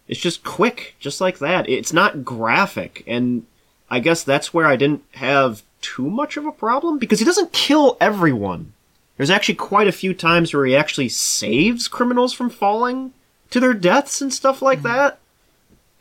It's 0.08 0.20
just 0.20 0.44
quick, 0.44 0.96
just 1.00 1.22
like 1.22 1.38
that. 1.38 1.70
It's 1.70 1.94
not 1.94 2.26
graphic, 2.26 3.04
and 3.06 3.46
I 3.90 4.00
guess 4.00 4.24
that's 4.24 4.54
where 4.54 4.66
I 4.66 4.76
didn't 4.76 5.04
have 5.12 5.62
too 5.82 6.10
much 6.10 6.36
of 6.36 6.46
a 6.46 6.52
problem 6.52 6.98
because 6.98 7.20
he 7.20 7.26
doesn't 7.26 7.54
kill 7.54 7.96
everyone. 8.02 8.74
There's 9.18 9.30
actually 9.30 9.56
quite 9.56 9.88
a 9.88 9.94
few 9.94 10.14
times 10.16 10.54
where 10.54 10.66
he 10.66 10.76
actually 10.76 11.10
saves 11.10 11.88
criminals 11.88 12.34
from 12.34 12.50
falling 12.50 13.14
to 13.52 13.60
their 13.60 13.74
deaths 13.74 14.20
and 14.20 14.34
stuff 14.34 14.62
like 14.62 14.80
hmm. 14.80 14.88
that. 14.88 15.20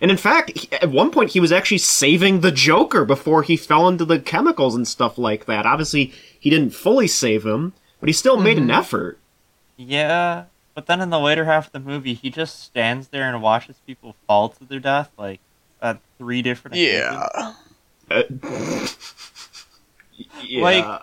And 0.01 0.11
in 0.11 0.17
fact, 0.17 0.57
he- 0.57 0.73
at 0.73 0.91
one 0.91 1.11
point 1.11 1.31
he 1.33 1.41
was 1.41 1.51
actually 1.53 1.79
saving 1.79 2.41
the 2.41 2.53
Joker 2.53 3.05
before 3.05 3.43
he 3.43 3.57
fell 3.57 3.89
into 3.89 4.05
the 4.05 4.21
chemicals 4.21 4.75
and 4.77 4.87
stuff 4.87 5.19
like 5.19 5.47
that. 5.47 5.67
Obviously, 5.67 6.13
he 6.39 6.51
didn't 6.51 6.71
fully 6.71 7.09
save 7.09 7.45
him, 7.45 7.73
but 8.01 8.09
he 8.09 8.13
still 8.13 8.37
made 8.39 8.59
an 8.59 8.71
effort. 8.71 9.19
Yeah, 9.77 10.45
but 10.75 10.87
then 10.87 11.01
in 11.01 11.11
the 11.11 11.19
later 11.19 11.45
half 11.47 11.67
of 11.67 11.73
the 11.73 11.81
movie, 11.81 12.15
he 12.15 12.31
just 12.31 12.63
stands 12.63 13.09
there 13.09 13.29
and 13.29 13.43
watches 13.43 13.77
people 13.87 14.15
fall 14.27 14.49
to 14.51 14.65
their 14.65 14.79
death, 14.81 15.11
like 15.19 15.41
at 15.83 15.99
three 16.19 16.43
different. 16.43 16.75
occasions. 16.77 17.03
Yeah. 17.31 17.55
Uh, 18.11 18.23
yeah. 20.43 20.63
Like- 20.63 21.03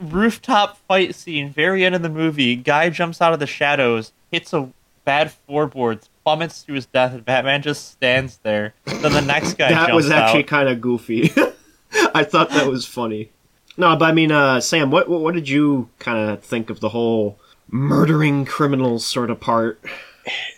rooftop 0.00 0.78
fight 0.88 1.14
scene, 1.14 1.50
very 1.50 1.84
end 1.84 1.94
of 1.94 2.02
the 2.02 2.08
movie. 2.08 2.56
Guy 2.56 2.90
jumps 2.90 3.20
out 3.20 3.32
of 3.32 3.40
the 3.40 3.46
shadows, 3.46 4.12
hits 4.30 4.52
a 4.52 4.70
bad 5.04 5.32
floorboards, 5.32 6.08
plummets 6.26 6.64
to 6.64 6.72
his 6.72 6.86
death, 6.86 7.12
and 7.12 7.24
Batman 7.24 7.62
just 7.62 7.92
stands 7.92 8.38
there. 8.38 8.74
Then 8.84 9.12
the 9.12 9.20
next 9.20 9.54
guy 9.54 9.70
that 9.70 9.86
jumps 9.86 9.94
was 9.94 10.10
actually 10.10 10.42
kind 10.42 10.68
of 10.68 10.80
goofy. 10.80 11.32
I 12.14 12.24
thought 12.24 12.50
that 12.50 12.66
was 12.66 12.84
funny. 12.84 13.30
No, 13.76 13.94
but 13.94 14.06
I 14.06 14.12
mean, 14.12 14.32
uh, 14.32 14.60
Sam, 14.60 14.90
what 14.90 15.08
what 15.08 15.20
what 15.20 15.34
did 15.34 15.48
you 15.48 15.88
kind 16.00 16.30
of 16.30 16.42
think 16.42 16.68
of 16.68 16.80
the 16.80 16.88
whole 16.88 17.38
murdering 17.70 18.44
criminals 18.44 19.06
sort 19.06 19.30
of 19.30 19.38
part? 19.38 19.80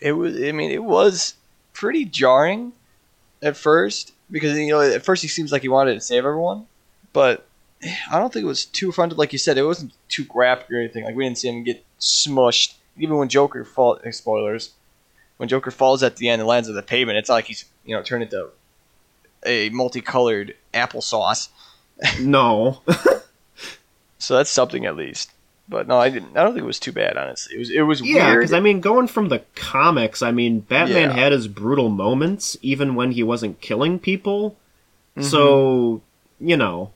It 0.01 0.13
was. 0.13 0.37
I 0.37 0.53
mean, 0.53 0.71
it 0.71 0.83
was 0.83 1.35
pretty 1.75 2.07
jarring 2.07 2.73
at 3.43 3.55
first 3.55 4.15
because 4.31 4.57
you 4.57 4.71
know 4.71 4.81
at 4.81 5.05
first 5.05 5.21
he 5.21 5.29
seems 5.29 5.53
like 5.53 5.61
he 5.61 5.69
wanted 5.69 5.93
to 5.93 6.01
save 6.01 6.25
everyone, 6.25 6.67
but 7.13 7.47
I 8.11 8.19
don't 8.19 8.33
think 8.33 8.45
it 8.45 8.49
was 8.49 8.65
too 8.65 8.91
fronted. 8.91 9.19
Like 9.19 9.35
you 9.35 9.39
said, 9.39 9.59
it 9.59 9.65
wasn't 9.65 9.93
too 10.09 10.25
graphic 10.25 10.71
or 10.71 10.79
anything. 10.79 11.05
Like 11.05 11.15
we 11.15 11.25
didn't 11.25 11.37
see 11.37 11.49
him 11.49 11.63
get 11.63 11.85
smushed. 12.01 12.77
Even 12.97 13.19
when 13.19 13.29
Joker 13.29 13.67
fall, 13.67 14.01
eh, 14.03 14.11
spoilers, 14.11 14.73
when 15.39 15.49
Joker 15.49 15.71
falls 15.71 16.03
at 16.03 16.17
the 16.17 16.29
end 16.29 16.41
and 16.41 16.49
lands 16.49 16.69
on 16.69 16.75
the 16.75 16.83
pavement, 16.83 17.19
it's 17.19 17.29
not 17.31 17.37
like 17.37 17.47
he's 17.47 17.65
you 17.85 17.97
know 17.97 18.03
turned 18.03 18.23
into 18.23 18.49
a 19.47 19.71
multicolored 19.71 20.55
applesauce. 20.75 21.49
No, 22.21 22.81
So 24.19 24.37
that's 24.37 24.51
something 24.51 24.85
at 24.87 24.95
least. 24.97 25.31
But 25.69 25.87
no, 25.87 25.99
I 25.99 26.09
didn't. 26.11 26.37
I 26.37 26.43
don't 26.45 26.55
think 26.55 26.63
it 26.63 26.67
was 26.67 26.81
too 26.81 26.93
bad. 26.93 27.17
Honestly, 27.17 27.55
it 27.57 27.59
was. 27.59 27.71
It 27.71 27.81
was 27.83 28.01
yeah, 28.01 28.29
weird. 28.31 28.41
because 28.41 28.53
I 28.55 28.61
mean, 28.61 28.81
going 28.81 29.07
from 29.07 29.29
the 29.29 29.41
comics, 29.55 30.23
I 30.23 30.31
mean, 30.31 30.61
Batman 30.61 31.11
Yeah. 31.11 31.17
had 31.17 31.33
his 31.33 31.47
brutal 31.47 31.89
moments 31.91 32.57
even 32.63 32.95
when 32.95 33.13
he 33.13 33.23
wasn't 33.23 33.61
killing 33.61 33.99
people. 33.99 34.57
Mm-hmm. 35.17 35.23
So 35.29 36.01
you 36.41 36.57
know, 36.57 36.93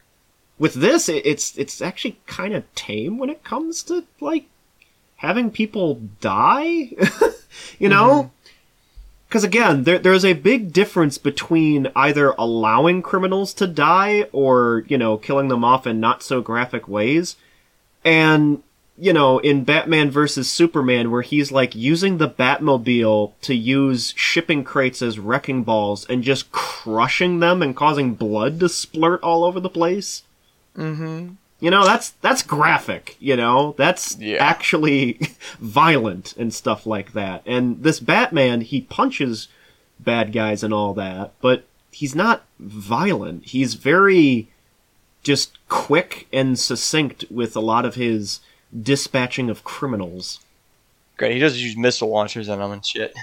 with 0.58 0.74
this, 0.74 1.08
it, 1.10 1.26
it's 1.26 1.56
it's 1.58 1.82
actually 1.82 2.18
kind 2.26 2.54
of 2.54 2.64
tame 2.74 3.18
when 3.18 3.28
it 3.28 3.44
comes 3.44 3.82
to 3.84 4.04
like 4.20 4.46
having 5.22 5.50
people 5.50 6.00
die. 6.20 6.90
you 7.78 7.88
know, 7.88 8.30
because 9.28 9.44
again, 9.44 9.84
there 9.84 9.98
there's 9.98 10.24
a 10.24 10.34
big 10.34 10.72
difference 10.72 11.16
between 11.16 11.90
either 11.96 12.34
allowing 12.36 13.00
criminals 13.00 13.54
to 13.54 13.66
die 13.66 14.26
or 14.32 14.84
you 14.88 14.98
know 14.98 15.16
killing 15.16 15.48
them 15.48 15.64
off 15.64 15.86
in 15.86 16.00
not 16.00 16.22
so 16.22 16.42
graphic 16.42 16.86
ways, 16.86 17.36
and 18.04 18.62
you 18.98 19.12
know, 19.12 19.38
in 19.38 19.64
Batman 19.64 20.10
versus 20.10 20.50
Superman, 20.50 21.10
where 21.10 21.22
he's 21.22 21.50
like 21.50 21.74
using 21.74 22.18
the 22.18 22.28
Batmobile 22.28 23.32
to 23.40 23.54
use 23.54 24.12
shipping 24.16 24.64
crates 24.64 25.00
as 25.00 25.18
wrecking 25.18 25.62
balls 25.62 26.04
and 26.06 26.22
just 26.22 26.52
crushing 26.52 27.38
them 27.38 27.62
and 27.62 27.74
causing 27.74 28.14
blood 28.14 28.60
to 28.60 28.66
splurt 28.66 29.20
all 29.22 29.44
over 29.44 29.60
the 29.60 29.70
place. 29.70 30.24
mm-hmm. 30.76 31.34
You 31.62 31.70
know, 31.70 31.84
that's 31.84 32.10
that's 32.20 32.42
graphic. 32.42 33.16
You 33.20 33.36
know, 33.36 33.74
that's 33.78 34.16
Yeah. 34.18 34.38
actually 34.38 35.20
violent 35.60 36.34
and 36.36 36.52
stuff 36.52 36.86
like 36.86 37.12
that. 37.12 37.42
And 37.46 37.82
this 37.82 38.00
Batman, 38.00 38.62
he 38.62 38.80
punches 38.80 39.46
bad 40.00 40.32
guys 40.32 40.64
and 40.64 40.74
all 40.74 40.92
that, 40.94 41.32
but 41.40 41.64
he's 41.92 42.14
not 42.16 42.44
violent. 42.58 43.44
He's 43.46 43.74
very 43.74 44.48
just 45.22 45.56
quick 45.68 46.26
and 46.32 46.58
succinct 46.58 47.24
with 47.30 47.54
a 47.54 47.60
lot 47.60 47.84
of 47.84 47.94
his 47.94 48.40
dispatching 48.82 49.48
of 49.48 49.62
criminals. 49.62 50.40
Great. 51.16 51.34
He 51.34 51.38
does 51.38 51.62
use 51.62 51.76
missile 51.76 52.08
launchers 52.08 52.48
on 52.48 52.58
them 52.58 52.72
and 52.72 52.84
shit. 52.84 53.14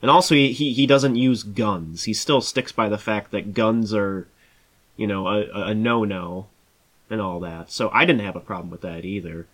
And 0.00 0.10
also, 0.10 0.34
he, 0.36 0.52
he, 0.52 0.72
he 0.72 0.86
doesn't 0.86 1.16
use 1.16 1.42
guns. 1.42 2.04
He 2.04 2.14
still 2.14 2.40
sticks 2.40 2.70
by 2.70 2.88
the 2.88 2.98
fact 2.98 3.32
that 3.32 3.54
guns 3.54 3.92
are, 3.94 4.28
you 4.96 5.06
know, 5.08 5.26
a, 5.26 5.40
a- 5.50 5.66
a 5.70 5.74
no 5.74 6.04
no 6.04 6.46
and 7.10 7.20
all 7.20 7.40
that. 7.40 7.70
So 7.70 7.90
I 7.92 8.04
didn't 8.04 8.24
have 8.24 8.36
a 8.36 8.40
problem 8.40 8.70
with 8.70 8.82
that 8.82 9.04
either. 9.04 9.46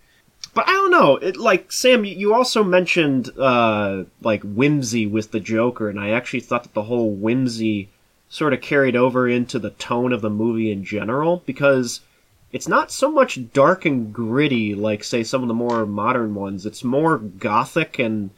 But 0.55 0.68
I 0.68 0.72
don't 0.72 0.90
know. 0.90 1.16
It, 1.16 1.36
like, 1.36 1.72
Sam, 1.72 2.05
you- 2.05 2.32
also 2.32 2.62
mentioned, 2.62 3.30
uh, 3.38 4.05
like, 4.22 4.42
whimsy 4.42 5.07
with 5.07 5.32
the 5.32 5.40
Joker, 5.40 5.88
and 5.90 5.99
I 5.99 6.11
actually 6.11 6.40
thought 6.40 6.62
that 6.62 6.74
the 6.74 6.84
whole 6.84 7.11
whimsy 7.11 7.88
sort 8.28 8.53
of 8.53 8.61
carried 8.61 8.94
over 8.94 9.28
into 9.28 9.59
the 9.59 9.70
tone 9.70 10.12
of 10.12 10.20
the 10.20 10.30
movie 10.30 10.70
in 10.70 10.84
general, 10.84 11.42
because 11.46 12.01
it's 12.53 12.68
not 12.68 12.90
so 12.90 13.11
much 13.11 13.53
dark 13.53 13.84
and 13.84 14.12
gritty 14.12 14.74
like 14.74 15.05
say 15.05 15.22
some 15.22 15.42
of 15.42 15.49
the 15.49 15.55
more 15.55 15.84
modern 15.84 16.34
ones. 16.34 16.64
It's 16.64 16.84
more 16.84 17.18
gothic 17.18 17.99
and 17.99 18.30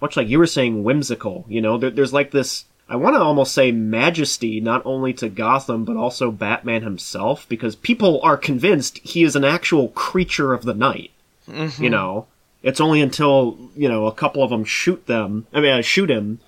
much 0.00 0.16
like 0.16 0.28
you 0.28 0.38
were 0.38 0.46
saying 0.46 0.84
whimsical. 0.84 1.44
You 1.48 1.60
know, 1.60 1.78
there, 1.78 1.90
there's 1.90 2.12
like 2.12 2.30
this 2.30 2.66
I 2.88 2.96
want 2.96 3.16
to 3.16 3.20
almost 3.20 3.52
say 3.52 3.72
majesty 3.72 4.60
not 4.60 4.82
only 4.84 5.12
to 5.14 5.28
Gotham 5.28 5.84
but 5.84 5.96
also 5.96 6.30
Batman 6.30 6.82
himself 6.82 7.46
because 7.48 7.74
people 7.74 8.20
are 8.22 8.36
convinced 8.36 8.98
he 8.98 9.24
is 9.24 9.34
an 9.34 9.44
actual 9.44 9.88
creature 9.88 10.52
of 10.52 10.64
the 10.64 10.74
night. 10.74 11.10
Mhm. 11.48 11.78
You 11.80 11.90
know, 11.90 12.26
it's 12.62 12.80
only 12.80 13.00
until 13.00 13.58
you 13.76 13.88
know 13.88 14.06
a 14.06 14.12
couple 14.12 14.42
of 14.42 14.50
them 14.50 14.64
shoot 14.64 15.06
them. 15.06 15.46
I 15.52 15.60
mean, 15.60 15.72
uh, 15.72 15.82
shoot 15.82 16.10
him 16.10 16.40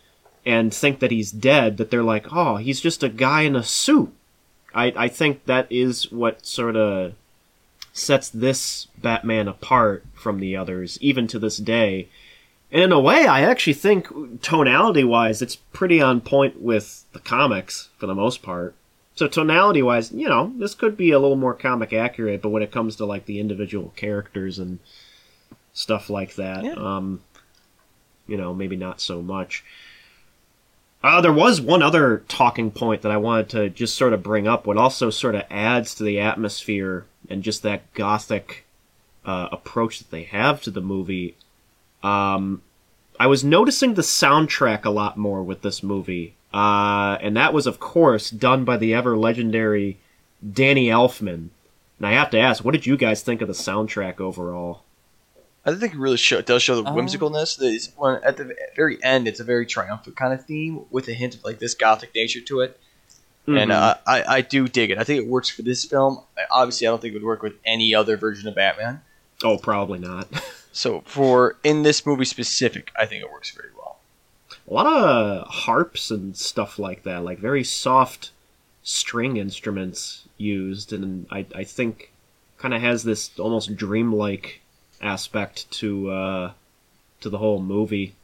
and 0.46 0.72
think 0.72 1.00
that 1.00 1.10
he's 1.10 1.30
dead 1.30 1.76
that 1.76 1.90
they're 1.90 2.02
like, 2.02 2.32
oh, 2.32 2.56
he's 2.56 2.80
just 2.80 3.02
a 3.02 3.08
guy 3.08 3.42
in 3.42 3.56
a 3.56 3.62
suit. 3.62 4.12
I 4.74 4.92
I 4.96 5.08
think 5.08 5.44
that 5.46 5.66
is 5.70 6.10
what 6.12 6.46
sort 6.46 6.76
of 6.76 7.14
sets 7.92 8.28
this 8.28 8.86
Batman 8.96 9.48
apart 9.48 10.04
from 10.14 10.38
the 10.38 10.56
others, 10.56 10.98
even 11.00 11.26
to 11.28 11.38
this 11.38 11.56
day. 11.56 12.08
And 12.70 12.82
in 12.82 12.92
a 12.92 13.00
way, 13.00 13.26
I 13.26 13.40
actually 13.42 13.72
think 13.74 14.42
tonality 14.42 15.04
wise, 15.04 15.40
it's 15.40 15.56
pretty 15.56 16.02
on 16.02 16.20
point 16.20 16.60
with 16.60 17.04
the 17.12 17.18
comics 17.20 17.88
for 17.96 18.06
the 18.06 18.14
most 18.14 18.42
part. 18.42 18.74
So 19.14 19.26
tonality 19.26 19.82
wise, 19.82 20.12
you 20.12 20.28
know, 20.28 20.52
this 20.58 20.74
could 20.74 20.96
be 20.96 21.10
a 21.10 21.18
little 21.18 21.36
more 21.36 21.54
comic 21.54 21.92
accurate, 21.92 22.42
but 22.42 22.50
when 22.50 22.62
it 22.62 22.70
comes 22.70 22.94
to 22.96 23.04
like 23.06 23.24
the 23.24 23.40
individual 23.40 23.92
characters 23.96 24.58
and 24.58 24.78
stuff 25.72 26.10
like 26.10 26.34
that, 26.34 26.62
Yeah. 26.64 26.74
um, 26.74 27.20
you 28.26 28.36
know, 28.36 28.52
maybe 28.54 28.76
not 28.76 29.00
so 29.00 29.22
much. 29.22 29.64
Uh, 31.02 31.20
there 31.20 31.32
was 31.32 31.60
one 31.60 31.82
other 31.82 32.24
talking 32.28 32.70
point 32.70 33.02
that 33.02 33.12
I 33.12 33.16
wanted 33.16 33.48
to 33.50 33.70
just 33.70 33.96
sort 33.96 34.12
of 34.12 34.22
bring 34.22 34.46
up, 34.46 34.66
what 34.66 34.76
also 34.76 35.10
sort 35.10 35.34
of 35.36 35.44
adds 35.48 35.94
to 35.94 36.02
the 36.04 36.18
atmosphere 36.20 37.06
and 37.30 37.42
just 37.42 37.62
that 37.62 37.92
gothic 37.94 38.66
uh, 39.24 39.48
approach 39.52 39.98
that 40.00 40.10
they 40.10 40.24
have 40.24 40.60
to 40.62 40.70
the 40.70 40.80
movie. 40.80 41.36
Um, 42.02 42.62
I 43.20 43.26
was 43.26 43.42
noticing 43.44 43.94
the 43.94 44.02
soundtrack 44.02 44.84
a 44.84 44.90
lot 44.90 45.16
more 45.16 45.42
with 45.42 45.62
this 45.62 45.82
movie, 45.82 46.34
uh, 46.54 47.18
and 47.20 47.36
that 47.36 47.52
was, 47.52 47.66
of 47.66 47.80
course, 47.80 48.30
done 48.30 48.64
by 48.64 48.76
the 48.76 48.94
ever 48.94 49.16
legendary 49.16 49.98
Danny 50.52 50.86
Elfman. 50.86 51.48
And 51.98 52.06
I 52.06 52.12
have 52.12 52.30
to 52.30 52.38
ask, 52.38 52.64
what 52.64 52.72
did 52.72 52.86
you 52.86 52.96
guys 52.96 53.22
think 53.22 53.40
of 53.42 53.48
the 53.48 53.54
soundtrack 53.54 54.20
overall? 54.20 54.82
I 55.66 55.74
think 55.74 55.92
it 55.94 55.98
really 55.98 56.16
show, 56.16 56.40
does 56.40 56.62
show 56.62 56.80
the 56.80 56.88
Oh. 56.88 56.94
whimsicalness. 56.94 57.58
That 57.58 57.66
is, 57.66 57.90
when, 57.96 58.22
at 58.22 58.36
the 58.36 58.54
very 58.76 59.02
end, 59.02 59.26
it's 59.26 59.40
a 59.40 59.44
very 59.44 59.66
triumphant 59.66 60.16
kind 60.16 60.32
of 60.32 60.44
theme 60.46 60.84
with 60.90 61.08
a 61.08 61.12
hint 61.12 61.34
of 61.34 61.44
like 61.44 61.58
this 61.58 61.74
gothic 61.74 62.14
nature 62.14 62.40
to 62.42 62.60
it. 62.60 62.78
And 63.48 63.70
Mhm. 63.70 63.74
uh, 63.74 63.94
I, 64.06 64.22
I 64.36 64.40
do 64.42 64.68
dig 64.68 64.90
it. 64.90 64.98
I 64.98 65.04
think 65.04 65.22
it 65.24 65.26
works 65.28 65.48
for 65.48 65.62
this 65.62 65.84
film. 65.84 66.20
Obviously, 66.50 66.86
I 66.86 66.90
don't 66.90 67.00
think 67.02 67.12
it 67.12 67.16
would 67.16 67.24
work 67.26 67.42
with 67.42 67.54
any 67.64 67.94
other 67.94 68.16
version 68.16 68.48
of 68.48 68.54
Batman. 68.54 69.00
oh, 69.42 69.58
probably 69.58 69.98
not. 69.98 70.28
So 70.78 71.00
for 71.06 71.56
in 71.64 71.82
this 71.82 72.06
movie 72.06 72.24
specific, 72.24 72.92
I 72.96 73.04
think 73.04 73.24
it 73.24 73.32
works 73.32 73.50
very 73.50 73.70
well. 73.76 73.96
a 74.70 74.72
lot 74.72 74.86
of 74.86 75.48
harps 75.48 76.12
and 76.12 76.36
stuff 76.36 76.78
like 76.78 77.02
that, 77.02 77.24
like 77.24 77.40
very 77.40 77.64
soft 77.64 78.30
string 78.84 79.38
instruments 79.38 80.28
used, 80.36 80.92
and 80.92 81.26
I, 81.32 81.46
I 81.52 81.64
think 81.64 82.12
kind 82.58 82.72
of 82.74 82.80
has 82.80 83.02
this 83.02 83.36
almost 83.40 83.74
dreamlike 83.74 84.60
aspect 85.02 85.68
to 85.80 86.12
uh, 86.12 86.52
to 87.22 87.28
the 87.28 87.38
whole 87.38 87.60
movie, 87.60 88.14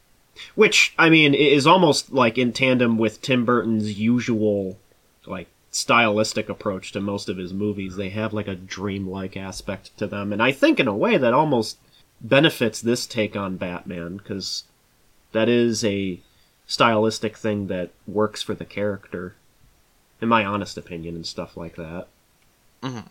which 0.55 0.93
I 0.97 1.09
mean 1.09 1.33
is 1.33 1.67
almost 1.67 2.13
like 2.13 2.37
in 2.37 2.53
tandem 2.53 2.97
with 2.97 3.21
Tim 3.21 3.43
Burton's 3.43 3.99
usual 3.99 4.77
like 5.25 5.49
stylistic 5.71 6.47
approach 6.47 6.93
to 6.93 7.01
most 7.01 7.27
of 7.27 7.35
his 7.35 7.53
movies. 7.53 7.97
They 7.97 8.11
have 8.11 8.31
like 8.31 8.47
a 8.47 8.55
dreamlike 8.55 9.35
aspect 9.35 9.97
to 9.97 10.07
them, 10.07 10.31
and 10.31 10.41
I 10.41 10.53
think 10.53 10.79
in 10.79 10.87
a 10.87 10.95
way 10.95 11.17
that 11.17 11.33
almost 11.33 11.79
benefits 12.27 12.81
this 12.81 13.05
take 13.05 13.35
on 13.35 13.57
Batman 13.57 14.17
because 14.17 14.63
that 15.31 15.47
is 15.49 15.83
a 15.83 16.19
stylistic 16.67 17.37
thing 17.37 17.67
that 17.67 17.91
works 18.07 18.41
for 18.41 18.53
the 18.53 18.65
character, 18.65 19.35
in 20.21 20.27
my 20.27 20.43
honest 20.43 20.77
opinion, 20.77 21.15
and 21.15 21.25
stuff 21.25 21.55
like 21.55 21.75
that. 21.75 22.07
Mhm. 22.81 23.05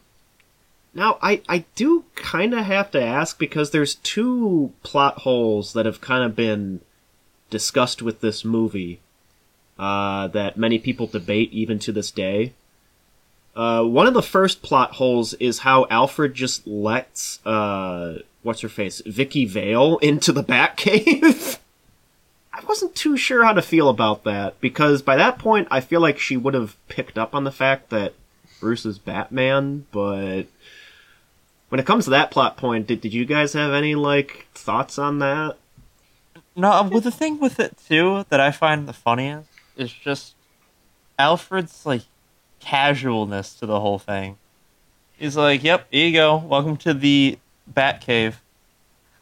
Now, 0.94 1.18
I, 1.20 1.42
I 1.48 1.64
do 1.74 2.04
kind 2.14 2.54
of 2.54 2.64
have 2.64 2.90
to 2.92 3.02
ask 3.02 3.38
because 3.38 3.70
there's 3.70 3.96
two 3.96 4.72
plot 4.82 5.18
holes 5.18 5.72
that 5.72 5.86
have 5.86 6.00
kind 6.00 6.24
of 6.24 6.36
been 6.36 6.80
discussed 7.50 8.00
with 8.00 8.20
this 8.20 8.44
movie 8.44 9.00
uh, 9.78 10.28
that 10.28 10.56
many 10.56 10.78
people 10.78 11.06
debate 11.08 11.52
even 11.52 11.78
to 11.80 11.92
this 11.92 12.10
day. 12.12 12.52
Uh, 13.56 13.82
one 13.82 14.06
of 14.06 14.14
the 14.14 14.22
first 14.22 14.62
plot 14.62 14.92
holes 14.92 15.34
is 15.34 15.60
how 15.60 15.86
Alfred 15.90 16.34
just 16.34 16.66
lets 16.66 17.44
uh, 17.46 18.18
what's 18.44 18.60
her 18.60 18.68
face, 18.68 19.02
Vicki 19.04 19.44
Vale, 19.44 19.98
into 20.02 20.30
the 20.30 20.44
Batcave. 20.44 21.58
I 22.52 22.64
wasn't 22.68 22.94
too 22.94 23.16
sure 23.16 23.44
how 23.44 23.52
to 23.52 23.62
feel 23.62 23.88
about 23.88 24.22
that 24.24 24.60
because 24.60 25.02
by 25.02 25.16
that 25.16 25.38
point 25.40 25.66
I 25.72 25.80
feel 25.80 26.00
like 26.00 26.20
she 26.20 26.36
would 26.36 26.54
have 26.54 26.76
picked 26.86 27.18
up 27.18 27.34
on 27.34 27.42
the 27.42 27.50
fact 27.50 27.90
that 27.90 28.14
Bruce 28.60 28.86
is 28.86 28.98
Batman, 28.98 29.86
but 29.90 30.44
when 31.68 31.80
it 31.80 31.86
comes 31.86 32.04
to 32.04 32.10
that 32.10 32.30
plot 32.30 32.56
point, 32.56 32.86
did, 32.86 33.00
did 33.00 33.12
you 33.12 33.24
guys 33.24 33.54
have 33.54 33.72
any 33.72 33.96
like 33.96 34.46
thoughts 34.54 34.98
on 34.98 35.18
that? 35.18 35.56
No, 36.54 36.70
um, 36.70 36.90
well, 36.90 37.00
the 37.00 37.10
thing 37.10 37.40
with 37.40 37.58
it 37.58 37.76
too 37.88 38.24
that 38.28 38.38
I 38.38 38.52
find 38.52 38.86
the 38.86 38.92
funniest 38.92 39.48
is 39.76 39.92
just 39.92 40.34
Alfred's 41.18 41.84
like 41.84 42.02
casualness 42.60 43.54
to 43.54 43.66
the 43.66 43.80
whole 43.80 43.98
thing. 43.98 44.36
He's 45.18 45.36
like, 45.36 45.64
"Yep, 45.64 45.88
here 45.90 46.06
you 46.06 46.12
go. 46.12 46.36
Welcome 46.36 46.76
to 46.78 46.94
the 46.94 47.38
Batcave." 47.72 48.34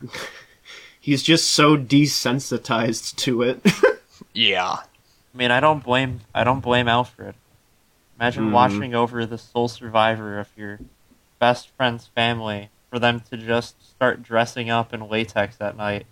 He's 1.01 1.23
just 1.23 1.51
so 1.53 1.77
desensitized 1.77 3.17
to 3.17 3.43
it. 3.43 3.61
Yeah. 4.35 4.77
I 4.77 5.37
mean, 5.37 5.51
I 5.51 5.61
don't 5.61 5.85
blame 5.85 6.21
I 6.35 6.43
don't 6.43 6.61
blame 6.61 6.89
Alfred. 6.89 7.35
Imagine 8.19 8.45
Mhm. 8.49 8.53
watching 8.53 8.95
over 8.95 9.27
the 9.27 9.37
sole 9.37 9.69
survivor 9.69 10.39
of 10.39 10.49
your 10.57 10.79
best 11.39 11.69
friend's 11.77 12.07
family 12.07 12.71
for 12.89 12.99
them 12.99 13.21
to 13.31 13.37
just 13.37 13.75
start 13.91 14.23
dressing 14.23 14.71
up 14.71 14.95
in 14.95 15.07
latex 15.11 15.57
at 15.61 15.77
night 15.77 16.07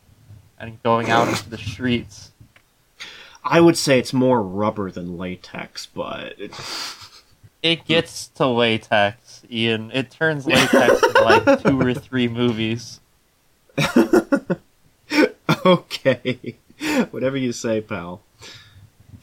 and 0.59 0.83
going 0.83 1.09
out 1.09 1.29
into 1.29 1.49
the 1.49 1.57
streets. 1.57 2.33
I 3.43 3.61
would 3.63 3.79
say 3.79 3.99
it's 3.99 4.13
more 4.13 4.43
rubber 4.43 4.91
than 4.91 5.17
latex, 5.17 5.87
but 5.87 6.35
it, 6.39 6.53
It 7.63 7.87
gets 7.87 8.27
to 8.35 8.47
latex, 8.49 9.30
Ian. 9.51 9.91
It 9.93 10.11
turns 10.11 10.47
latex 10.47 11.03
in 11.03 11.25
like 11.25 11.63
two 11.63 11.81
or 11.81 11.95
three 11.95 12.29
movies. 12.29 13.01
okay. 15.65 16.57
Whatever 17.11 17.37
you 17.37 17.53
say, 17.53 17.81
pal. 17.81 18.23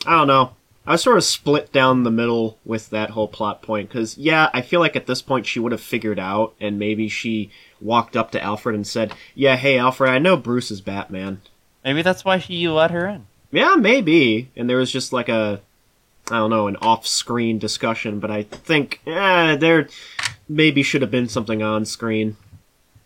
I 0.05 0.11
don't 0.11 0.27
know. 0.27 0.53
I 0.85 0.91
was 0.91 1.03
sort 1.03 1.17
of 1.17 1.25
split 1.25 1.73
down 1.73 2.03
the 2.03 2.11
middle 2.11 2.57
with 2.63 2.89
that 2.91 3.09
whole 3.09 3.27
plot 3.27 3.61
point 3.61 3.89
because, 3.89 4.17
yeah, 4.17 4.49
I 4.53 4.61
feel 4.61 4.79
like 4.79 4.95
at 4.95 5.05
this 5.05 5.21
point 5.21 5.45
she 5.45 5.59
would 5.59 5.73
have 5.73 5.81
figured 5.81 6.17
out, 6.17 6.55
and 6.61 6.79
maybe 6.79 7.09
she 7.09 7.51
walked 7.81 8.15
up 8.15 8.31
to 8.31 8.41
Alfred 8.41 8.73
and 8.73 8.87
said, 8.87 9.13
"Yeah, 9.35 9.57
hey, 9.57 9.77
Alfred, 9.77 10.09
I 10.09 10.17
know 10.19 10.37
Bruce 10.37 10.71
is 10.71 10.79
Batman." 10.79 11.41
Maybe 11.83 12.03
that's 12.03 12.23
why 12.23 12.37
he 12.37 12.69
let 12.69 12.91
her 12.91 13.05
in. 13.05 13.27
Yeah, 13.51 13.75
maybe. 13.75 14.49
And 14.55 14.69
there 14.69 14.77
was 14.77 14.91
just 14.91 15.11
like 15.11 15.27
a, 15.29 15.61
I 16.29 16.37
don't 16.39 16.49
know, 16.49 16.67
an 16.67 16.75
off-screen 16.77 17.57
discussion, 17.59 18.19
but 18.19 18.29
I 18.31 18.43
think, 18.43 19.01
eh, 19.07 19.55
there 19.55 19.87
maybe 20.49 20.83
should 20.83 21.01
have 21.01 21.11
been 21.11 21.29
something 21.29 21.61
on 21.63 21.85
screen 21.85 22.35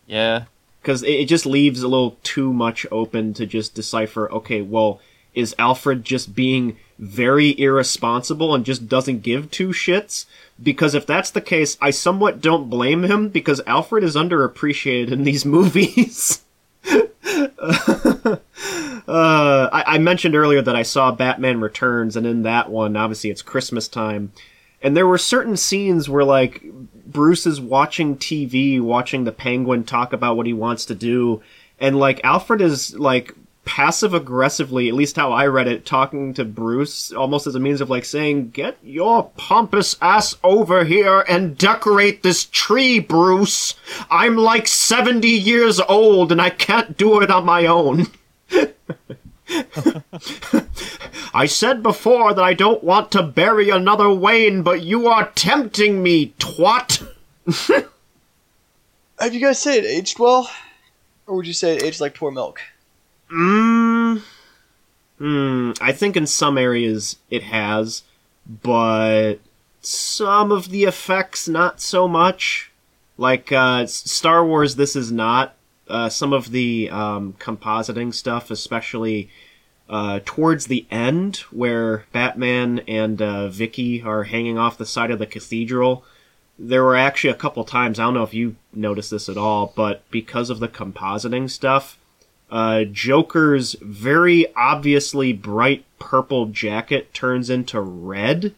Yeah. 0.06 0.44
because 0.80 1.02
it, 1.02 1.10
it 1.12 1.28
just 1.28 1.46
leaves 1.46 1.82
a 1.82 1.88
little 1.88 2.16
too 2.22 2.52
much 2.52 2.86
open 2.90 3.32
to 3.34 3.46
just 3.46 3.74
decipher. 3.74 4.30
Okay, 4.32 4.60
well, 4.60 5.00
is 5.34 5.54
Alfred 5.58 6.04
just 6.04 6.34
being 6.34 6.76
very 6.98 7.58
irresponsible 7.58 8.54
and 8.54 8.64
just 8.64 8.88
doesn't 8.88 9.22
give 9.22 9.50
two 9.50 9.68
shits? 9.68 10.26
Because 10.62 10.94
if 10.94 11.06
that's 11.06 11.30
the 11.30 11.40
case, 11.40 11.76
I 11.80 11.90
somewhat 11.90 12.40
don't 12.40 12.68
blame 12.70 13.04
him 13.04 13.28
because 13.28 13.60
Alfred 13.66 14.04
is 14.04 14.14
underappreciated 14.16 15.10
in 15.10 15.24
these 15.24 15.44
movies. 15.56 16.42
uh, 19.08 19.68
I, 19.72 19.94
I 19.94 19.98
mentioned 19.98 20.34
earlier 20.34 20.62
that 20.62 20.76
I 20.76 20.82
saw 20.82 21.12
Batman 21.12 21.60
Returns, 21.60 22.16
and 22.16 22.26
in 22.26 22.42
that 22.42 22.70
one, 22.70 22.96
obviously 22.96 23.30
it's 23.30 23.42
Christmas 23.42 23.88
time, 23.88 24.32
and 24.80 24.96
there 24.96 25.06
were 25.06 25.18
certain 25.18 25.56
scenes 25.56 26.08
where 26.08 26.24
like 26.24 26.62
Bruce 27.06 27.46
is 27.46 27.60
watching 27.60 28.16
TV, 28.16 28.80
watching 28.80 29.24
the 29.24 29.32
Penguin 29.32 29.84
talk 29.84 30.12
about 30.12 30.36
what 30.36 30.46
he 30.46 30.52
wants 30.52 30.84
to 30.86 30.94
do, 30.94 31.42
and 31.80 31.98
like 31.98 32.20
Alfred 32.24 32.60
is 32.60 32.96
like 32.98 33.34
passive 33.64 34.12
aggressively, 34.12 34.88
at 34.88 34.94
least 34.94 35.16
how 35.16 35.32
I 35.32 35.46
read 35.46 35.68
it, 35.68 35.86
talking 35.86 36.34
to 36.34 36.44
Bruce 36.44 37.12
almost 37.12 37.46
as 37.46 37.54
a 37.54 37.60
means 37.60 37.80
of 37.80 37.90
like 37.90 38.04
saying, 38.04 38.50
"Get 38.50 38.78
your 38.82 39.30
pompous 39.36 39.96
ass 40.00 40.36
over 40.42 40.84
here 40.84 41.24
and 41.28 41.56
decorate 41.56 42.22
this 42.22 42.44
tree, 42.44 42.98
Bruce. 42.98 43.74
I'm 44.10 44.36
like 44.36 44.66
70 44.66 45.28
years 45.28 45.80
old 45.80 46.32
and 46.32 46.40
I 46.40 46.50
can't 46.50 46.96
do 46.96 47.20
it 47.20 47.30
on 47.30 47.44
my 47.44 47.66
own." 47.66 48.06
I 51.34 51.46
said 51.46 51.82
before 51.82 52.34
that 52.34 52.44
I 52.44 52.54
don't 52.54 52.84
want 52.84 53.10
to 53.12 53.22
bury 53.22 53.70
another 53.70 54.10
Wayne, 54.10 54.62
but 54.62 54.82
you 54.82 55.06
are 55.08 55.30
tempting 55.34 56.02
me, 56.02 56.34
twat. 56.38 57.06
Have 59.18 59.34
you 59.34 59.40
guys 59.40 59.60
say 59.60 59.78
it 59.78 59.84
aged 59.84 60.18
well, 60.18 60.50
or 61.26 61.36
would 61.36 61.46
you 61.46 61.52
say 61.52 61.76
it 61.76 61.82
aged 61.82 62.00
like 62.00 62.14
poor 62.14 62.30
milk? 62.30 62.60
Mm, 63.32 64.22
mm, 65.20 65.78
I 65.80 65.92
think 65.92 66.16
in 66.16 66.26
some 66.26 66.58
areas 66.58 67.16
it 67.30 67.44
has, 67.44 68.02
but 68.62 69.36
some 69.80 70.52
of 70.52 70.70
the 70.70 70.84
effects 70.84 71.48
not 71.48 71.80
so 71.80 72.06
much. 72.06 72.70
Like 73.16 73.52
uh, 73.52 73.86
Star 73.86 74.44
Wars, 74.44 74.76
this 74.76 74.96
is 74.96 75.12
not. 75.12 75.54
Uh, 75.92 76.08
some 76.08 76.32
of 76.32 76.52
the 76.52 76.88
um, 76.88 77.34
compositing 77.34 78.14
stuff, 78.14 78.50
especially 78.50 79.28
uh, 79.90 80.20
towards 80.24 80.68
the 80.68 80.86
end, 80.90 81.36
where 81.50 82.06
Batman 82.12 82.80
and 82.88 83.20
uh, 83.20 83.48
Vicki 83.48 84.00
are 84.00 84.22
hanging 84.22 84.56
off 84.56 84.78
the 84.78 84.86
side 84.86 85.10
of 85.10 85.18
the 85.18 85.26
cathedral. 85.26 86.02
There 86.58 86.82
were 86.82 86.96
actually 86.96 87.28
a 87.28 87.34
couple 87.34 87.62
times, 87.64 87.98
I 87.98 88.04
don't 88.04 88.14
know 88.14 88.22
if 88.22 88.32
you 88.32 88.56
noticed 88.72 89.10
this 89.10 89.28
at 89.28 89.36
all, 89.36 89.74
but 89.76 90.02
because 90.10 90.48
of 90.48 90.60
the 90.60 90.68
compositing 90.68 91.50
stuff, 91.50 91.98
uh, 92.50 92.84
Joker's 92.84 93.76
very 93.82 94.46
obviously 94.56 95.34
bright 95.34 95.84
purple 95.98 96.46
jacket 96.46 97.12
turns 97.12 97.50
into 97.50 97.82
red. 97.82 98.54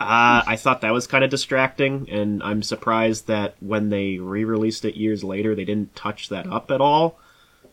Uh, 0.00 0.42
I 0.46 0.56
thought 0.56 0.80
that 0.82 0.92
was 0.92 1.08
kind 1.08 1.24
of 1.24 1.30
distracting, 1.30 2.08
and 2.08 2.42
I'm 2.42 2.62
surprised 2.62 3.26
that 3.26 3.56
when 3.60 3.88
they 3.88 4.18
re-released 4.18 4.84
it 4.84 4.94
years 4.94 5.24
later, 5.24 5.54
they 5.54 5.64
didn't 5.64 5.96
touch 5.96 6.28
that 6.28 6.46
up 6.46 6.70
at 6.70 6.80
all, 6.80 7.18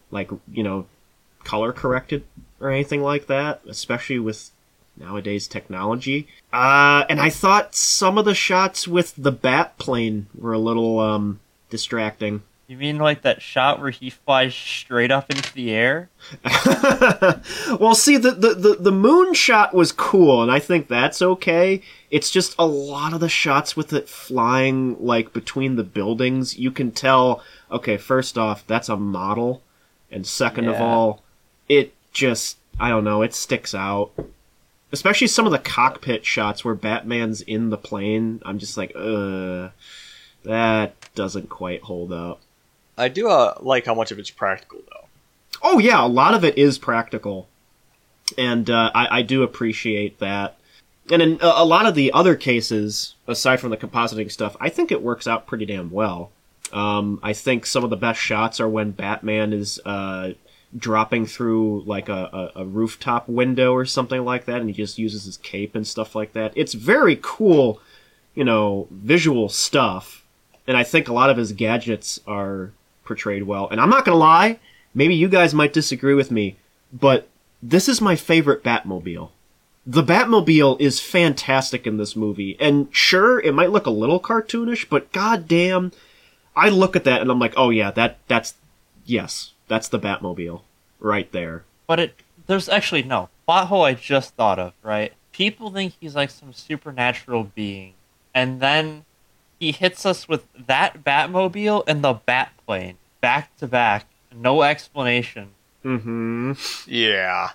like 0.09 0.31
you 0.51 0.63
know, 0.63 0.87
color 1.43 1.71
corrected 1.71 2.23
or 2.59 2.71
anything 2.71 3.03
like 3.03 3.27
that. 3.27 3.61
Especially 3.67 4.17
with 4.17 4.49
nowadays 4.97 5.47
technology. 5.47 6.27
Uh, 6.51 7.05
and 7.09 7.19
I 7.19 7.29
thought 7.29 7.75
some 7.75 8.17
of 8.17 8.25
the 8.25 8.33
shots 8.33 8.87
with 8.87 9.13
the 9.17 9.31
bat 9.31 9.77
plane 9.77 10.27
were 10.33 10.53
a 10.53 10.59
little 10.59 10.99
um, 10.99 11.39
distracting. 11.69 12.43
You 12.67 12.77
mean 12.77 12.97
like 12.97 13.21
that 13.21 13.43
shot 13.43 13.79
where 13.79 13.91
he 13.91 14.09
flies 14.09 14.55
straight 14.55 15.11
up 15.11 15.29
into 15.29 15.53
the 15.53 15.71
air? 15.71 16.09
well, 17.79 17.93
see, 17.93 18.17
the, 18.17 18.31
the, 18.31 18.55
the, 18.55 18.75
the, 18.79 18.91
moon 18.91 19.35
shot 19.35 19.75
was 19.75 19.91
cool, 19.91 20.41
and 20.41 20.51
I 20.51 20.57
think 20.57 20.87
that's 20.87 21.21
okay. 21.21 21.81
It's 22.09 22.31
just 22.31 22.55
a 22.57 22.65
lot 22.65 23.13
of 23.13 23.19
the 23.19 23.29
shots 23.29 23.77
with 23.77 23.93
it 23.93 24.09
flying, 24.09 24.97
like, 24.99 25.31
between 25.31 25.75
the 25.75 25.83
buildings, 25.83 26.57
you 26.57 26.71
can 26.71 26.91
tell, 26.91 27.43
okay, 27.69 27.97
first 27.97 28.35
off, 28.35 28.65
that's 28.65 28.89
a 28.89 28.97
model, 28.97 29.61
and 30.09 30.25
second 30.25 30.63
yeah. 30.63 30.71
of 30.71 30.81
all, 30.81 31.23
it 31.69 31.93
just, 32.13 32.57
I 32.79 32.89
don't 32.89 33.03
know, 33.03 33.21
it 33.21 33.35
sticks 33.35 33.75
out. 33.75 34.11
Especially 34.91 35.27
some 35.27 35.45
of 35.45 35.51
the 35.51 35.59
cockpit 35.59 36.25
shots 36.25 36.65
where 36.65 36.73
Batman's 36.73 37.41
in 37.41 37.69
the 37.69 37.77
plane, 37.77 38.41
I'm 38.43 38.57
just 38.57 38.75
like, 38.75 38.91
uh, 38.95 39.69
that 40.43 40.95
doesn't 41.13 41.49
quite 41.49 41.81
hold 41.83 42.11
up. 42.11 42.41
I 42.97 43.09
do 43.09 43.29
uh, 43.29 43.55
like 43.59 43.85
how 43.85 43.93
much 43.93 44.11
of 44.11 44.19
it's 44.19 44.29
practical, 44.29 44.79
though. 44.91 45.07
Oh 45.61 45.79
yeah, 45.79 46.03
a 46.03 46.07
lot 46.07 46.33
of 46.33 46.43
it 46.43 46.57
is 46.57 46.77
practical, 46.77 47.47
and 48.37 48.69
uh, 48.69 48.91
I, 48.93 49.19
I, 49.19 49.21
do 49.21 49.43
appreciate 49.43 50.19
that. 50.19 50.57
And 51.11 51.21
in 51.21 51.37
a, 51.41 51.65
lot 51.65 51.85
of 51.85 51.95
the 51.95 52.11
other 52.13 52.35
cases, 52.35 53.15
aside 53.27 53.59
from 53.59 53.69
the 53.69 53.77
compositing 53.77 54.31
stuff, 54.31 54.57
I 54.59 54.69
think 54.69 54.91
it 54.91 55.03
works 55.03 55.27
out 55.27 55.45
pretty 55.45 55.65
damn 55.65 55.91
well. 55.91 56.31
Um, 56.73 57.19
I 57.21 57.33
think 57.33 57.65
some 57.65 57.83
of 57.83 57.89
the 57.89 57.95
best 57.95 58.19
shots 58.19 58.59
are 58.59 58.67
when 58.67 58.91
Batman 58.91 59.53
is 59.53 59.79
uh, 59.85 60.33
dropping 60.77 61.25
through 61.25 61.83
like 61.83 62.09
a, 62.09 62.51
a, 62.55 62.61
a, 62.61 62.65
rooftop 62.65 63.29
window 63.29 63.73
or 63.73 63.85
something 63.85 64.25
like 64.25 64.45
that, 64.45 64.61
and 64.61 64.69
he 64.69 64.73
just 64.73 64.97
uses 64.97 65.25
his 65.25 65.37
cape 65.37 65.75
and 65.75 65.85
stuff 65.85 66.15
like 66.15 66.33
that. 66.33 66.53
It's 66.55 66.73
very 66.73 67.19
cool, 67.21 67.79
you 68.33 68.43
know, 68.43 68.87
visual 68.91 69.47
stuff. 69.47 70.25
And 70.67 70.75
I 70.75 70.83
think 70.83 71.07
a 71.07 71.13
lot 71.13 71.29
of 71.29 71.37
his 71.37 71.53
gadgets 71.53 72.19
are 72.25 72.71
portrayed 73.05 73.43
well. 73.43 73.69
And 73.69 73.79
I'm 73.79 73.89
not 73.89 74.03
gonna 74.03 74.17
lie, 74.17 74.59
maybe 74.93 75.15
you 75.15 75.29
guys 75.29 75.53
might 75.53 75.73
disagree 75.73 76.13
with 76.13 76.31
me, 76.31 76.57
but 76.91 77.27
this 77.61 77.87
is 77.87 78.01
my 78.01 78.15
favorite 78.15 78.63
Batmobile. 78.63 79.29
The 79.87 80.03
Batmobile 80.03 80.81
is 80.81 80.99
fantastic 80.99 81.85
in 81.85 81.97
this 81.97 82.15
movie, 82.15 82.57
and 82.59 82.87
sure, 82.91 83.39
it 83.39 83.53
might 83.53 83.71
look 83.71 83.85
a 83.85 83.91
little 83.91 84.19
cartoonish, 84.19 84.89
but 84.89 85.11
goddamn, 85.11 85.91
I 86.55 86.69
look 86.69 86.95
at 86.95 87.03
that 87.03 87.21
and 87.21 87.29
I'm 87.29 87.39
like, 87.39 87.53
oh 87.55 87.69
yeah, 87.69 87.91
that 87.91 88.17
that's 88.27 88.55
yes, 89.05 89.51
that's 89.67 89.87
the 89.87 89.99
Batmobile 89.99 90.61
right 90.99 91.31
there. 91.31 91.63
But 91.85 91.99
it 91.99 92.15
there's 92.47 92.67
actually 92.69 93.03
no 93.03 93.29
plot 93.45 93.67
hole 93.67 93.83
I 93.83 93.93
just 93.93 94.33
thought 94.33 94.57
of. 94.57 94.73
Right, 94.81 95.13
people 95.31 95.69
think 95.69 95.93
he's 95.99 96.15
like 96.15 96.31
some 96.31 96.53
supernatural 96.53 97.51
being, 97.53 97.93
and 98.33 98.59
then 98.59 99.05
he 99.59 99.71
hits 99.71 100.05
us 100.05 100.27
with 100.27 100.45
that 100.67 101.03
Batmobile 101.03 101.83
and 101.87 102.03
the 102.03 102.15
Batplane 102.15 102.95
back 103.21 103.55
to 103.57 103.67
back. 103.67 104.05
No 104.33 104.63
explanation. 104.63 105.51
Mm-hmm. 105.83 106.53
Yeah. 106.87 107.51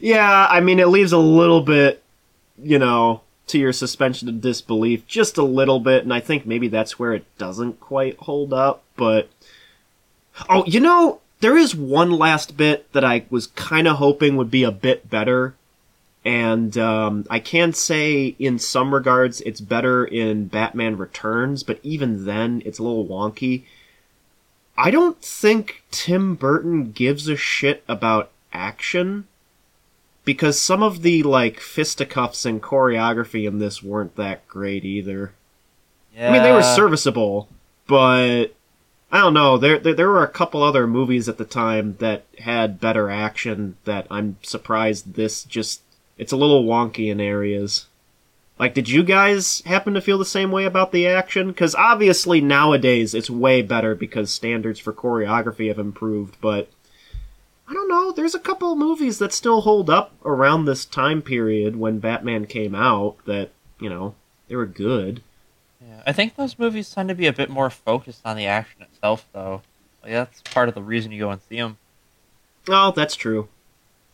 Yeah, 0.00 0.46
I 0.48 0.60
mean, 0.60 0.80
it 0.80 0.88
leaves 0.88 1.12
a 1.12 1.18
little 1.18 1.60
bit, 1.60 2.02
you 2.62 2.78
know, 2.78 3.22
to 3.48 3.58
your 3.58 3.72
suspension 3.72 4.28
of 4.28 4.40
disbelief, 4.40 5.06
just 5.06 5.38
a 5.38 5.42
little 5.42 5.80
bit, 5.80 6.02
and 6.02 6.12
I 6.12 6.20
think 6.20 6.46
maybe 6.46 6.68
that's 6.68 6.98
where 6.98 7.12
it 7.12 7.24
doesn't 7.38 7.80
quite 7.80 8.16
hold 8.18 8.52
up, 8.52 8.82
but. 8.96 9.28
Oh, 10.48 10.64
you 10.66 10.80
know, 10.80 11.20
there 11.40 11.56
is 11.56 11.74
one 11.74 12.10
last 12.10 12.56
bit 12.56 12.92
that 12.92 13.04
I 13.04 13.24
was 13.30 13.48
kind 13.48 13.88
of 13.88 13.96
hoping 13.96 14.36
would 14.36 14.50
be 14.50 14.62
a 14.62 14.70
bit 14.70 15.08
better, 15.10 15.54
and 16.24 16.76
um, 16.76 17.24
I 17.30 17.38
can 17.38 17.72
say 17.72 18.36
in 18.38 18.58
some 18.58 18.92
regards 18.92 19.40
it's 19.42 19.60
better 19.60 20.04
in 20.04 20.46
Batman 20.46 20.96
Returns, 20.96 21.62
but 21.62 21.78
even 21.82 22.24
then 22.24 22.62
it's 22.64 22.78
a 22.78 22.82
little 22.82 23.06
wonky. 23.06 23.64
I 24.76 24.90
don't 24.90 25.20
think 25.20 25.82
Tim 25.90 26.34
Burton 26.34 26.92
gives 26.92 27.28
a 27.28 27.36
shit 27.36 27.82
about 27.88 28.30
action 28.52 29.26
because 30.24 30.60
some 30.60 30.82
of 30.82 31.02
the 31.02 31.22
like 31.22 31.58
fisticuffs 31.58 32.44
and 32.44 32.62
choreography 32.62 33.46
in 33.46 33.58
this 33.58 33.82
weren't 33.82 34.14
that 34.16 34.46
great 34.46 34.84
either. 34.84 35.32
Yeah. 36.14 36.28
I 36.28 36.32
mean, 36.32 36.42
they 36.42 36.52
were 36.52 36.62
serviceable, 36.62 37.48
but 37.86 38.48
I 39.10 39.18
don't 39.20 39.34
know. 39.34 39.56
There, 39.56 39.78
there, 39.78 39.94
there 39.94 40.08
were 40.08 40.22
a 40.22 40.28
couple 40.28 40.62
other 40.62 40.86
movies 40.86 41.28
at 41.28 41.38
the 41.38 41.44
time 41.44 41.96
that 42.00 42.24
had 42.40 42.80
better 42.80 43.08
action 43.08 43.76
that 43.84 44.06
I'm 44.10 44.36
surprised 44.42 45.14
this 45.14 45.44
just 45.44 45.80
it's 46.18 46.32
a 46.32 46.36
little 46.36 46.64
wonky 46.64 47.10
in 47.10 47.20
areas. 47.20 47.86
Like, 48.58 48.74
did 48.74 48.88
you 48.88 49.04
guys 49.04 49.62
happen 49.66 49.94
to 49.94 50.00
feel 50.00 50.18
the 50.18 50.24
same 50.24 50.50
way 50.50 50.64
about 50.64 50.90
the 50.90 51.06
action? 51.06 51.48
Because 51.48 51.76
obviously 51.76 52.40
nowadays 52.40 53.14
it's 53.14 53.30
way 53.30 53.62
better 53.62 53.94
because 53.94 54.34
standards 54.34 54.80
for 54.80 54.92
choreography 54.92 55.68
have 55.68 55.78
improved, 55.78 56.36
but 56.40 56.68
I 57.68 57.72
don't 57.72 57.88
know. 57.88 58.10
There's 58.10 58.34
a 58.34 58.40
couple 58.40 58.74
movies 58.74 59.18
that 59.18 59.32
still 59.32 59.60
hold 59.60 59.88
up 59.88 60.12
around 60.24 60.64
this 60.64 60.84
time 60.84 61.22
period 61.22 61.76
when 61.76 62.00
Batman 62.00 62.46
came 62.46 62.74
out 62.74 63.16
that, 63.26 63.50
you 63.78 63.88
know, 63.88 64.14
they 64.48 64.56
were 64.56 64.66
good. 64.66 65.22
Yeah, 65.80 66.02
I 66.04 66.12
think 66.12 66.34
those 66.34 66.58
movies 66.58 66.90
tend 66.90 67.10
to 67.10 67.14
be 67.14 67.26
a 67.26 67.32
bit 67.32 67.50
more 67.50 67.70
focused 67.70 68.22
on 68.24 68.36
the 68.36 68.46
action 68.46 68.82
itself, 68.82 69.26
though. 69.32 69.62
Like, 70.02 70.12
that's 70.12 70.40
part 70.42 70.68
of 70.68 70.74
the 70.74 70.82
reason 70.82 71.12
you 71.12 71.20
go 71.20 71.30
and 71.30 71.42
see 71.42 71.56
them. 71.56 71.76
Oh, 72.68 72.90
that's 72.90 73.14
true. 73.14 73.48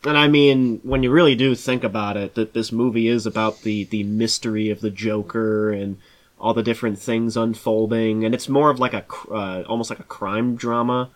And 0.05 0.17
I 0.17 0.27
mean, 0.27 0.79
when 0.83 1.01
you 1.03 1.11
really 1.11 1.35
do 1.35 1.55
think 1.55 1.83
about 1.83 2.15
it, 2.15 2.35
that 2.35 2.53
this 2.53 2.71
movie 2.71 3.07
is 3.07 3.25
about 3.25 3.61
the 3.61 3.85
the 3.85 4.03
mystery 4.03 4.69
of 4.69 4.81
the 4.81 4.91
Joker 4.91 5.71
and 5.71 5.97
all 6.39 6.53
the 6.53 6.63
different 6.63 6.99
things 6.99 7.35
unfolding, 7.35 8.23
and 8.23 8.35
it's 8.35 8.47
more 8.47 8.69
of 8.69 8.79
like 8.79 8.93
a 8.93 9.03
uh, 9.31 9.63
almost 9.67 9.89
like 9.89 9.99
a 9.99 10.03
crime 10.03 10.55
drama, 10.55 11.09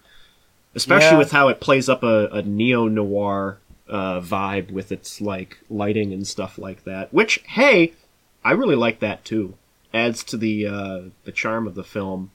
especially 0.74 1.12
yeah. 1.12 1.18
with 1.18 1.32
how 1.32 1.50
it 1.50 1.60
plays 1.60 1.88
up 1.88 2.04
a, 2.04 2.28
a 2.28 2.42
neo 2.42 2.88
noir 2.88 3.60
uh, 3.90 4.20
vibe 4.22 4.72
with 4.72 4.92
its 4.92 5.22
like 5.22 5.60
lighting 5.70 6.14
and 6.14 6.28
stuff 6.28 6.58
like 6.58 6.84
that. 6.86 7.14
Which, 7.14 7.44
hey, 7.48 7.94
I 8.44 8.52
really 8.52 8.76
like 8.76 9.00
that 9.00 9.26
too. 9.26 9.56
Adds 9.94 10.24
to 10.26 10.38
the 10.38 10.66
uh, 10.66 11.02
the 11.26 11.32
charm 11.32 11.68
of 11.68 11.76
the 11.76 11.84
film. 11.84 12.32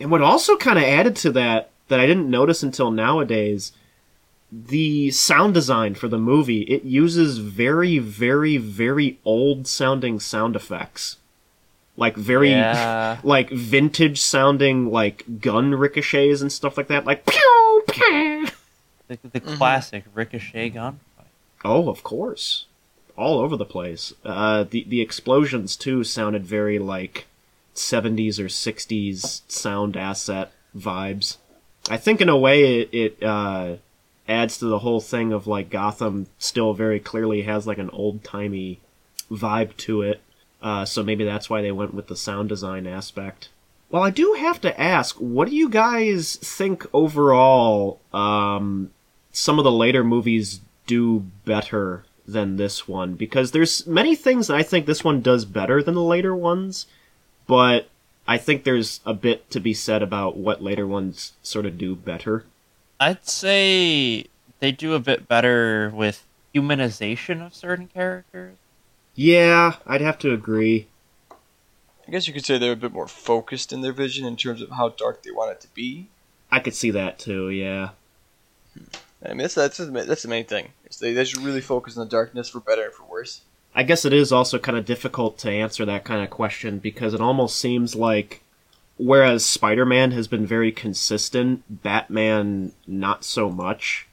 And 0.00 0.10
what 0.10 0.22
also 0.22 0.56
kind 0.56 0.78
of 0.78 0.84
added 0.84 1.14
to 1.16 1.32
that 1.32 1.70
that 1.88 2.00
I 2.00 2.06
didn't 2.06 2.30
notice 2.30 2.62
until 2.62 2.90
nowadays 2.90 3.72
the 4.66 5.10
sound 5.10 5.54
design 5.54 5.94
for 5.94 6.06
the 6.06 6.18
movie 6.18 6.62
it 6.62 6.84
uses 6.84 7.38
very 7.38 7.98
very 7.98 8.56
very 8.56 9.18
old 9.24 9.66
sounding 9.66 10.20
sound 10.20 10.54
effects. 10.54 11.16
Like 11.96 12.16
very 12.16 12.50
yeah. 12.50 13.18
like 13.24 13.50
vintage 13.50 14.20
sounding 14.20 14.90
like 14.90 15.40
gun 15.40 15.74
ricochets 15.74 16.40
and 16.40 16.52
stuff 16.52 16.76
like 16.76 16.88
that. 16.88 17.04
Like 17.04 17.26
pew 17.26 17.82
pew. 17.88 18.46
The, 19.08 19.18
the 19.22 19.40
mm-hmm. 19.40 19.56
classic 19.56 20.04
ricochet 20.14 20.70
gun 20.70 21.00
oh 21.64 21.88
of 21.88 22.02
course. 22.02 22.66
All 23.16 23.38
over 23.38 23.56
the 23.56 23.64
place. 23.64 24.12
Uh, 24.24 24.64
the 24.68 24.84
the 24.84 25.00
explosions 25.00 25.76
too 25.76 26.04
sounded 26.04 26.44
very 26.44 26.78
like 26.78 27.26
70s 27.74 28.38
or 28.38 28.46
60s 28.46 29.42
sound 29.48 29.96
asset 29.96 30.52
vibes. 30.76 31.38
I 31.88 31.96
think 31.96 32.20
in 32.20 32.28
a 32.28 32.36
way 32.36 32.80
it, 32.80 32.88
it 32.92 33.22
uh, 33.22 33.76
adds 34.28 34.58
to 34.58 34.66
the 34.66 34.80
whole 34.80 35.00
thing 35.00 35.32
of 35.32 35.46
like 35.46 35.70
Gotham 35.70 36.26
still 36.38 36.72
very 36.72 37.00
clearly 37.00 37.42
has 37.42 37.66
like 37.66 37.78
an 37.78 37.90
old 37.90 38.24
timey 38.24 38.80
vibe 39.30 39.76
to 39.78 40.02
it. 40.02 40.20
Uh, 40.62 40.84
so 40.84 41.02
maybe 41.02 41.24
that's 41.24 41.50
why 41.50 41.60
they 41.60 41.72
went 41.72 41.92
with 41.92 42.06
the 42.06 42.16
sound 42.16 42.48
design 42.48 42.86
aspect. 42.86 43.48
Well, 43.90 44.02
I 44.02 44.10
do 44.10 44.34
have 44.38 44.60
to 44.62 44.80
ask, 44.80 45.16
what 45.16 45.48
do 45.48 45.54
you 45.54 45.68
guys 45.68 46.36
think 46.36 46.86
overall? 46.92 48.00
Um, 48.12 48.90
some 49.30 49.58
of 49.58 49.64
the 49.64 49.72
later 49.72 50.02
movies 50.02 50.60
do 50.86 51.26
better 51.44 52.04
than 52.26 52.56
this 52.56 52.88
one 52.88 53.14
because 53.14 53.50
there's 53.50 53.86
many 53.86 54.16
things 54.16 54.46
that 54.46 54.56
I 54.56 54.62
think 54.62 54.86
this 54.86 55.04
one 55.04 55.20
does 55.20 55.44
better 55.44 55.82
than 55.82 55.94
the 55.94 56.02
later 56.02 56.34
ones, 56.34 56.86
but 57.46 57.88
I 58.26 58.38
think 58.38 58.64
there's 58.64 59.00
a 59.04 59.12
bit 59.12 59.50
to 59.50 59.60
be 59.60 59.74
said 59.74 60.02
about 60.02 60.36
what 60.36 60.62
later 60.62 60.86
ones 60.86 61.32
sort 61.42 61.66
of 61.66 61.76
do 61.76 61.94
better. 61.94 62.46
I'd 63.00 63.26
say 63.26 64.26
they 64.60 64.72
do 64.72 64.94
a 64.94 65.00
bit 65.00 65.28
better 65.28 65.90
with 65.94 66.24
humanization 66.54 67.44
of 67.44 67.54
certain 67.54 67.88
characters. 67.88 68.56
Yeah, 69.14 69.76
I'd 69.86 70.00
have 70.00 70.18
to 70.20 70.32
agree. 70.32 70.86
I 72.06 72.10
guess 72.10 72.26
you 72.28 72.34
could 72.34 72.44
say 72.44 72.58
they're 72.58 72.72
a 72.72 72.76
bit 72.76 72.92
more 72.92 73.08
focused 73.08 73.72
in 73.72 73.80
their 73.80 73.92
vision 73.92 74.26
in 74.26 74.36
terms 74.36 74.60
of 74.60 74.70
how 74.70 74.90
dark 74.90 75.22
they 75.22 75.30
want 75.30 75.52
it 75.52 75.60
to 75.62 75.68
be. 75.68 76.08
I 76.50 76.60
could 76.60 76.74
see 76.74 76.90
that 76.90 77.18
too, 77.18 77.50
yeah. 77.50 77.90
I 79.24 79.28
mean, 79.28 79.38
that's 79.38 79.54
that's 79.54 79.78
that's 79.78 80.22
the 80.22 80.28
main 80.28 80.44
thing. 80.44 80.68
Is 80.88 80.98
they 80.98 81.12
they 81.14 81.24
should 81.24 81.40
really 81.40 81.62
focus 81.62 81.96
on 81.96 82.04
the 82.04 82.10
darkness 82.10 82.48
for 82.48 82.60
better 82.60 82.84
and 82.84 82.92
for 82.92 83.04
worse. 83.04 83.40
I 83.74 83.82
guess 83.82 84.04
it 84.04 84.12
is 84.12 84.30
also 84.30 84.58
kind 84.58 84.78
of 84.78 84.84
difficult 84.84 85.38
to 85.38 85.50
answer 85.50 85.84
that 85.84 86.04
kind 86.04 86.22
of 86.22 86.30
question 86.30 86.78
because 86.78 87.14
it 87.14 87.20
almost 87.20 87.58
seems 87.58 87.96
like 87.96 88.42
whereas 88.96 89.44
Spider-Man 89.44 90.12
has 90.12 90.28
been 90.28 90.46
very 90.46 90.72
consistent, 90.72 91.82
Batman 91.82 92.72
not 92.86 93.24
so 93.24 93.50
much. 93.50 94.06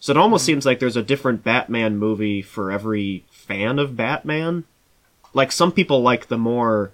So 0.00 0.12
it 0.12 0.16
almost 0.16 0.42
mm-hmm. 0.42 0.46
seems 0.46 0.66
like 0.66 0.78
there's 0.78 0.96
a 0.96 1.02
different 1.02 1.44
Batman 1.44 1.96
movie 1.96 2.42
for 2.42 2.70
every 2.70 3.24
fan 3.30 3.78
of 3.78 3.96
Batman. 3.96 4.64
Like 5.34 5.52
some 5.52 5.72
people 5.72 6.02
like 6.02 6.28
the 6.28 6.38
more 6.38 6.92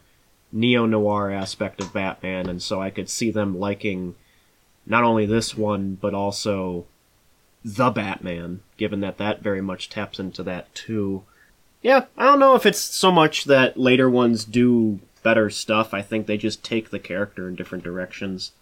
neo-noir 0.52 1.30
aspect 1.30 1.80
of 1.80 1.92
Batman 1.92 2.48
and 2.48 2.62
so 2.62 2.80
I 2.80 2.90
could 2.90 3.10
see 3.10 3.30
them 3.30 3.58
liking 3.58 4.14
not 4.86 5.02
only 5.02 5.26
this 5.26 5.56
one 5.56 5.98
but 6.00 6.14
also 6.14 6.86
the 7.64 7.90
Batman, 7.90 8.60
given 8.76 9.00
that 9.00 9.18
that 9.18 9.42
very 9.42 9.62
much 9.62 9.88
taps 9.88 10.18
into 10.18 10.42
that 10.42 10.72
too. 10.74 11.24
Yeah, 11.82 12.04
I 12.16 12.24
don't 12.24 12.38
know 12.38 12.54
if 12.54 12.66
it's 12.66 12.80
so 12.80 13.10
much 13.10 13.44
that 13.44 13.78
later 13.78 14.08
ones 14.08 14.44
do 14.44 15.00
better 15.24 15.50
stuff. 15.50 15.92
I 15.92 16.02
think 16.02 16.26
they 16.26 16.36
just 16.36 16.62
take 16.62 16.90
the 16.90 17.00
character 17.00 17.48
in 17.48 17.56
different 17.56 17.82
directions. 17.82 18.52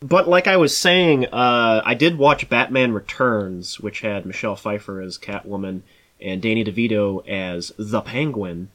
But 0.00 0.28
like 0.28 0.48
I 0.48 0.56
was 0.56 0.76
saying, 0.76 1.26
uh, 1.26 1.82
I 1.84 1.94
did 1.94 2.18
watch 2.18 2.48
Batman 2.48 2.92
Returns, 2.92 3.78
which 3.78 4.00
had 4.00 4.26
Michelle 4.26 4.56
Pfeiffer 4.56 5.00
as 5.00 5.18
Catwoman 5.18 5.82
and 6.20 6.42
Danny 6.42 6.64
DeVito 6.64 7.26
as 7.28 7.72
the 7.78 8.00
Penguin. 8.00 8.70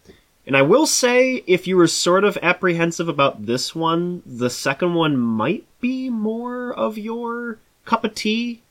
And 0.47 0.55
I 0.55 0.61
will 0.61 0.85
say, 0.85 1.43
if 1.47 1.65
you 1.65 1.75
were 1.75 1.87
sort 1.87 2.23
of 2.23 2.37
apprehensive 2.41 3.09
about 3.09 3.47
this 3.47 3.73
one, 3.73 4.21
the 4.25 4.51
second 4.51 4.93
one 4.93 5.17
might 5.17 5.65
be 5.81 6.09
more 6.09 6.71
of 6.71 6.97
your 6.97 7.57
cup 7.83 8.03
of 8.03 8.13
tea. 8.13 8.61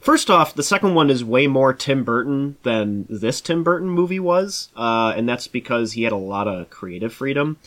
First 0.00 0.30
off, 0.30 0.54
the 0.54 0.62
second 0.62 0.94
one 0.94 1.10
is 1.10 1.22
way 1.22 1.46
more 1.46 1.74
Tim 1.74 2.04
Burton 2.04 2.56
than 2.62 3.06
this 3.10 3.40
Tim 3.40 3.62
Burton 3.62 3.88
movie 3.88 4.20
was, 4.20 4.70
uh, 4.74 5.12
and 5.14 5.28
that's 5.28 5.46
because 5.46 5.92
he 5.92 6.04
had 6.04 6.12
a 6.12 6.16
lot 6.16 6.48
of 6.48 6.70
creative 6.70 7.12
freedom, 7.12 7.58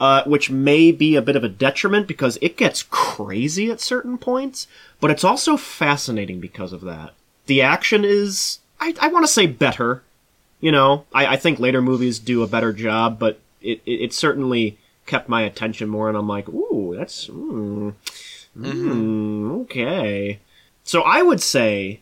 uh, 0.00 0.24
which 0.24 0.50
may 0.50 0.90
be 0.90 1.14
a 1.14 1.22
bit 1.22 1.36
of 1.36 1.44
a 1.44 1.48
detriment 1.48 2.08
because 2.08 2.38
it 2.42 2.56
gets 2.56 2.82
crazy 2.82 3.70
at 3.70 3.80
certain 3.80 4.18
points, 4.18 4.66
but 5.00 5.12
it's 5.12 5.24
also 5.24 5.56
fascinating 5.56 6.40
because 6.40 6.72
of 6.72 6.80
that. 6.80 7.12
The 7.46 7.62
action 7.62 8.04
is, 8.04 8.58
I, 8.80 8.94
I 9.00 9.08
want 9.08 9.24
to 9.24 9.32
say 9.32 9.46
better. 9.46 10.02
You 10.60 10.72
know, 10.72 11.04
I, 11.14 11.26
I 11.26 11.36
think 11.36 11.60
later 11.60 11.80
movies 11.80 12.18
do 12.18 12.42
a 12.42 12.48
better 12.48 12.72
job, 12.72 13.18
but 13.18 13.38
it, 13.60 13.80
it, 13.86 14.02
it 14.02 14.12
certainly 14.12 14.76
kept 15.06 15.28
my 15.28 15.42
attention 15.42 15.88
more, 15.88 16.08
and 16.08 16.18
I'm 16.18 16.26
like, 16.26 16.48
ooh, 16.48 16.96
that's, 16.96 17.28
mm, 17.28 17.94
mm, 18.58 19.60
okay. 19.62 20.40
So 20.86 21.02
I 21.02 21.20
would 21.20 21.42
say, 21.42 22.00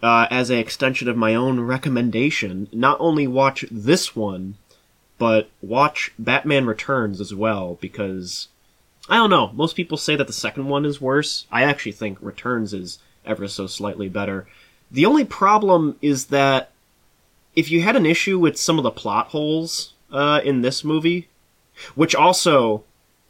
uh, 0.00 0.28
as 0.30 0.48
an 0.48 0.58
extension 0.58 1.08
of 1.08 1.16
my 1.16 1.34
own 1.34 1.58
recommendation, 1.58 2.68
not 2.72 2.96
only 3.00 3.26
watch 3.26 3.64
this 3.68 4.14
one, 4.14 4.54
but 5.18 5.50
watch 5.60 6.12
Batman 6.18 6.64
Returns 6.64 7.20
as 7.20 7.34
well, 7.34 7.78
because 7.80 8.46
I 9.08 9.16
don't 9.16 9.28
know. 9.28 9.50
Most 9.54 9.74
people 9.74 9.98
say 9.98 10.14
that 10.14 10.28
the 10.28 10.32
second 10.32 10.68
one 10.68 10.84
is 10.84 11.00
worse. 11.00 11.46
I 11.50 11.64
actually 11.64 11.92
think 11.92 12.16
Returns 12.20 12.72
is 12.72 13.00
ever 13.26 13.48
so 13.48 13.66
slightly 13.66 14.08
better. 14.08 14.46
The 14.88 15.04
only 15.04 15.24
problem 15.24 15.96
is 16.00 16.26
that 16.26 16.70
if 17.56 17.72
you 17.72 17.82
had 17.82 17.96
an 17.96 18.06
issue 18.06 18.38
with 18.38 18.56
some 18.56 18.78
of 18.78 18.84
the 18.84 18.90
plot 18.92 19.28
holes 19.28 19.94
uh, 20.12 20.40
in 20.44 20.62
this 20.62 20.84
movie, 20.84 21.28
which 21.96 22.14
also 22.14 22.84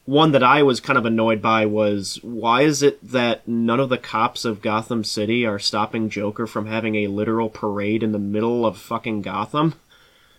one 0.04 0.32
that 0.32 0.42
I 0.42 0.62
was 0.62 0.80
kind 0.80 0.98
of 0.98 1.06
annoyed 1.06 1.40
by 1.40 1.66
was 1.66 2.18
why 2.22 2.62
is 2.62 2.82
it 2.82 3.06
that 3.06 3.46
none 3.46 3.80
of 3.80 3.88
the 3.88 3.98
cops 3.98 4.44
of 4.44 4.62
Gotham 4.62 5.04
City 5.04 5.46
are 5.46 5.58
stopping 5.58 6.10
Joker 6.10 6.46
from 6.46 6.66
having 6.66 6.96
a 6.96 7.06
literal 7.06 7.48
parade 7.48 8.02
in 8.02 8.12
the 8.12 8.18
middle 8.18 8.66
of 8.66 8.78
fucking 8.78 9.22
Gotham? 9.22 9.74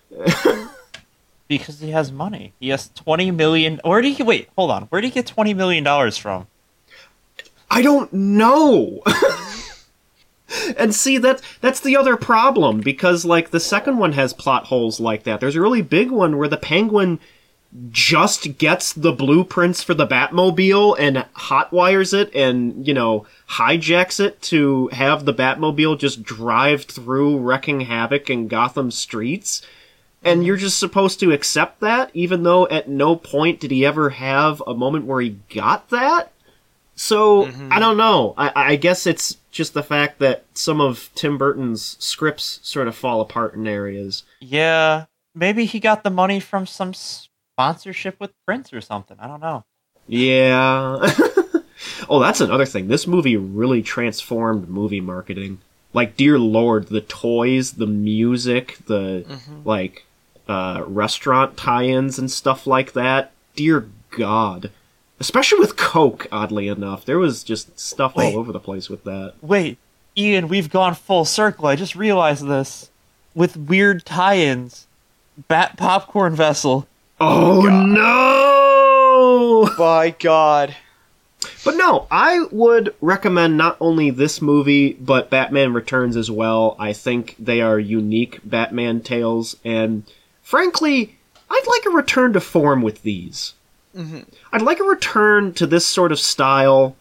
because 1.48 1.80
he 1.80 1.92
has 1.92 2.12
money. 2.12 2.54
He 2.60 2.70
has 2.70 2.90
twenty 2.90 3.32
million. 3.32 3.80
Where 3.84 4.02
did 4.02 4.16
he 4.16 4.24
wait? 4.24 4.50
Hold 4.58 4.72
on. 4.72 4.84
Where 4.84 5.02
did 5.02 5.08
he 5.08 5.14
get 5.14 5.28
twenty 5.28 5.54
million 5.54 5.84
dollars 5.84 6.18
from? 6.18 6.48
I 7.72 7.82
don't 7.82 8.12
know. 8.14 9.02
and 10.78 10.94
see 10.94 11.18
that 11.18 11.42
that's 11.62 11.80
the 11.80 11.98
other 11.98 12.18
problem 12.18 12.82
because 12.82 13.26
like 13.26 13.52
the 13.52 13.60
second 13.60 13.98
one 13.98 14.14
has 14.14 14.34
plot 14.34 14.66
holes 14.66 15.00
like 15.00 15.24
that. 15.24 15.40
There's 15.40 15.56
a 15.56 15.62
really 15.62 15.82
big 15.82 16.12
one 16.12 16.38
where 16.38 16.48
the 16.48 16.58
Penguin 16.58 17.20
just 17.90 18.58
gets 18.58 18.94
the 18.94 19.12
blueprints 19.12 19.82
for 19.82 19.94
the 19.94 20.08
Batmobile 20.08 20.96
and 21.00 21.26
hotwires 21.36 22.14
it 22.14 22.34
and, 22.36 22.88
you 22.88 22.94
know, 22.94 23.26
hijacks 23.50 24.20
it 24.20 24.42
to 24.44 24.88
have 24.90 25.26
the 25.26 25.34
Batmobile 25.34 25.98
just 25.98 26.24
drive 26.24 26.84
through 26.84 27.40
wrecking 27.40 27.82
havoc 27.82 28.30
in 28.30 28.48
Gotham 28.48 28.92
streets. 28.92 29.62
And 30.24 30.46
you're 30.46 30.58
just 30.58 30.80
supposed 30.80 31.20
to 31.20 31.32
accept 31.32 31.82
that, 31.82 32.12
even 32.14 32.44
though 32.44 32.68
at 32.68 32.88
no 32.88 33.16
point 33.16 33.60
did 33.60 33.72
he 33.72 33.86
ever 33.86 34.12
have 34.12 34.62
a 34.66 34.74
moment 34.74 35.06
where 35.06 35.20
he 35.20 35.38
got 35.54 35.90
that? 35.90 36.32
So, 36.96 37.46
mm-hmm. 37.46 37.74
I 37.74 37.80
don't 37.80 37.98
know. 37.98 38.36
I, 38.38 38.52
I 38.56 38.76
guess 38.76 39.08
it's 39.08 39.38
just 39.52 39.74
the 39.74 39.84
fact 39.84 40.20
that 40.20 40.46
some 40.54 40.80
of 40.80 41.10
Tim 41.16 41.38
Burton's 41.38 41.98
scripts 42.00 42.60
sort 42.62 42.88
of 42.88 42.96
fall 42.96 43.20
apart 43.20 43.56
in 43.56 43.68
areas. 43.68 44.24
Yeah, 44.40 45.06
maybe 45.34 45.66
he 45.66 45.80
got 45.80 46.04
the 46.04 46.10
money 46.12 46.40
from 46.40 46.68
some 46.68 46.94
sponsorship 47.54 48.20
with 48.20 48.32
Prince 48.46 48.74
or 48.74 48.82
something. 48.82 49.18
I 49.20 49.28
don't 49.28 49.42
know. 49.42 49.64
Yeah. 50.08 51.00
oh, 52.10 52.20
that's 52.20 52.42
another 52.42 52.66
thing. 52.66 52.88
This 52.88 53.08
movie 53.08 53.38
really 53.38 53.82
transformed 53.82 54.70
movie 54.70 55.02
marketing. 55.02 55.60
Like, 55.94 56.18
dear 56.18 56.40
lord, 56.40 56.88
the 56.88 57.02
toys, 57.02 57.74
the 57.74 57.88
music, 57.88 58.78
the 58.88 59.26
like 59.64 60.06
uh, 60.48 60.84
restaurant 60.88 61.56
tie-ins 61.56 62.18
and 62.18 62.30
stuff 62.32 62.66
like 62.66 62.94
that. 62.94 63.32
Dear 63.56 63.88
God, 64.10 64.72
especially 65.20 65.60
with 65.60 65.78
Coke. 65.78 66.28
Oddly 66.32 66.68
enough, 66.68 67.06
there 67.06 67.20
was 67.20 67.44
just 67.44 67.80
stuff 67.80 68.16
Wait. 68.16 68.34
all 68.34 68.40
over 68.40 68.52
the 68.52 68.60
place 68.60 68.90
with 68.90 69.04
that. 69.04 69.36
Wait, 69.42 69.78
Ian, 70.18 70.48
we've 70.48 70.70
gone 70.70 70.96
full 70.96 71.26
circle. 71.26 71.68
I 71.68 71.76
just 71.76 71.96
realized 71.96 72.48
this. 72.48 72.90
With 73.36 73.58
weird 73.58 74.06
tie-ins, 74.06 74.88
Bat 75.48 75.78
Popcorn 75.78 76.36
Vessel. 76.36 76.88
Oh 77.26 77.62
no! 79.66 79.76
By 79.78 80.10
God. 80.10 80.76
But 81.64 81.78
no, 81.78 82.06
I 82.12 82.46
would 82.52 82.94
recommend 83.00 83.56
not 83.56 83.78
only 83.80 84.10
this 84.10 84.42
movie, 84.42 84.94
but 84.94 85.30
Batman 85.30 85.72
Returns 85.74 86.18
as 86.18 86.30
well. 86.30 86.76
I 86.78 86.92
think 86.92 87.36
they 87.40 87.62
are 87.62 87.80
unique 87.80 88.42
Batman 88.44 89.00
tales, 89.00 89.56
and 89.64 90.04
frankly, 90.42 91.16
I'd 91.50 91.68
like 91.68 91.86
a 91.86 91.96
return 91.96 92.34
to 92.34 92.42
form 92.42 92.82
with 92.82 93.04
these. 93.04 93.54
I'd 94.52 94.62
like 94.62 94.80
a 94.80 94.84
return 94.84 95.54
to 95.54 95.66
this 95.66 95.86
sort 95.86 96.12
of 96.12 96.20
style, 96.20 96.96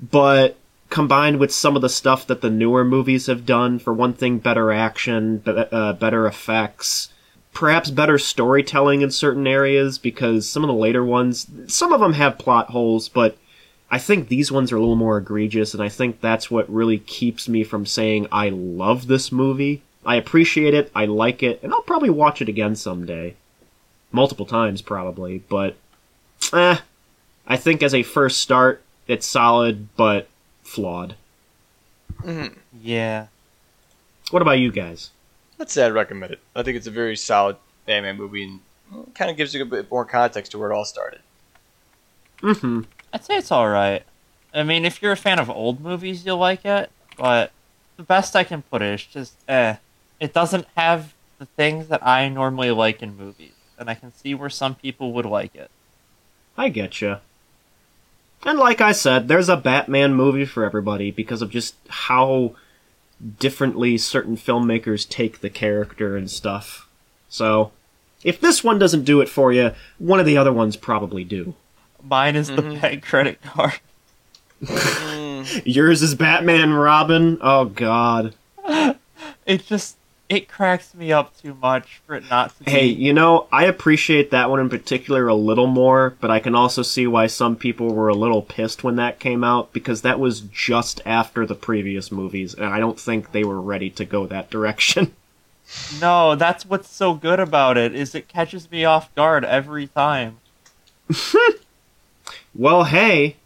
but 0.00 0.56
combined 0.90 1.38
with 1.38 1.50
some 1.52 1.76
of 1.76 1.82
the 1.82 1.88
stuff 1.88 2.26
that 2.26 2.42
the 2.42 2.50
newer 2.50 2.84
movies 2.84 3.26
have 3.26 3.46
done. 3.46 3.78
For 3.78 3.94
one 3.94 4.12
thing, 4.12 4.38
better 4.38 4.70
action, 4.70 5.38
be- 5.38 5.52
uh, 5.72 5.94
better 5.94 6.26
effects, 6.26 7.08
perhaps 7.52 7.90
better 7.90 8.18
storytelling 8.18 9.02
in 9.02 9.10
certain 9.10 9.46
areas, 9.46 9.98
because 9.98 10.48
some 10.48 10.64
of 10.64 10.68
the 10.68 10.74
later 10.74 11.04
ones, 11.04 11.46
some 11.66 11.92
of 11.92 12.00
them 12.00 12.14
have 12.14 12.38
plot 12.38 12.70
holes, 12.70 13.08
but 13.08 13.36
I 13.90 13.98
think 13.98 14.28
these 14.28 14.50
ones 14.50 14.72
are 14.72 14.76
a 14.76 14.80
little 14.80 14.96
more 14.96 15.18
egregious, 15.18 15.74
and 15.74 15.82
I 15.82 15.90
think 15.90 16.20
that's 16.20 16.50
what 16.50 16.72
really 16.72 16.98
keeps 16.98 17.48
me 17.48 17.62
from 17.62 17.84
saying 17.84 18.26
I 18.32 18.48
love 18.48 19.06
this 19.06 19.30
movie. 19.30 19.82
I 20.04 20.16
appreciate 20.16 20.74
it, 20.74 20.90
I 20.94 21.04
like 21.04 21.42
it, 21.42 21.62
and 21.62 21.72
I'll 21.72 21.82
probably 21.82 22.10
watch 22.10 22.40
it 22.40 22.48
again 22.48 22.74
someday. 22.74 23.36
Multiple 24.10 24.46
times, 24.46 24.82
probably, 24.82 25.38
but 25.48 25.76
eh. 26.52 26.78
I 27.46 27.56
think 27.56 27.82
as 27.82 27.94
a 27.94 28.02
first 28.02 28.40
start, 28.40 28.82
it's 29.06 29.26
solid, 29.26 29.94
but 29.96 30.28
flawed. 30.62 31.16
Yeah. 32.80 33.26
What 34.30 34.42
about 34.42 34.58
you 34.58 34.72
guys? 34.72 35.10
I'd 35.62 35.70
say 35.70 35.86
I'd 35.86 35.92
recommend 35.92 36.32
it. 36.32 36.40
I 36.56 36.64
think 36.64 36.76
it's 36.76 36.88
a 36.88 36.90
very 36.90 37.16
solid 37.16 37.56
Batman 37.86 38.16
movie 38.16 38.42
and 38.42 39.14
kind 39.14 39.30
of 39.30 39.36
gives 39.36 39.54
you 39.54 39.62
a 39.62 39.64
bit 39.64 39.88
more 39.88 40.04
context 40.04 40.50
to 40.50 40.58
where 40.58 40.72
it 40.72 40.74
all 40.74 40.84
started. 40.84 41.20
Mm-hmm. 42.40 42.80
I'd 43.12 43.24
say 43.24 43.36
it's 43.36 43.52
alright. 43.52 44.02
I 44.52 44.64
mean, 44.64 44.84
if 44.84 45.00
you're 45.00 45.12
a 45.12 45.16
fan 45.16 45.38
of 45.38 45.48
old 45.48 45.80
movies, 45.80 46.26
you'll 46.26 46.38
like 46.38 46.64
it, 46.64 46.90
but 47.16 47.52
the 47.96 48.02
best 48.02 48.34
I 48.34 48.42
can 48.42 48.62
put 48.62 48.82
it 48.82 48.92
is 48.92 49.04
just, 49.04 49.36
eh. 49.48 49.76
It 50.18 50.32
doesn't 50.32 50.66
have 50.76 51.14
the 51.38 51.46
things 51.46 51.86
that 51.88 52.04
I 52.04 52.28
normally 52.28 52.72
like 52.72 53.00
in 53.00 53.16
movies, 53.16 53.52
and 53.78 53.88
I 53.88 53.94
can 53.94 54.12
see 54.12 54.34
where 54.34 54.50
some 54.50 54.74
people 54.74 55.12
would 55.12 55.26
like 55.26 55.54
it. 55.54 55.70
I 56.58 56.70
getcha. 56.72 57.20
And 58.44 58.58
like 58.58 58.80
I 58.80 58.90
said, 58.90 59.28
there's 59.28 59.48
a 59.48 59.56
Batman 59.56 60.14
movie 60.14 60.44
for 60.44 60.64
everybody 60.64 61.12
because 61.12 61.40
of 61.40 61.50
just 61.50 61.76
how 61.88 62.56
differently 63.38 63.96
certain 63.98 64.36
filmmakers 64.36 65.08
take 65.08 65.40
the 65.40 65.50
character 65.50 66.16
and 66.16 66.30
stuff. 66.30 66.88
So, 67.28 67.72
if 68.24 68.40
this 68.40 68.62
one 68.64 68.78
doesn't 68.78 69.04
do 69.04 69.20
it 69.20 69.28
for 69.28 69.52
you, 69.52 69.72
one 69.98 70.20
of 70.20 70.26
the 70.26 70.36
other 70.36 70.52
ones 70.52 70.76
probably 70.76 71.24
do. 71.24 71.54
Mine 72.02 72.36
is 72.36 72.48
the 72.48 72.62
Mhm. 72.62 72.80
bank 72.80 73.04
credit 73.04 73.40
card. 73.42 73.78
Mm, 74.62 75.62
Yours 75.64 76.02
is 76.02 76.14
Batman 76.14 76.72
Robin? 76.72 77.38
Oh 77.40 77.66
god. 77.66 78.34
It 79.44 79.66
just, 79.66 79.96
it 80.32 80.48
cracks 80.48 80.94
me 80.94 81.12
up 81.12 81.36
too 81.36 81.54
much 81.60 82.00
for 82.06 82.14
it 82.14 82.24
not 82.30 82.56
to 82.56 82.64
be. 82.64 82.70
Hey, 82.70 82.86
you 82.86 83.12
know, 83.12 83.46
I 83.52 83.66
appreciate 83.66 84.30
that 84.30 84.48
one 84.48 84.60
in 84.60 84.70
particular 84.70 85.28
a 85.28 85.34
little 85.34 85.66
more, 85.66 86.16
but 86.20 86.30
I 86.30 86.40
can 86.40 86.54
also 86.54 86.82
see 86.82 87.06
why 87.06 87.26
some 87.26 87.54
people 87.54 87.92
were 87.92 88.08
a 88.08 88.14
little 88.14 88.40
pissed 88.40 88.82
when 88.82 88.96
that 88.96 89.20
came 89.20 89.44
out 89.44 89.74
because 89.74 90.00
that 90.00 90.18
was 90.18 90.40
just 90.40 91.02
after 91.04 91.44
the 91.44 91.54
previous 91.54 92.10
movies, 92.10 92.54
and 92.54 92.64
I 92.64 92.80
don't 92.80 92.98
think 92.98 93.32
they 93.32 93.44
were 93.44 93.60
ready 93.60 93.90
to 93.90 94.06
go 94.06 94.26
that 94.26 94.50
direction. 94.50 95.14
No, 96.02 96.34
that's 96.34 96.66
what's 96.66 96.90
so 96.90 97.14
good 97.14 97.40
about 97.40 97.78
it, 97.78 97.94
is 97.94 98.14
it 98.14 98.28
catches 98.28 98.70
me 98.70 98.84
off 98.84 99.14
guard 99.14 99.42
every 99.42 99.86
time. 99.86 100.36
Well, 102.54 102.84
hey, 102.84 103.36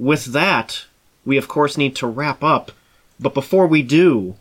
with 0.00 0.26
that, 0.26 0.86
we 1.24 1.36
of 1.36 1.46
course 1.46 1.78
need 1.78 1.94
to 1.96 2.08
wrap 2.08 2.42
up. 2.42 2.72
But 3.20 3.34
before 3.34 3.68
we 3.68 3.82
do, 3.82 4.34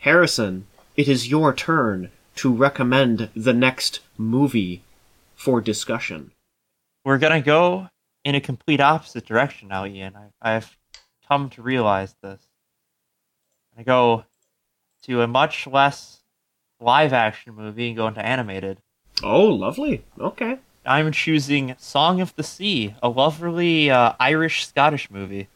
Harrison, 0.00 0.66
it 1.00 1.08
is 1.08 1.28
your 1.28 1.54
turn 1.54 2.10
to 2.34 2.52
recommend 2.52 3.30
the 3.34 3.54
next 3.54 4.00
movie 4.18 4.82
for 5.34 5.58
discussion. 5.62 6.30
We're 7.06 7.16
gonna 7.16 7.40
go 7.40 7.88
in 8.22 8.34
a 8.34 8.40
complete 8.42 8.82
opposite 8.82 9.24
direction 9.24 9.68
now, 9.68 9.86
Ian. 9.86 10.14
I, 10.14 10.56
I've 10.56 10.76
come 11.26 11.48
to 11.50 11.62
realize 11.62 12.14
this. 12.22 12.42
I 13.78 13.82
go 13.82 14.26
to 15.04 15.22
a 15.22 15.26
much 15.26 15.66
less 15.66 16.20
live 16.80 17.14
action 17.14 17.54
movie 17.54 17.88
and 17.88 17.96
go 17.96 18.06
into 18.06 18.24
animated. 18.24 18.76
Oh, 19.22 19.46
lovely. 19.46 20.04
Okay. 20.18 20.58
I'm 20.84 21.12
choosing 21.12 21.76
Song 21.78 22.20
of 22.20 22.36
the 22.36 22.42
Sea, 22.42 22.94
a 23.02 23.08
lovely 23.08 23.90
uh, 23.90 24.12
Irish 24.20 24.66
Scottish 24.66 25.10
movie. 25.10 25.48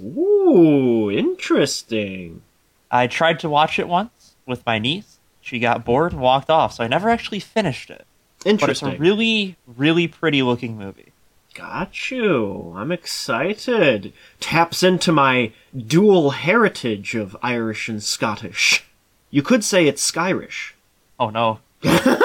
Ooh, 0.00 1.10
interesting. 1.10 2.42
I 2.88 3.08
tried 3.08 3.40
to 3.40 3.48
watch 3.48 3.80
it 3.80 3.88
once 3.88 4.21
with 4.46 4.64
my 4.66 4.78
niece. 4.78 5.18
She 5.40 5.58
got 5.58 5.84
bored 5.84 6.12
and 6.12 6.20
walked 6.20 6.50
off, 6.50 6.74
so 6.74 6.84
I 6.84 6.88
never 6.88 7.08
actually 7.10 7.40
finished 7.40 7.90
it. 7.90 8.06
But 8.38 8.46
it's 8.52 8.62
Interesting. 8.62 8.88
a 8.94 8.98
really, 8.98 9.56
really 9.66 10.08
pretty 10.08 10.42
looking 10.42 10.76
movie. 10.78 11.12
Got 11.54 12.10
you. 12.10 12.72
I'm 12.76 12.90
excited. 12.92 14.12
Taps 14.40 14.82
into 14.82 15.12
my 15.12 15.52
dual 15.76 16.30
heritage 16.30 17.14
of 17.14 17.36
Irish 17.42 17.88
and 17.88 18.02
Scottish. 18.02 18.84
You 19.30 19.42
could 19.42 19.62
say 19.64 19.86
it's 19.86 20.10
Skyrish. 20.10 20.72
Oh 21.18 21.30
no. 21.30 21.60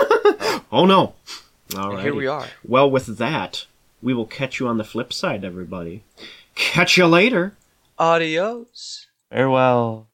Oh 0.70 0.86
no. 0.86 1.14
All 1.78 1.94
and 1.94 2.02
here 2.02 2.14
we 2.14 2.28
are. 2.28 2.46
Well, 2.66 2.92
with 2.92 3.18
that, 3.18 3.66
we 4.02 4.14
will 4.14 4.26
catch 4.26 4.60
you 4.60 4.68
on 4.68 4.78
the 4.78 4.84
flip 4.84 5.14
side, 5.14 5.46
everybody. 5.46 6.04
Catch 6.56 6.98
you 6.98 7.08
later. 7.08 7.56
Adios. 7.98 9.08
Farewell. 9.32 10.08